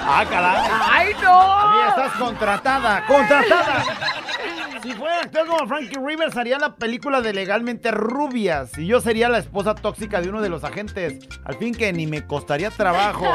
caray. 0.04 0.72
¡Ay, 0.91 1.12
no! 1.22 1.41
Amiga, 1.41 1.89
estás 1.89 2.12
contratada, 2.14 3.06
contratada. 3.06 3.84
Si 4.82 4.91
fuera 4.93 5.22
actor 5.22 5.47
como 5.47 5.66
Frankie 5.68 5.97
Rivers, 5.97 6.36
haría 6.36 6.58
la 6.60 6.76
película 6.76 7.22
de 7.22 7.32
Legalmente 7.34 7.89
Rubias. 7.91 8.78
Y 8.78 8.86
yo 8.86 8.99
sería 8.99 9.30
la 9.30 9.38
esposa 9.38 9.76
tóxica 9.76 10.20
de 10.20 10.28
uno 10.30 10.41
de 10.41 10.49
los 10.49 10.66
agentes. 10.66 11.26
Al 11.45 11.56
fin 11.56 11.74
que 11.74 11.93
ni 11.93 12.06
me 12.06 12.26
costaría 12.28 12.70
trabajo. 12.70 13.26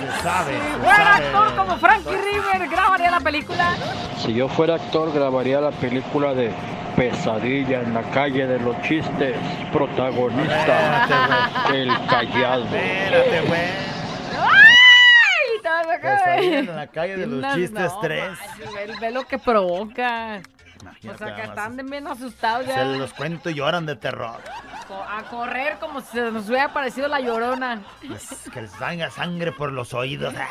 Se 0.00 0.22
sabe. 0.22 0.52
se 0.52 0.78
Fuera 0.78 0.96
sabe. 1.14 1.26
actor 1.26 1.56
como 1.56 1.76
Frankie 1.78 2.10
Rivers, 2.16 2.70
grabaría 2.70 3.10
la 3.10 3.20
película. 3.20 3.74
Si 4.18 4.32
yo 4.34 4.48
fuera 4.48 4.76
actor, 4.76 5.12
grabaría 5.12 5.60
la 5.60 5.70
película 5.72 6.32
de 6.34 6.50
Pesadilla 6.96 7.80
en 7.80 7.92
la 7.94 8.02
calle 8.10 8.46
de 8.46 8.58
los 8.60 8.80
chistes. 8.82 9.36
Protagonista, 9.72 11.06
el 11.72 11.90
callado. 12.08 12.64
Espérate, 12.64 13.40
güey. 13.48 13.93
¡Ay! 15.94 16.00
Te 16.00 16.06
vas 16.08 16.20
a 16.20 16.24
caer. 16.24 16.34
Pesadilla 16.40 16.58
en 16.58 16.76
la 16.76 16.86
calle 16.86 17.16
de 17.16 17.26
los 17.26 17.54
chistes 17.54 17.92
no, 17.92 18.00
3. 18.00 18.24
manches, 18.28 18.74
Ve, 18.74 18.94
ve 19.00 19.10
lo 19.10 19.24
que 19.26 19.38
provoca. 19.38 20.40
O 21.08 21.16
sea, 21.16 21.34
que 21.34 21.42
están 21.42 21.76
de 21.78 21.82
bien 21.82 22.06
asustados 22.06 22.66
ya. 22.66 22.74
Se 22.74 22.84
los 22.98 23.12
cuento 23.14 23.48
y 23.48 23.54
lloran 23.54 23.86
de 23.86 23.96
terror. 23.96 24.36
A 25.08 25.22
correr 25.30 25.78
como 25.78 26.00
si 26.02 26.08
se 26.08 26.30
nos 26.30 26.46
hubiera 26.48 26.72
parecido 26.74 27.08
la 27.08 27.20
llorona. 27.20 27.82
Que 28.52 28.60
les 28.62 28.70
salga 28.72 29.10
sangre 29.10 29.52
por 29.52 29.72
los 29.72 29.94
oídos. 29.94 30.34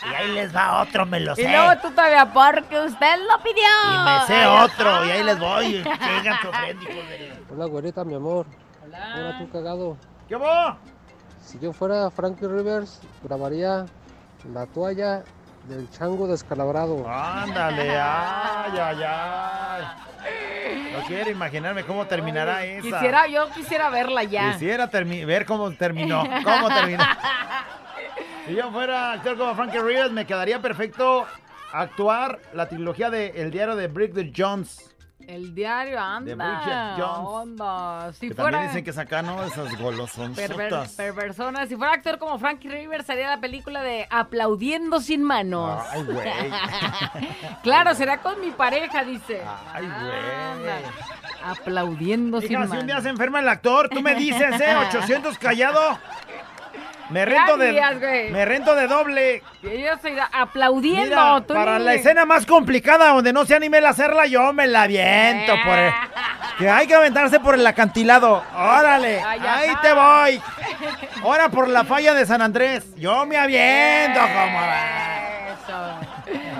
Y 0.00 0.14
ahí 0.14 0.30
les 0.32 0.54
va 0.54 0.80
otro, 0.82 1.04
me 1.06 1.18
lo 1.18 1.32
Y 1.32 1.36
sé. 1.36 1.48
luego 1.50 1.72
tú 1.82 1.90
todavía, 1.90 2.24
porque 2.32 2.78
usted 2.82 3.16
lo 3.28 3.42
pidió. 3.42 3.64
Y 3.92 4.04
me 4.04 4.26
sé 4.28 4.34
Ay, 4.36 4.64
otro, 4.64 5.04
y 5.04 5.10
ahí 5.10 5.24
les 5.24 5.38
voy. 5.40 5.84
Hola, 7.50 7.64
güerita, 7.66 8.04
mi 8.04 8.14
amor. 8.14 8.46
Hola, 8.84 9.36
tú 9.38 9.50
cagado. 9.50 9.96
¿Qué 10.28 10.36
va? 10.36 10.78
Si 11.40 11.58
yo 11.58 11.72
fuera 11.72 12.10
Frankie 12.10 12.46
Rivers, 12.46 13.00
grabaría 13.24 13.86
la 14.52 14.66
toalla 14.66 15.24
del 15.68 15.90
chango 15.90 16.26
descalabrado. 16.26 17.08
Ándale, 17.08 17.90
ay, 17.90 18.78
ay, 18.78 19.02
ay. 19.06 19.82
No 20.92 21.06
quiero 21.06 21.30
imaginarme 21.30 21.84
cómo 21.84 22.06
terminará 22.06 22.64
esa. 22.64 22.82
Quisiera, 22.82 23.26
yo 23.26 23.48
quisiera 23.50 23.90
verla 23.90 24.24
ya. 24.24 24.52
Quisiera 24.52 24.86
ver 24.86 25.46
cómo 25.46 25.70
terminó. 25.72 26.24
¿Cómo 26.44 26.68
terminó? 26.68 27.04
si 28.46 28.54
yo 28.54 28.70
fuera 28.70 29.12
actor 29.12 29.36
como 29.36 29.54
Frankie 29.54 29.78
Rivers, 29.78 30.10
me 30.10 30.26
quedaría 30.26 30.60
perfecto 30.60 31.26
actuar 31.72 32.40
la 32.54 32.68
trilogía 32.68 33.10
de 33.10 33.28
El 33.36 33.50
diario 33.50 33.76
de 33.76 33.88
Bridget 33.88 34.32
Jones. 34.36 34.94
El 35.28 35.54
diario, 35.54 35.92
De 35.92 35.98
anda. 35.98 36.34
Bridget 36.34 37.06
Jones. 37.06 37.28
Onda. 37.28 38.12
Si 38.14 38.28
que 38.28 38.34
fuera 38.34 38.50
también 38.50 38.68
dicen 38.70 38.84
que 38.84 38.92
sacan, 38.94 39.26
¿no? 39.26 39.42
Esas 39.42 39.78
golosonzotas. 39.78 40.92
perversonas. 40.94 41.68
Si 41.68 41.76
fuera 41.76 41.92
actor 41.92 42.18
como 42.18 42.38
Frankie 42.38 42.70
Rivers, 42.70 43.04
sería 43.04 43.28
la 43.28 43.38
película 43.38 43.82
de 43.82 44.06
Aplaudiendo 44.08 45.00
sin 45.02 45.22
manos. 45.22 45.84
Ay, 45.90 46.02
güey. 46.02 46.26
claro, 47.62 47.94
será 47.94 48.22
con 48.22 48.40
mi 48.40 48.52
pareja, 48.52 49.04
dice. 49.04 49.42
Ay, 49.74 49.84
güey. 49.86 50.72
Aplaudiendo 51.44 52.40
sin 52.40 52.52
Hija, 52.52 52.62
si 52.62 52.68
manos. 52.68 52.80
un 52.82 52.86
día 52.86 53.00
se 53.02 53.10
enferma 53.10 53.40
el 53.40 53.48
actor, 53.50 53.90
tú 53.90 54.00
me 54.00 54.14
dices, 54.14 54.58
¿eh? 54.62 54.76
800 54.88 55.36
callado. 55.38 55.98
Me 57.10 57.20
¿Qué 57.20 57.30
rento 57.30 57.56
de, 57.56 57.72
güey? 57.72 58.30
me 58.30 58.44
rento 58.44 58.74
de 58.74 58.86
doble. 58.86 59.42
Y 59.62 59.66
ellos 59.68 59.98
se 60.02 60.10
irá 60.10 60.28
aplaudiendo. 60.32 61.04
Mira, 61.04 61.40
tú 61.46 61.54
para 61.54 61.78
la 61.78 61.94
escena 61.94 62.24
más 62.26 62.44
complicada 62.44 63.08
donde 63.14 63.32
no 63.32 63.46
se 63.46 63.54
anime 63.54 63.78
el 63.78 63.86
hacerla, 63.86 64.26
yo 64.26 64.52
me 64.52 64.66
la 64.66 64.86
viento 64.86 65.54
por 65.64 65.78
el- 65.78 65.92
que 66.58 66.68
hay 66.68 66.86
que 66.86 66.94
aventarse 66.94 67.40
por 67.40 67.54
el 67.54 67.66
acantilado. 67.66 68.42
Órale, 68.54 69.22
Ay, 69.22 69.40
ahí 69.46 69.70
te 69.80 69.92
voy. 69.94 70.42
Ahora 71.22 71.48
por 71.48 71.68
la 71.68 71.84
falla 71.84 72.12
de 72.14 72.26
San 72.26 72.42
Andrés, 72.42 72.84
yo 72.96 73.24
me 73.26 73.36
aviento 73.38 74.20
como 74.20 74.60
Eso. 75.54 75.98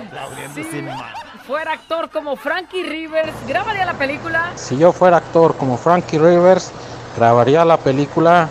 aplaudiendo 0.07 0.55
Sí. 0.55 0.63
sin 0.71 0.85
más. 0.85 1.13
fuera 1.45 1.73
actor 1.73 2.09
como 2.11 2.35
Frankie 2.35 2.83
Rivers, 2.83 3.33
grabaría 3.47 3.83
la 3.85 3.93
película. 3.95 4.51
Si 4.55 4.77
yo 4.77 4.91
fuera 4.91 5.17
actor 5.17 5.57
como 5.57 5.77
Frankie 5.77 6.19
Rivers, 6.19 6.71
grabaría 7.17 7.65
la 7.65 7.77
película 7.77 8.47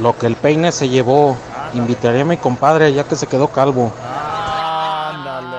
Lo 0.00 0.16
que 0.16 0.26
el 0.26 0.36
peine 0.36 0.72
se 0.72 0.88
llevó. 0.88 1.36
Invitaría 1.74 2.22
a 2.22 2.24
mi 2.24 2.36
compadre 2.36 2.92
ya 2.92 3.04
que 3.04 3.14
se 3.16 3.26
quedó 3.26 3.48
calvo. 3.48 3.92
Ándale. 4.02 5.56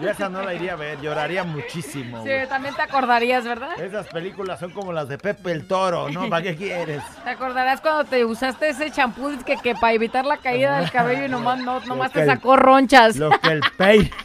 Yo 0.00 0.10
esa 0.10 0.28
no 0.28 0.42
la 0.42 0.52
iría 0.54 0.72
a 0.74 0.76
ver, 0.76 1.00
lloraría 1.00 1.44
muchísimo. 1.44 2.18
Sí, 2.22 2.28
güey. 2.30 2.46
también 2.48 2.74
te 2.74 2.82
acordarías, 2.82 3.44
¿verdad? 3.44 3.78
Esas 3.80 4.06
películas 4.08 4.58
son 4.60 4.70
como 4.72 4.92
las 4.92 5.08
de 5.08 5.16
Pepe 5.18 5.52
el 5.52 5.66
Toro, 5.66 6.10
¿no? 6.10 6.28
¿Para 6.28 6.42
qué 6.42 6.56
quieres? 6.56 7.02
Te 7.24 7.30
acordarás 7.30 7.80
cuando 7.80 8.04
te 8.04 8.24
usaste 8.24 8.68
ese 8.70 8.90
champú 8.90 9.32
que, 9.44 9.56
que 9.56 9.74
para 9.74 9.92
evitar 9.92 10.24
la 10.26 10.36
caída 10.38 10.78
del 10.80 10.90
cabello 10.90 11.24
y 11.24 11.28
nomás, 11.28 11.60
no, 11.60 11.80
nomás 11.80 12.12
te 12.12 12.22
el- 12.22 12.26
sacó 12.26 12.56
ronchas. 12.56 13.16
Lo 13.16 13.30
que 13.40 13.48
el 13.48 13.60
pey. 13.78 14.10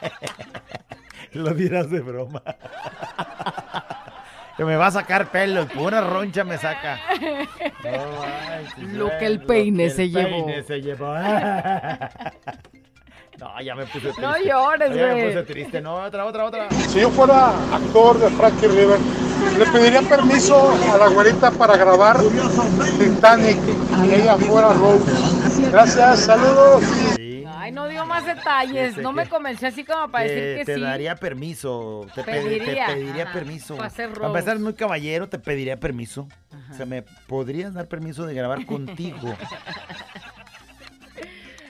Lo 1.32 1.50
dirás 1.50 1.90
de 1.90 2.00
broma. 2.00 2.42
Que 4.58 4.64
me 4.64 4.76
va 4.76 4.88
a 4.88 4.90
sacar 4.90 5.30
pelo, 5.30 5.66
pura 5.68 6.00
roncha 6.02 6.44
me 6.44 6.58
saca. 6.58 6.98
No 7.84 8.98
Lo 8.98 9.06
güey, 9.06 9.18
que 9.18 9.26
el 9.26 9.40
peine 9.42 9.84
que 9.84 9.90
se 9.90 10.02
el 10.04 10.10
llevó. 10.12 10.28
peine 10.46 10.62
se 10.64 10.80
llevó. 10.82 11.14
No, 13.38 13.60
ya 13.62 13.72
me 13.76 13.84
puse 13.86 14.00
triste. 14.00 14.20
No 14.20 14.36
llores, 14.36 14.90
Ya 14.96 15.06
me 15.06 15.12
güey. 15.12 15.26
puse 15.28 15.42
triste. 15.44 15.80
No, 15.80 15.94
otra, 15.94 16.24
otra, 16.24 16.44
otra. 16.46 16.68
Si 16.88 16.98
yo 17.00 17.08
fuera 17.10 17.50
actor 17.72 18.18
de 18.18 18.30
Frankie 18.30 18.66
River, 18.66 18.98
le 19.56 19.64
pediría 19.66 20.02
permiso 20.02 20.72
a 20.92 20.98
la 20.98 21.06
güerita 21.06 21.52
para 21.52 21.76
grabar 21.76 22.16
Titanic 22.98 23.58
y 24.04 24.12
ella 24.14 24.36
fuera 24.38 24.72
Rose. 24.72 25.70
Gracias, 25.70 26.18
saludos. 26.18 26.82
Dio 27.98 28.06
más 28.06 28.24
detalles. 28.26 28.96
No 28.96 29.12
me 29.12 29.28
convenció 29.28 29.68
así 29.68 29.84
como 29.84 30.08
para 30.10 30.24
decir 30.24 30.58
que 30.58 30.64
te 30.64 30.74
sí. 30.76 30.80
daría 30.80 31.16
permiso. 31.16 32.06
Te, 32.14 32.22
pe- 32.22 32.32
Pediría, 32.32 32.86
te 32.86 32.92
pediría 32.94 33.22
ajá, 33.24 33.32
permiso. 33.32 33.76
para 33.76 33.86
hacer 33.88 34.10
Para 34.12 34.26
empezar, 34.28 34.58
muy 34.58 34.74
caballero, 34.74 35.28
te 35.28 35.38
pediría 35.38 35.78
permiso. 35.78 36.28
O 36.70 36.74
sea, 36.74 36.86
¿me 36.86 37.02
podrías 37.02 37.74
dar 37.74 37.86
permiso 37.88 38.26
de 38.26 38.34
grabar 38.34 38.64
contigo? 38.66 39.34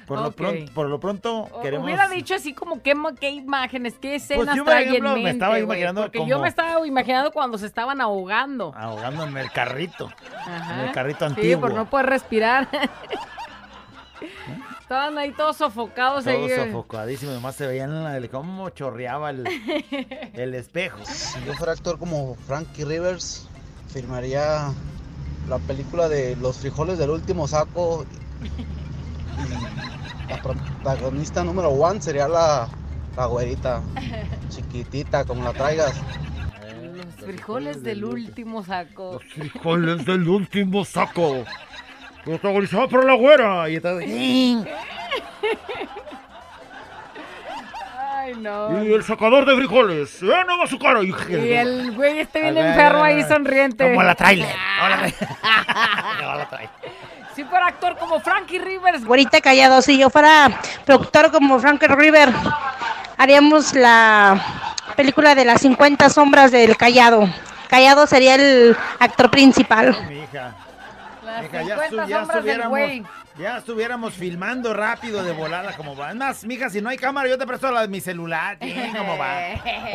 Por, 0.07 0.21
lo, 0.23 0.31
pronto, 0.33 0.73
por 0.73 0.89
lo 0.89 0.99
pronto, 0.99 1.51
queremos... 1.61 1.85
Hubiera 1.85 2.09
dicho 2.09 2.35
así 2.35 2.55
como 2.55 2.81
qué, 2.83 2.95
imágenes, 3.29 3.99
qué 4.01 4.15
escenas 4.15 4.57
yo, 4.57 4.65
por 4.65 4.73
trae 4.73 4.85
ejemplo, 4.89 5.15
en 5.15 5.23
me 5.23 5.29
estaba 5.29 5.59
imaginando 5.59 6.01
Porque 6.01 6.21
yo 6.21 6.25
como- 6.37 6.43
me 6.45 6.49
estaba 6.49 6.87
imaginando 6.87 7.31
cuando 7.31 7.59
se 7.59 7.67
estaban 7.67 8.01
ahogando. 8.01 8.73
Ahogando 8.75 9.25
en 9.25 9.37
el 9.37 9.51
carrito. 9.53 10.11
Ajá. 10.47 10.75
En 10.81 10.89
el 10.89 10.93
carrito 10.95 11.19
Sí, 11.19 11.25
antiguo. 11.27 11.61
por 11.61 11.75
no 11.75 11.91
poder 11.91 12.07
respirar. 12.07 12.69
Estaban 14.89 15.19
ahí 15.19 15.33
todos 15.33 15.59
sofocados. 15.59 16.25
Todo 16.25 16.33
ahí, 16.33 16.51
eh. 16.51 16.65
sofocadísimo. 16.65 17.33
Nomás 17.33 17.57
se 17.57 17.67
veían 17.67 18.03
la- 18.05 18.27
cómo 18.29 18.71
chorreaba 18.71 19.29
el, 19.29 19.45
el 20.33 20.55
espejo. 20.55 20.97
Si 21.05 21.45
yo 21.45 21.53
fuera 21.53 21.75
actor 21.75 21.99
como 21.99 22.37
Frankie 22.47 22.87
Rivers, 22.87 23.51
firmaría 23.93 24.73
la 25.47 25.59
película 25.59 26.09
de 26.09 26.37
Los 26.37 26.57
frijoles 26.61 26.97
del 26.97 27.11
último 27.11 27.47
saco. 27.47 28.07
Y 30.27 30.31
la 30.31 30.41
protagonista 30.43 31.45
número 31.45 31.69
one 31.69 32.01
sería 32.01 32.27
la, 32.27 32.67
la 33.15 33.27
güerita, 33.27 33.83
chiquitita, 34.49 35.27
como 35.27 35.45
la 35.45 35.53
traigas. 35.53 36.01
Los 36.83 37.15
frijoles 37.27 37.83
del 37.83 38.05
último 38.05 38.65
saco. 38.65 39.21
Frijoles 39.35 40.07
del 40.07 40.27
último 40.27 40.87
saco. 40.87 41.45
Protagonizado 42.29 42.89
por 42.89 43.05
la 43.07 43.15
güera. 43.15 43.69
Y 43.71 43.77
está- 43.77 43.97
Ay, 47.99 48.35
no. 48.39 48.85
Y 48.85 48.93
el 48.93 49.03
sacador 49.03 49.47
de 49.47 49.57
frijoles. 49.57 50.23
¡Eh, 50.23 50.27
no 50.47 50.59
va 50.59 50.67
su 50.67 50.79
cara! 50.79 51.03
Y, 51.03 51.15
Y 51.31 51.53
el 51.53 51.93
güey 51.93 52.19
este 52.21 52.43
bien 52.43 52.59
enfermo 52.59 53.03
ahí 53.03 53.23
sonriente. 53.25 53.89
Como 53.89 54.03
la 54.03 54.15
trailer. 54.15 54.55
Hola, 54.85 55.11
Si 57.35 57.45
fuera 57.45 57.67
actor 57.69 57.97
como 57.97 58.21
Frankie 58.21 58.59
Rivers. 58.59 59.05
Güerita 59.05 59.41
callado, 59.41 59.81
si 59.81 59.97
yo 59.97 60.11
fuera 60.11 60.51
productor 60.85 61.31
como 61.31 61.59
Frank 61.61 61.81
River, 61.83 62.31
haríamos 63.17 63.73
la 63.75 64.39
película 64.97 65.35
de 65.37 65.45
las 65.45 65.61
50 65.61 66.11
sombras 66.11 66.51
del 66.51 66.77
Callado. 66.77 67.29
Callado 67.69 68.07
sería 68.09 68.35
el 68.35 68.77
actor 68.99 69.31
principal. 69.31 69.97
Mi 70.09 70.19
hija. 70.25 70.53
Mija, 71.43 71.63
ya, 71.63 71.75
50 71.79 71.89
estu- 71.89 72.09
ya 72.09 72.23
estuviéramos, 72.23 72.79
ya 73.39 73.59
estuviéramos 73.59 74.15
filmando 74.15 74.75
rápido 74.75 75.23
de 75.23 75.33
volada 75.33 75.73
como 75.77 75.95
va. 75.97 76.11
Es 76.11 76.17
más, 76.17 76.45
mija, 76.45 76.71
si 76.71 76.81
no 76.81 76.89
hay 76.89 76.97
cámara, 76.97 77.29
yo 77.29 77.39
te 77.39 77.47
presto 77.47 77.71
la 77.71 77.83
de 77.83 77.89
mi 77.89 78.01
celular. 78.01 78.57
Sí, 78.63 78.75
¿Cómo 78.97 79.17
va? 79.19 79.39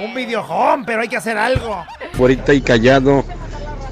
Un 0.04 0.14
videojón, 0.16 0.86
pero 0.86 1.02
hay 1.02 1.08
que 1.08 1.18
hacer 1.18 1.38
algo. 1.38 1.86
Fuerita 2.14 2.54
y 2.54 2.62
callado. 2.62 3.24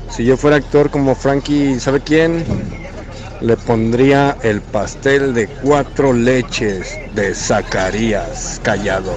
Si 0.09 0.25
yo 0.25 0.35
fuera 0.37 0.57
actor 0.57 0.89
como 0.89 1.15
Frankie, 1.15 1.79
¿sabe 1.79 2.01
quién? 2.01 2.43
Le 3.41 3.57
pondría 3.57 4.37
el 4.43 4.61
pastel 4.61 5.33
de 5.33 5.47
cuatro 5.47 6.13
leches 6.13 6.95
de 7.15 7.33
Zacarías 7.33 8.59
Callado. 8.63 9.15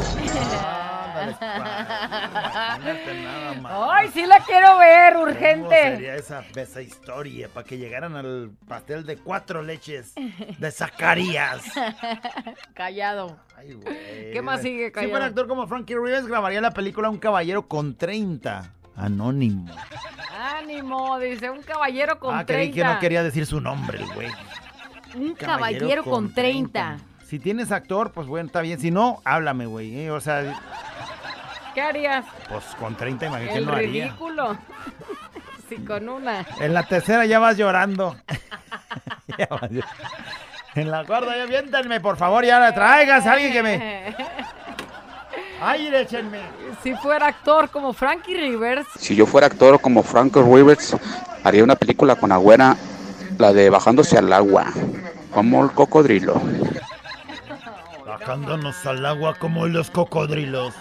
Ay, 3.68 4.10
sí 4.12 4.26
la 4.26 4.40
quiero 4.40 4.78
ver, 4.78 5.12
¿Cómo 5.14 5.24
urgente. 5.26 5.76
sería 5.96 6.14
esa, 6.16 6.44
esa 6.56 6.82
historia 6.82 7.48
para 7.48 7.66
que 7.66 7.78
llegaran 7.78 8.16
al 8.16 8.50
pastel 8.68 9.04
de 9.06 9.16
cuatro 9.16 9.62
leches 9.62 10.14
de 10.58 10.70
Zacarías? 10.70 11.62
Callado. 12.74 13.36
Ay, 13.56 13.74
güey. 13.74 14.32
¿Qué 14.32 14.42
más 14.42 14.62
sigue, 14.62 14.86
Si 14.86 14.92
fuera 14.92 15.08
Callado? 15.10 15.24
actor 15.26 15.48
como 15.48 15.66
Frankie 15.66 15.94
Rivers, 15.94 16.26
grabaría 16.26 16.60
la 16.60 16.72
película 16.72 17.08
Un 17.10 17.18
caballero 17.18 17.66
con 17.66 17.96
30. 17.96 18.70
Anónimo. 18.96 19.66
Ánimo, 20.56 21.18
dice 21.18 21.50
un 21.50 21.62
caballero 21.62 22.18
con 22.20 22.36
ah, 22.36 22.44
creí 22.46 22.70
30. 22.70 22.74
que 22.74 22.94
no 22.94 23.00
quería 23.00 23.22
decir 23.22 23.44
su 23.46 23.60
nombre, 23.60 23.98
el 23.98 24.06
güey. 24.14 24.28
Un 25.16 25.34
caballero, 25.34 26.04
con 26.04 26.32
30. 26.32 26.98
Si 27.24 27.38
tienes 27.38 27.72
actor, 27.72 28.12
pues 28.12 28.26
bueno, 28.26 28.46
está 28.46 28.60
bien. 28.60 28.78
Si 28.78 28.90
no, 28.90 29.20
háblame, 29.24 29.66
güey. 29.66 29.98
¿eh? 29.98 30.10
O 30.10 30.20
sea, 30.20 30.42
¿Qué 31.74 31.80
harías? 31.82 32.24
pues 32.48 32.64
con 32.78 32.96
30 32.96 33.26
imagínate 33.26 33.60
no 33.60 33.72
haría. 33.72 34.04
ridículo. 34.06 34.56
Sí, 35.66 35.76
con 35.76 36.06
una. 36.10 36.44
En 36.60 36.74
la 36.74 36.82
tercera 36.82 37.24
ya 37.24 37.38
vas 37.38 37.56
llorando. 37.56 38.16
Ya 39.38 39.46
vas 39.50 39.70
en 40.74 40.90
la 40.90 41.04
cuarta 41.04 41.36
ya 41.36 41.46
viéntenme, 41.46 42.00
por 42.00 42.16
favor, 42.16 42.44
ya 42.44 42.58
la 42.58 42.74
traigas 42.74 43.26
a 43.26 43.32
alguien 43.32 43.52
que 43.52 43.62
me... 43.62 44.16
¡Ay, 45.60 45.86
échenme! 45.94 46.40
Si 46.82 46.94
fuera 46.94 47.28
actor 47.28 47.70
como 47.70 47.92
Frankie 47.92 48.34
Rivers, 48.36 48.86
Si 48.98 49.14
yo 49.14 49.24
fuera 49.24 49.46
actor 49.46 49.80
como 49.80 50.02
Frank 50.02 50.36
Rivers, 50.36 50.96
haría 51.44 51.62
una 51.62 51.76
película 51.76 52.16
con 52.16 52.32
Agüera, 52.32 52.76
la 53.38 53.52
de 53.52 53.70
Bajándose 53.70 54.18
al 54.18 54.32
agua, 54.32 54.66
como 55.32 55.64
el 55.64 55.70
cocodrilo. 55.70 56.42
Bajándonos 58.04 58.84
al 58.84 59.06
agua 59.06 59.34
como 59.38 59.66
los 59.66 59.90
cocodrilos. 59.90 60.74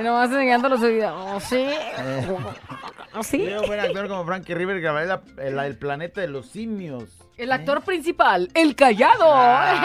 Y 0.00 0.04
nomás 0.04 0.30
enseñando 0.30 0.68
los 0.68 0.80
videos. 0.80 1.12
Oh, 1.16 1.40
sí. 1.40 1.66
Oh, 3.14 3.22
Si 3.22 3.38
sí. 3.38 3.50
yo 3.50 3.62
fuera 3.64 3.82
actor 3.84 4.08
como 4.08 4.24
Frankie 4.24 4.54
River, 4.54 4.80
grabaría 4.80 5.20
la- 5.36 5.44
el, 5.44 5.58
el 5.58 5.76
planeta 5.78 6.20
de 6.20 6.28
los 6.28 6.46
simios. 6.46 7.04
El 7.36 7.52
actor 7.52 7.82
principal, 7.82 8.48
el 8.54 8.74
callado. 8.76 9.32
Ay, 9.34 9.78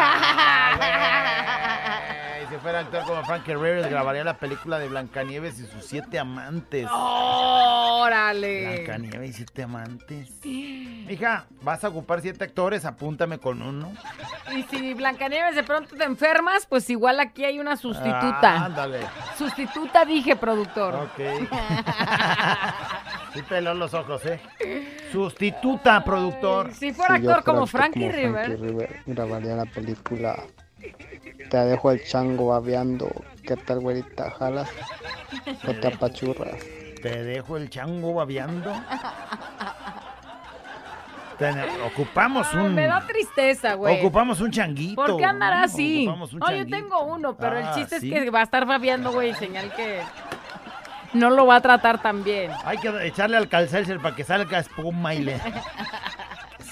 si 2.49 2.55
fuera 2.57 2.79
actor 2.79 3.03
como 3.03 3.23
Frankie 3.23 3.53
Rivers, 3.53 3.89
grabaría 3.89 4.23
la 4.23 4.37
película 4.37 4.79
de 4.79 4.87
Blancanieves 4.87 5.59
y 5.59 5.65
sus 5.65 5.85
siete 5.85 6.19
amantes. 6.19 6.87
Órale. 6.91 8.83
Blancanieves 8.83 9.29
y 9.29 9.33
siete 9.33 9.63
amantes. 9.63 10.29
Mija, 10.43 11.45
vas 11.61 11.83
a 11.83 11.89
ocupar 11.89 12.21
siete 12.21 12.43
actores, 12.43 12.85
apúntame 12.85 13.37
con 13.37 13.61
uno. 13.61 13.93
Y 14.55 14.63
si 14.63 14.93
Blancanieves 14.93 15.55
de 15.55 15.63
pronto 15.63 15.95
te 15.95 16.03
enfermas, 16.03 16.65
pues 16.65 16.89
igual 16.89 17.19
aquí 17.19 17.45
hay 17.45 17.59
una 17.59 17.77
sustituta. 17.77 18.39
Ah, 18.43 18.65
ándale. 18.65 18.99
Sustituta 19.37 20.05
dije, 20.05 20.35
productor. 20.35 20.95
Ok. 20.95 21.19
Sí 23.35 23.41
peló 23.41 23.73
los 23.73 23.93
ojos, 23.93 24.25
¿eh? 24.25 24.39
Sustituta, 25.11 26.01
productor. 26.05 26.73
Si 26.73 26.93
fuera 26.93 27.17
Si 27.19 27.27
actor 27.27 27.43
como 27.43 27.63
actor 27.63 27.67
Frankie 27.67 27.99
como 27.99 28.11
River. 28.13 28.45
Frankie 28.45 28.65
River, 28.65 29.01
grabaría 29.05 29.55
la 29.57 29.65
película 29.65 30.37
Te 31.49 31.57
dejo 31.57 31.91
el 31.91 32.03
chango 32.03 32.47
babeando. 32.47 33.09
¿Qué 33.43 33.55
tal, 33.55 33.80
güerita? 33.80 34.32
¿Jalas? 34.32 34.69
¿O 35.67 35.73
te 35.73 35.88
apachurras? 35.88 36.57
Te 37.01 37.23
dejo 37.23 37.57
el 37.57 37.69
chango 37.69 38.13
babeando. 38.13 38.73
Ocupamos 41.86 42.47
Ay, 42.53 42.59
un. 42.65 42.76
me 42.76 42.88
da 42.88 43.05
tristeza, 43.05 43.73
güey. 43.73 43.99
Ocupamos 43.99 44.39
un 44.39 44.51
changuito. 44.51 44.95
¿Por 45.05 45.17
qué 45.17 45.26
andará 45.26 45.63
así? 45.63 46.07
Ocupamos 46.07 46.34
un 46.34 46.39
No, 46.39 46.51
yo 46.51 46.65
tengo 46.65 47.03
uno, 47.03 47.36
pero 47.36 47.57
el 47.59 47.65
Ah, 47.65 47.71
chiste 47.76 47.99
¿sí? 47.99 48.13
es 48.13 48.23
que 48.23 48.30
va 48.30 48.39
a 48.39 48.43
estar 48.43 48.65
babeando, 48.65 49.11
güey, 49.11 49.34
señal 49.34 49.71
que 49.76 50.01
no 51.13 51.30
lo 51.30 51.45
va 51.45 51.57
a 51.57 51.61
tratar 51.61 52.01
tan 52.01 52.23
bien. 52.23 52.51
Hay 52.63 52.78
que 52.78 52.89
echarle 53.05 53.36
al 53.38 53.49
calcelser 53.49 53.99
para 53.99 54.15
que 54.15 54.23
salga 54.23 54.59
espuma 54.59 55.13
y 55.13 55.23
le. 55.23 55.39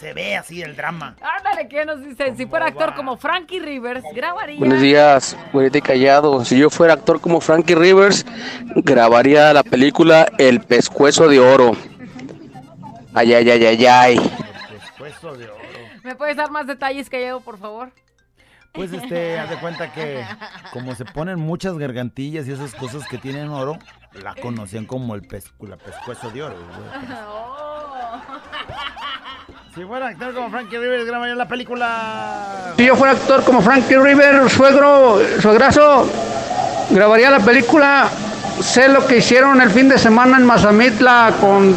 Se 0.04 0.14
ve 0.14 0.36
así 0.36 0.62
el 0.62 0.76
drama. 0.76 1.16
¡Anda 1.22 1.32
Ándale, 1.38 1.70
¿qué 1.70 1.86
nos 1.86 2.04
dicen? 2.04 2.36
Si 2.36 2.46
fuera 2.46 2.66
actor 2.66 2.94
como 2.94 3.16
Frankie 3.16 3.62
Rivers, 3.62 4.04
grabaría. 4.14 4.60
Buenos 4.60 4.82
días, 4.82 5.38
güerita 5.54 5.78
y 5.78 5.82
callado. 5.82 6.44
Si 6.44 6.58
yo 6.58 6.70
fuera 6.70 6.96
actor 6.96 7.22
como 7.22 7.40
Frankie 7.40 7.74
Rivers, 7.74 8.26
grabaría 8.76 9.54
la 9.54 9.64
película 9.64 10.28
El 10.38 10.60
pescuezo 10.60 11.30
de 11.30 11.40
oro. 11.40 11.72
Ay, 13.14 13.34
ay, 13.34 13.50
ay, 13.50 13.66
ay, 13.66 13.86
ay. 13.86 14.32
Pescuezo 14.70 15.38
de 15.38 15.46
oro. 15.46 15.64
¿Me 16.04 16.16
puedes 16.16 16.36
dar 16.36 16.52
más 16.52 16.68
detalles, 16.68 17.10
Callado, 17.10 17.40
por 17.40 17.58
favor? 17.58 17.94
Pues 18.74 18.92
este, 18.92 19.40
haz 19.40 19.52
de 19.52 19.58
cuenta 19.58 19.94
que 19.94 20.26
como 20.74 20.96
se 20.96 21.06
ponen 21.06 21.40
muchas 21.40 21.78
gargantillas 21.78 22.46
y 22.46 22.52
esas 22.52 22.76
cosas 22.76 23.08
que 23.08 23.18
tienen 23.18 23.48
oro, 23.48 23.80
la 24.22 24.36
conocían 24.36 24.86
como 24.86 25.16
el 25.16 25.22
pescu, 25.22 25.66
la 25.66 25.78
pescuezo 25.78 26.30
de 26.30 26.44
oro. 26.44 26.58
güey. 26.58 26.82
Si 29.74 29.84
fuera 29.86 30.10
actor 30.10 30.36
como 30.36 30.52
Frankie 30.52 30.78
Rivers, 30.78 31.06
grabaría 31.06 31.34
la 31.34 31.48
película. 31.48 32.74
Si 32.78 32.86
yo 32.86 32.96
fuera 32.96 33.14
actor 33.14 33.44
como 33.44 33.60
Frankie 33.60 33.98
River, 33.98 34.48
suegro, 34.48 35.20
suegrazo, 35.42 36.08
grabaría 36.92 37.32
la 37.32 37.40
película. 37.40 38.08
Sé 38.62 38.88
lo 38.88 39.08
que 39.08 39.18
hicieron 39.18 39.60
el 39.62 39.72
fin 39.72 39.90
de 39.90 39.98
semana 39.98 40.38
en 40.38 40.46
Mazamitla 40.46 41.34
con, 41.42 41.76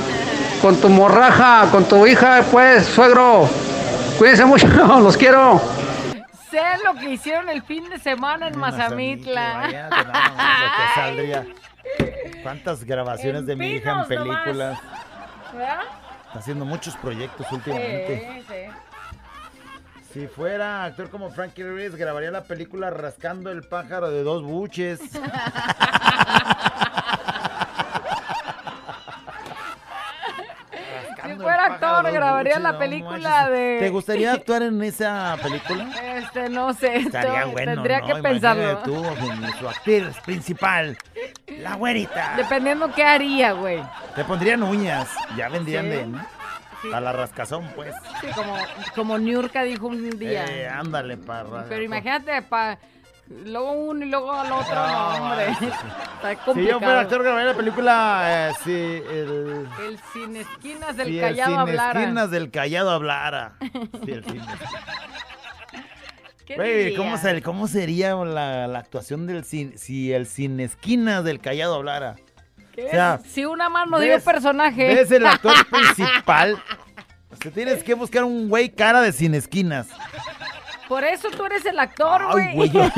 con 0.61 0.79
tu 0.79 0.91
morraja, 0.91 1.69
con 1.71 1.87
tu 1.89 2.07
hija, 2.07 2.43
pues, 2.53 2.85
suegro. 2.85 3.49
Cuídense 4.19 4.45
mucho, 4.45 4.67
los 5.01 5.17
quiero. 5.17 5.63
Sé 6.51 6.63
lo 6.85 6.95
que 7.01 7.13
hicieron 7.13 7.49
el 7.49 7.63
fin 7.63 7.89
de 7.89 7.99
semana 7.99 8.49
en 8.49 8.59
Mazamitla. 8.59 9.57
Vaya, 9.57 9.89
lo 9.89 10.73
que 10.77 10.95
saldría. 10.95 11.47
¿Cuántas 12.43 12.85
grabaciones 12.85 13.47
de 13.47 13.57
mi 13.57 13.69
hija 13.69 13.91
en 13.91 13.97
nomás. 13.97 14.07
películas? 14.09 14.79
¿Verdad? 15.55 15.81
Está 16.37 16.43
haciendo 16.43 16.67
muchos 16.67 16.95
proyectos 16.99 17.51
últimamente. 17.51 18.45
Sí, 18.47 18.47
sí. 18.47 20.13
Si 20.13 20.27
fuera 20.27 20.85
actor 20.85 21.09
como 21.09 21.31
Frankie 21.31 21.63
Rivers, 21.63 21.97
grabaría 21.97 22.31
la 22.31 22.45
película 22.45 22.91
Rascando 22.91 23.51
el 23.51 23.63
pájaro 23.63 24.11
de 24.11 24.23
dos 24.23 24.43
buches. 24.43 25.01
Si 31.27 31.35
fuera 31.43 31.66
actor, 31.85 32.13
grabaría 32.13 32.59
la 32.59 32.79
película 32.79 33.49
de. 33.49 33.77
¿Te 33.81 33.91
gustaría 33.91 34.33
actuar 34.35 34.63
en 34.63 34.83
esa 34.83 35.37
película? 35.43 35.89
Este, 36.17 36.49
no 36.49 36.73
sé. 36.75 36.97
Estaría 36.97 37.45
bueno, 37.47 37.75
Tendría 37.75 38.01
¿no? 38.01 38.07
que 38.07 38.23
pensarlo. 38.23 38.79
Tú, 38.79 39.05
su 39.59 39.69
actriz 39.69 40.05
principal, 40.25 40.97
la 41.61 41.75
güerita. 41.77 42.35
Dependiendo 42.37 42.93
qué 42.93 43.05
haría, 43.05 43.53
güey. 43.53 43.83
Te 44.15 44.25
pondrían 44.25 44.63
uñas, 44.63 45.09
ya 45.37 45.49
vendrían 45.49 45.85
Sí. 45.85 45.91
de, 45.91 46.07
¿no? 46.07 46.27
Sí. 46.83 46.93
A 46.93 47.01
la 47.01 47.13
rascazón, 47.13 47.71
pues. 47.75 47.95
Sí, 48.21 48.27
como, 48.35 48.55
como 48.95 49.19
Niurka 49.19 49.63
dijo 49.63 49.87
un 49.87 50.11
día. 50.19 50.45
Eh, 50.45 50.69
ándale, 50.69 51.17
parra. 51.17 51.65
Pero 51.69 51.83
imagínate, 51.83 52.43
pa, 52.43 52.79
luego 53.45 53.73
uno 53.73 54.05
y 54.05 54.09
luego 54.09 54.33
al 54.33 54.53
otro, 54.53 54.75
no, 54.75 55.19
No, 55.19 55.25
hombre. 55.25 55.49
Está 55.51 56.31
Si 56.31 56.37
complicado. 56.45 56.63
yo 56.65 56.79
fuera 56.81 57.01
actor, 57.01 57.23
grabaría 57.23 57.51
la 57.53 57.57
película, 57.57 58.49
eh, 58.51 58.53
sí, 58.65 58.71
el... 58.73 59.69
El 59.87 60.01
sin 60.13 60.37
esquinas 60.37 60.97
del 60.97 61.09
si 61.09 61.21
callado 61.21 61.51
el 61.51 61.57
sin 61.57 61.59
hablara. 61.81 62.01
esquinas 62.03 62.31
del 62.31 62.51
callado 62.51 62.91
hablara. 62.91 63.53
Sí, 63.61 64.11
el 64.13 64.25
sin 64.25 64.41
¿Qué 66.47 66.63
diría? 66.63 66.97
¿cómo, 66.97 67.19
ser- 67.19 67.43
¿cómo 67.43 67.67
sería 67.67 68.15
la, 68.15 68.69
la 68.69 68.79
actuación 68.79 69.27
del 69.27 69.45
sin, 69.45 69.77
si 69.79 70.13
el 70.13 70.27
sin 70.27 70.61
esquinas 70.61 71.25
del 71.25 71.41
callado 71.41 71.75
hablara? 71.75 72.15
¿Qué? 72.73 72.87
O 72.87 72.91
sea, 72.91 73.21
si 73.27 73.45
una 73.45 73.69
mano 73.69 73.99
dio 73.99 74.13
¿ves- 74.15 74.23
personaje. 74.23 74.87
¿Ves 74.95 75.11
el 75.11 75.27
actor 75.27 75.55
principal? 75.71 76.63
O 77.33 77.37
sea, 77.37 77.51
tienes 77.51 77.83
que 77.83 77.95
buscar 77.95 78.23
un 78.23 78.49
güey 78.49 78.69
cara 78.69 79.01
de 79.01 79.11
sin 79.13 79.35
esquinas. 79.35 79.89
Por 80.89 81.05
eso 81.05 81.29
tú 81.31 81.45
eres 81.45 81.65
el 81.67 81.79
actor, 81.79 82.31
güey. 82.33 82.69
yo- 82.71 82.83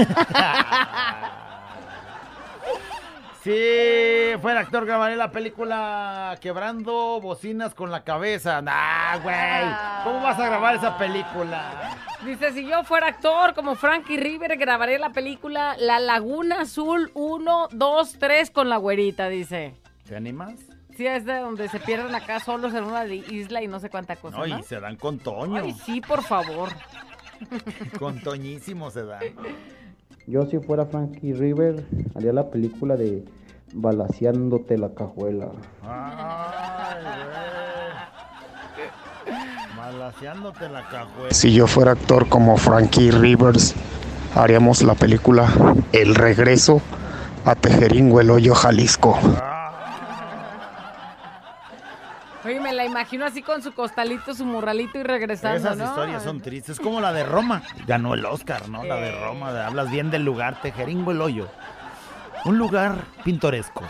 Si 3.42 4.36
fuera 4.42 4.60
actor, 4.60 4.84
grabaría 4.84 5.16
la 5.16 5.30
película 5.30 6.36
Quebrando 6.40 7.20
bocinas 7.20 7.72
con 7.72 7.90
la 7.90 8.02
cabeza. 8.02 8.60
Nah, 8.60 9.16
güey. 9.18 10.04
¿Cómo 10.04 10.22
vas 10.22 10.38
a 10.38 10.46
grabar 10.46 10.74
esa 10.74 10.98
película? 10.98 11.96
Dice, 12.26 12.52
si 12.52 12.66
yo 12.66 12.82
fuera 12.82 13.06
actor 13.06 13.54
como 13.54 13.76
Frankie 13.76 14.16
River, 14.18 14.56
grabaré 14.58 14.98
la 14.98 15.10
película 15.10 15.76
La 15.78 16.00
Laguna 16.00 16.62
Azul 16.62 17.12
1, 17.14 17.68
2, 17.70 18.16
3 18.18 18.50
con 18.50 18.68
la 18.68 18.76
güerita, 18.76 19.28
dice. 19.28 19.76
¿Te 20.06 20.16
animas? 20.16 20.54
Sí, 20.96 21.06
es 21.06 21.24
de 21.24 21.38
donde 21.38 21.68
se 21.68 21.78
pierden 21.78 22.12
acá 22.16 22.40
solos 22.40 22.74
en 22.74 22.82
una 22.82 23.04
isla 23.06 23.62
y 23.62 23.68
no 23.68 23.78
sé 23.78 23.88
cuánta 23.88 24.16
cosa, 24.16 24.36
No, 24.38 24.46
y 24.46 24.50
¿no? 24.50 24.62
se 24.64 24.80
dan 24.80 24.96
con 24.96 25.20
Toño. 25.20 25.62
Ay, 25.62 25.72
sí, 25.86 26.00
por 26.00 26.24
favor. 26.24 26.70
Con 27.98 28.20
Toñísimo 28.20 28.90
se 28.90 29.04
dan. 29.04 29.20
Yo 30.26 30.46
si 30.46 30.58
fuera 30.58 30.86
Frankie 30.86 31.32
River, 31.32 31.84
haría 32.14 32.32
la 32.32 32.50
película 32.50 32.96
de 32.96 33.24
Balaseándote 33.72 34.78
la 34.78 34.94
cajuela. 34.94 35.48
Ay, 35.82 37.02
güey. 39.26 39.36
Malaseándote 39.76 40.68
la 40.68 40.88
cajuela. 40.88 41.30
Si 41.30 41.52
yo 41.52 41.66
fuera 41.66 41.92
actor 41.92 42.28
como 42.28 42.56
Frankie 42.56 43.10
Rivers, 43.10 43.74
haríamos 44.34 44.82
la 44.82 44.94
película 44.94 45.52
El 45.92 46.14
regreso 46.14 46.80
a 47.44 47.54
Tejeringo, 47.54 48.20
el 48.20 48.30
hoyo, 48.30 48.54
Jalisco. 48.54 49.18
Oye, 49.22 49.57
me 52.68 52.74
la 52.74 52.84
imagino 52.84 53.24
así 53.24 53.42
con 53.42 53.62
su 53.62 53.72
costalito, 53.72 54.34
su 54.34 54.44
morralito 54.44 54.98
y 54.98 55.02
regresando, 55.02 55.56
Esas 55.58 55.78
¿no? 55.78 55.84
historias 55.84 56.22
son 56.22 56.40
tristes. 56.40 56.76
Es 56.76 56.80
como 56.80 57.00
la 57.00 57.12
de 57.12 57.24
Roma. 57.24 57.62
Ganó 57.86 58.14
el 58.14 58.24
Oscar, 58.26 58.68
¿no? 58.68 58.84
La 58.84 58.96
de 58.96 59.12
Roma. 59.12 59.66
hablas 59.66 59.90
bien 59.90 60.10
del 60.10 60.24
lugar, 60.24 60.60
Tejeringo 60.60 61.12
el 61.12 61.20
Hoyo. 61.22 61.48
Un 62.44 62.58
lugar 62.58 63.04
pintoresco. 63.24 63.82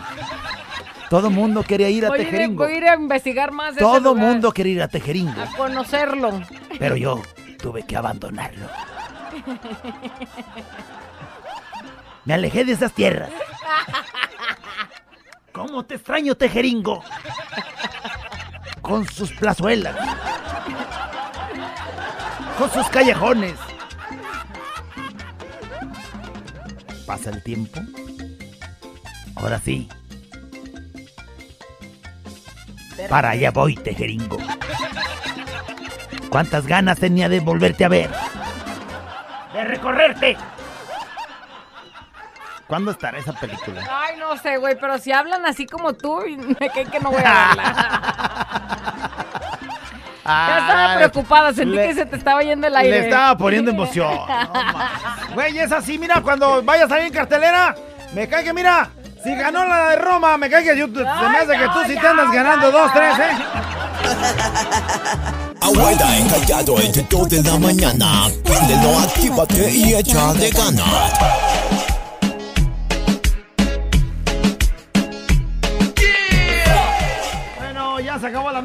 Todo 1.09 1.29
mundo 1.29 1.63
quería 1.63 1.89
ir 1.89 2.05
a 2.05 2.09
Voy 2.09 2.19
a, 2.19 2.21
ir, 2.21 2.29
Tejeringo. 2.29 2.63
voy 2.63 2.73
a 2.73 2.77
ir 2.77 2.87
a 2.87 2.95
investigar 2.95 3.51
más 3.51 3.75
de 3.75 3.81
ese 3.81 3.83
Todo 3.91 4.13
lugar, 4.13 4.27
mundo 4.27 4.51
quería 4.53 4.73
ir 4.73 4.81
a 4.81 4.87
Tejeringo. 4.87 5.41
A 5.41 5.45
conocerlo. 5.57 6.41
Pero 6.77 6.95
yo 6.95 7.21
tuve 7.61 7.83
que 7.83 7.97
abandonarlo. 7.97 8.67
Me 12.25 12.33
alejé 12.33 12.63
de 12.63 12.73
esas 12.73 12.93
tierras. 12.93 13.29
¿Cómo 15.51 15.83
te 15.83 15.95
extraño, 15.95 16.35
Tejeringo? 16.35 17.03
Con 18.89 19.07
sus 19.07 19.31
plazuelas. 19.33 19.95
Con 22.57 22.71
sus 22.71 22.89
callejones. 22.89 23.53
Pasa 27.05 27.29
el 27.29 27.43
tiempo. 27.43 27.79
Ahora 29.35 29.59
sí. 29.59 29.87
Para 33.07 33.29
allá 33.29 33.51
voy, 33.51 33.75
Tejeringo. 33.75 34.39
¿Cuántas 36.31 36.65
ganas 36.65 36.97
tenía 36.97 37.29
de 37.29 37.41
volverte 37.41 37.85
a 37.85 37.89
ver? 37.89 38.09
De 39.53 39.65
recorrerte. 39.65 40.35
¿Cuándo 42.69 42.91
estará 42.91 43.17
esa 43.17 43.33
película? 43.33 43.81
Ay, 43.89 44.15
no 44.19 44.37
sé, 44.37 44.57
güey, 44.57 44.77
pero 44.79 44.97
si 44.99 45.11
hablan 45.11 45.43
así 45.45 45.65
como 45.65 45.93
tú, 45.93 46.21
me 46.59 46.69
cae 46.69 46.85
que 46.85 46.99
no 46.99 47.09
voy 47.09 47.23
a 47.25 47.47
verla. 47.47 47.73
ya 50.25 50.57
estaba 50.59 50.95
preocupada, 50.97 51.53
sentí 51.53 51.75
le- 51.75 51.87
que 51.87 51.93
se 51.95 52.05
te 52.05 52.15
estaba 52.15 52.41
yendo 52.43 52.67
el 52.67 52.75
aire. 52.75 52.91
Le 52.91 52.99
estaba 53.09 53.37
poniendo 53.37 53.71
emoción. 53.71 54.13
No. 55.29 55.35
Güey, 55.35 55.57
es 55.59 55.71
así, 55.71 55.97
mira, 55.97 56.21
cuando 56.21 56.61
vaya 56.63 56.85
a 56.85 56.87
salir 56.87 57.05
en 57.07 57.13
cartelera, 57.13 57.75
me 58.13 58.27
cae 58.27 58.43
que, 58.43 58.53
mira, 58.53 58.89
si 59.23 59.33
ganó 59.35 59.63
la 59.65 59.89
de 59.89 59.95
Roma, 59.97 60.37
me 60.37 60.49
cae 60.49 60.63
que 60.63 60.77
yo, 60.77 60.85
se 60.87 61.03
me 61.03 61.37
hace 61.37 61.57
que 61.57 61.67
tú 61.73 61.79
sí 61.87 61.95
te 61.99 62.07
andas 62.07 62.31
ganando 62.31 62.71
dos, 62.71 62.91
tres, 62.93 63.19
¿eh? 63.19 63.31
Abuela 65.61 66.17
encallado 66.17 66.79
entre 66.79 67.03
2 67.09 67.29
de 67.29 67.43
la 67.43 67.57
mañana. 67.59 68.23
Préndelo, 68.43 68.99
actívate 68.99 69.69
y 69.71 69.93
échale 69.95 70.49
ganas. 70.49 71.13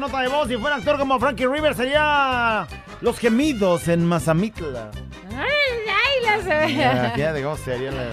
Nota 0.05 0.21
de 0.21 0.27
voz. 0.27 0.47
Si 0.47 0.57
fuera 0.57 0.75
actor 0.75 0.97
como 0.99 1.19
Frankie 1.19 1.47
Rivers, 1.47 1.77
sería 1.77 2.67
Los 3.01 3.17
Gemidos 3.17 3.87
en 3.87 4.05
Mazamitla. 4.05 4.91
Ay, 5.31 5.89
ay, 5.89 6.23
la 6.23 6.43
se 6.43 6.75
Ya, 6.75 7.15
ya 7.15 7.33
de 7.33 7.43
cómo 7.43 7.57
sería 7.57 7.91
la... 7.91 8.05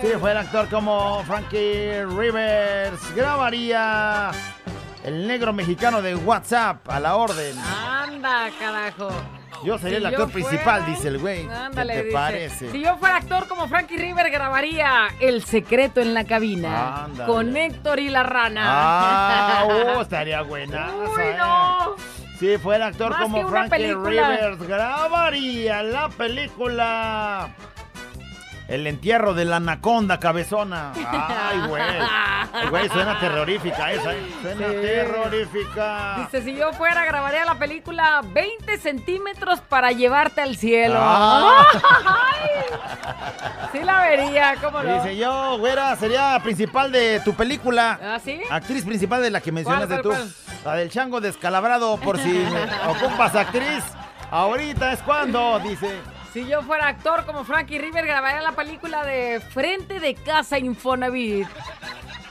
Si 0.00 0.06
fuera 0.18 0.40
actor 0.40 0.68
como 0.68 1.22
Frankie 1.24 2.04
Rivers, 2.04 3.14
grabaría 3.14 4.30
El 5.04 5.26
Negro 5.26 5.52
Mexicano 5.52 6.00
de 6.00 6.14
WhatsApp 6.14 6.88
a 6.88 7.00
la 7.00 7.16
orden. 7.16 7.58
Anda, 7.58 8.48
carajo. 8.58 9.10
Yo 9.64 9.78
sería 9.78 9.98
Si 9.98 10.04
el 10.04 10.06
actor 10.06 10.30
fuera- 10.30 10.48
principal, 10.48 10.86
dice 10.86 11.08
el 11.08 11.18
güey. 11.18 11.46
¿Qué 11.46 11.52
Ándale, 11.54 11.94
te 11.94 12.02
dice, 12.04 12.12
parece? 12.14 12.70
Si 12.70 12.80
yo 12.80 12.96
fuera 12.96 13.16
actor 13.16 13.48
como 13.48 13.68
Frankie 13.68 13.96
River, 13.96 14.30
grabaría 14.30 15.08
El 15.20 15.44
secreto 15.44 16.00
en 16.00 16.14
la 16.14 16.24
cabina 16.24 17.04
Ándale. 17.04 17.32
con 17.32 17.56
Héctor 17.56 17.98
y 18.00 18.08
la 18.08 18.22
rana. 18.22 18.62
Ah, 18.64 19.64
oh, 19.96 20.00
estaría 20.02 20.42
buena. 20.42 20.90
Uy, 20.94 21.22
no. 21.36 21.96
Si 22.38 22.56
fuera 22.58 22.86
actor 22.86 23.10
Más 23.10 23.22
como 23.22 23.48
Frankie. 23.48 23.92
Rivers, 23.94 24.58
grabaría 24.66 25.82
la 25.82 26.08
película 26.08 27.48
El 28.68 28.86
entierro 28.86 29.32
de 29.32 29.46
la 29.46 29.56
anaconda 29.56 30.20
cabezona. 30.20 30.92
Ay, 30.94 31.60
güey. 31.66 31.82
Ay, 31.82 32.68
Güey, 32.70 32.88
suena 32.88 33.18
terrorífica 33.18 33.92
esa, 33.92 34.12
¿eh? 34.14 34.30
Suena 34.42 34.68
Sí. 34.68 34.74
terrorífica. 34.82 36.16
Dice, 36.18 36.42
si 36.42 36.54
yo 36.54 36.72
fuera, 36.74 37.04
grabaría 37.06 37.44
la 37.46 37.54
película 37.54 38.20
20 38.24 38.76
centímetros 38.78 39.60
para 39.60 39.92
llevarte 39.92 40.40
al 40.42 40.56
cielo. 40.56 40.96
Ah. 40.98 41.64
Ay, 42.04 43.70
sí 43.72 43.78
la 43.84 44.00
vería, 44.02 44.54
¿cómo 44.62 44.82
no? 44.82 44.94
Dice 45.02 45.16
yo, 45.16 45.58
güera, 45.58 45.94
sería 45.96 46.38
principal 46.42 46.92
de 46.92 47.20
tu 47.20 47.34
película. 47.34 47.98
¿Ah, 48.02 48.18
sí? 48.22 48.40
Actriz 48.50 48.84
principal 48.84 49.22
de 49.22 49.30
la 49.30 49.40
que 49.40 49.52
mencionaste 49.52 49.88
¿Cuál, 49.88 50.02
tú. 50.02 50.08
cuál, 50.10 50.32
La 50.64 50.74
del 50.74 50.90
chango 50.90 51.20
descalabrado, 51.20 51.96
por 51.98 52.18
si 52.18 52.28
me 52.28 52.64
ocupas 52.88 53.34
actriz. 53.34 53.84
Ahorita 54.30 54.92
es 54.92 55.00
cuando, 55.02 55.58
dice. 55.60 56.00
Si 56.38 56.46
yo 56.46 56.62
fuera 56.62 56.86
actor 56.86 57.26
como 57.26 57.42
Frankie 57.42 57.80
River, 57.80 58.06
grabaría 58.06 58.40
la 58.40 58.52
película 58.52 59.04
de 59.04 59.40
Frente 59.40 59.98
de 59.98 60.14
Casa 60.14 60.56
Infonavit. 60.56 61.48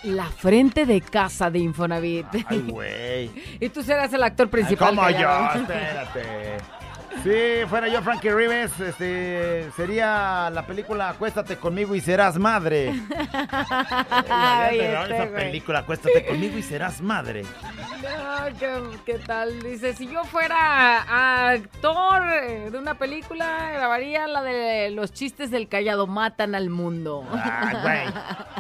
La 0.04 0.28
Frente 0.28 0.86
de 0.86 1.02
Casa 1.02 1.52
de 1.52 1.60
Infonavit. 1.60 2.26
Ay, 2.48 2.60
güey. 2.70 3.30
y 3.60 3.68
tú 3.68 3.84
serás 3.84 4.14
el 4.14 4.24
actor 4.24 4.50
principal. 4.50 4.96
¿Cómo 4.96 5.10
yo? 5.10 5.50
Espérate. 5.56 6.77
Si 7.24 7.66
fuera 7.68 7.88
yo 7.90 8.02
Frankie 8.02 8.32
Rivers, 8.32 8.80
este, 8.80 9.70
sería 9.76 10.50
la 10.54 10.66
película 10.66 11.10
Acuéstate 11.10 11.58
conmigo 11.58 11.94
y 11.96 12.00
serás 12.02 12.38
madre. 12.38 12.94
Ay, 14.30 14.80
este, 14.80 14.94
Esa 15.16 15.26
güey. 15.26 15.44
película 15.46 15.80
Acuéstate 15.80 16.26
conmigo 16.26 16.58
y 16.58 16.64
serás 16.64 17.02
madre. 17.02 17.44
No, 17.44 18.58
¿qué, 18.60 18.82
qué 19.06 19.20
tal? 19.20 19.62
Dice, 19.62 19.94
si 19.94 20.08
yo 20.08 20.24
fuera 20.26 21.50
actor 21.52 22.24
eh, 22.44 22.70
de 22.72 22.78
una 22.78 22.94
película, 22.94 23.72
grabaría 23.74 24.28
la 24.28 24.42
de 24.44 24.92
los 24.92 25.12
chistes 25.12 25.52
del 25.52 25.68
callado 25.68 26.08
matan 26.08 26.56
al 26.56 26.70
mundo. 26.70 27.26
Ay, 27.32 27.76
güey. 27.82 27.98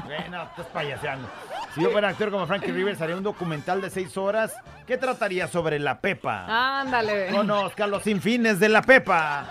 Güey, 0.08 0.30
no, 0.30 0.44
estás 0.44 0.68
payaseando. 0.68 1.28
Si 1.76 1.82
yo 1.82 1.90
fuera 1.90 2.08
actor 2.08 2.32
como 2.32 2.48
Frankie 2.48 2.72
Rivers, 2.72 3.02
haría 3.02 3.18
un 3.18 3.24
documental 3.24 3.82
de 3.82 3.90
seis 3.90 4.16
horas 4.16 4.54
que 4.86 4.96
trataría 4.98 5.50
sobre 5.50 5.80
la 5.80 6.00
Pepa. 6.00 6.80
Ándale. 6.80 7.28
Conozca 7.30 7.88
los 7.88 8.08
de 8.56 8.70
la 8.70 8.82
Pepa. 8.82 9.48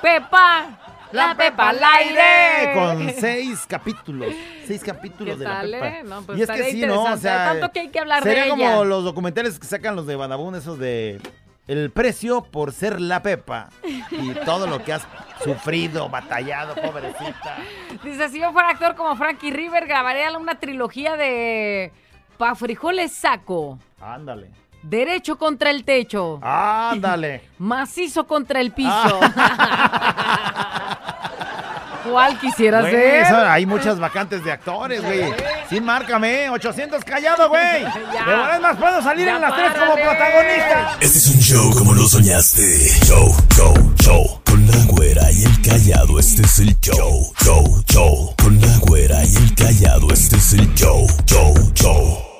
Pepa, 0.00 0.66
la 1.12 1.34
Pepa 1.34 1.70
al 1.70 1.80
aire. 1.82 2.74
Con 2.74 3.10
seis 3.18 3.64
capítulos. 3.66 4.32
Seis 4.66 4.82
capítulos 4.84 5.34
¿Qué 5.38 5.44
de 5.44 5.44
la 5.44 5.60
Pepa. 5.80 6.02
No, 6.04 6.22
pues 6.22 6.38
y 6.38 6.42
es 6.42 6.50
que 6.50 6.70
sí, 6.70 6.86
¿no? 6.86 7.02
O 7.04 7.16
sea, 7.16 7.52
Tanto 7.52 7.72
que 7.72 7.80
hay 7.80 7.88
que 7.88 8.00
hablar 8.00 8.22
de 8.22 8.28
sería 8.30 8.44
ella. 8.46 8.50
como 8.54 8.84
los 8.84 9.04
documentales 9.04 9.58
que 9.58 9.66
sacan 9.66 9.96
los 9.96 10.06
de 10.06 10.16
Badabun, 10.16 10.54
esos 10.54 10.78
de 10.78 11.20
el 11.66 11.90
precio 11.90 12.42
por 12.42 12.72
ser 12.72 13.00
la 13.00 13.22
Pepa. 13.22 13.70
Y 14.10 14.32
todo 14.44 14.66
lo 14.66 14.84
que 14.84 14.92
has 14.92 15.06
sufrido, 15.42 16.08
batallado, 16.10 16.74
pobrecita. 16.74 17.56
Dice, 18.02 18.28
si 18.28 18.40
yo 18.40 18.52
fuera 18.52 18.70
actor 18.70 18.94
como 18.94 19.16
Frankie 19.16 19.50
River, 19.50 19.86
grabaría 19.86 20.36
una 20.36 20.58
trilogía 20.58 21.16
de 21.16 21.90
Pa' 22.36 22.54
frijoles 22.54 23.12
saco, 23.12 23.78
Ándale. 24.00 24.50
Derecho 24.84 25.36
contra 25.36 25.70
el 25.70 25.84
techo, 25.84 26.38
Ándale. 26.42 27.42
macizo 27.58 28.26
contra 28.26 28.60
el 28.60 28.72
piso. 28.72 29.20
¿Cuál 32.10 32.38
quisiera 32.38 32.80
Güey, 32.82 32.92
ser? 32.92 33.14
eso- 33.22 33.36
hay 33.48 33.64
muchas 33.64 33.98
vacantes 33.98 34.44
de 34.44 34.52
actores, 34.52 35.02
güey. 35.02 35.32
Sí, 35.70 35.80
márcame. 35.80 36.50
800 36.50 37.02
callado, 37.02 37.48
güey. 37.48 37.82
De 37.84 38.24
verdad 38.26 38.60
más 38.60 38.76
puedo 38.76 39.00
salir 39.02 39.24
Ya 39.24 39.36
en 39.36 39.40
las 39.40 39.54
tres 39.56 39.72
como 39.72 39.94
protagonista. 39.94 40.96
Este 41.00 41.18
es 41.18 41.26
un 41.28 41.40
show 41.40 41.70
como 41.78 41.94
lo 41.94 42.06
soñaste. 42.06 42.90
Show, 43.06 43.34
show, 43.56 43.94
show. 44.02 44.40
Con 44.44 44.66
la 44.66 44.84
güera 44.84 45.32
y 45.32 45.44
el 45.44 45.62
callado, 45.62 46.18
este 46.18 46.42
es 46.42 46.58
el 46.58 46.78
show. 46.80 47.32
Show, 47.42 47.82
show. 47.90 48.34
Con 48.42 48.60
la 48.60 48.76
güera 48.82 49.24
y 49.24 49.36
el 49.36 49.54
callado, 49.54 50.12
este 50.12 50.36
es 50.36 50.52
el 50.52 50.74
show. 50.74 51.06
Show, 51.24 51.54
show. 51.74 52.33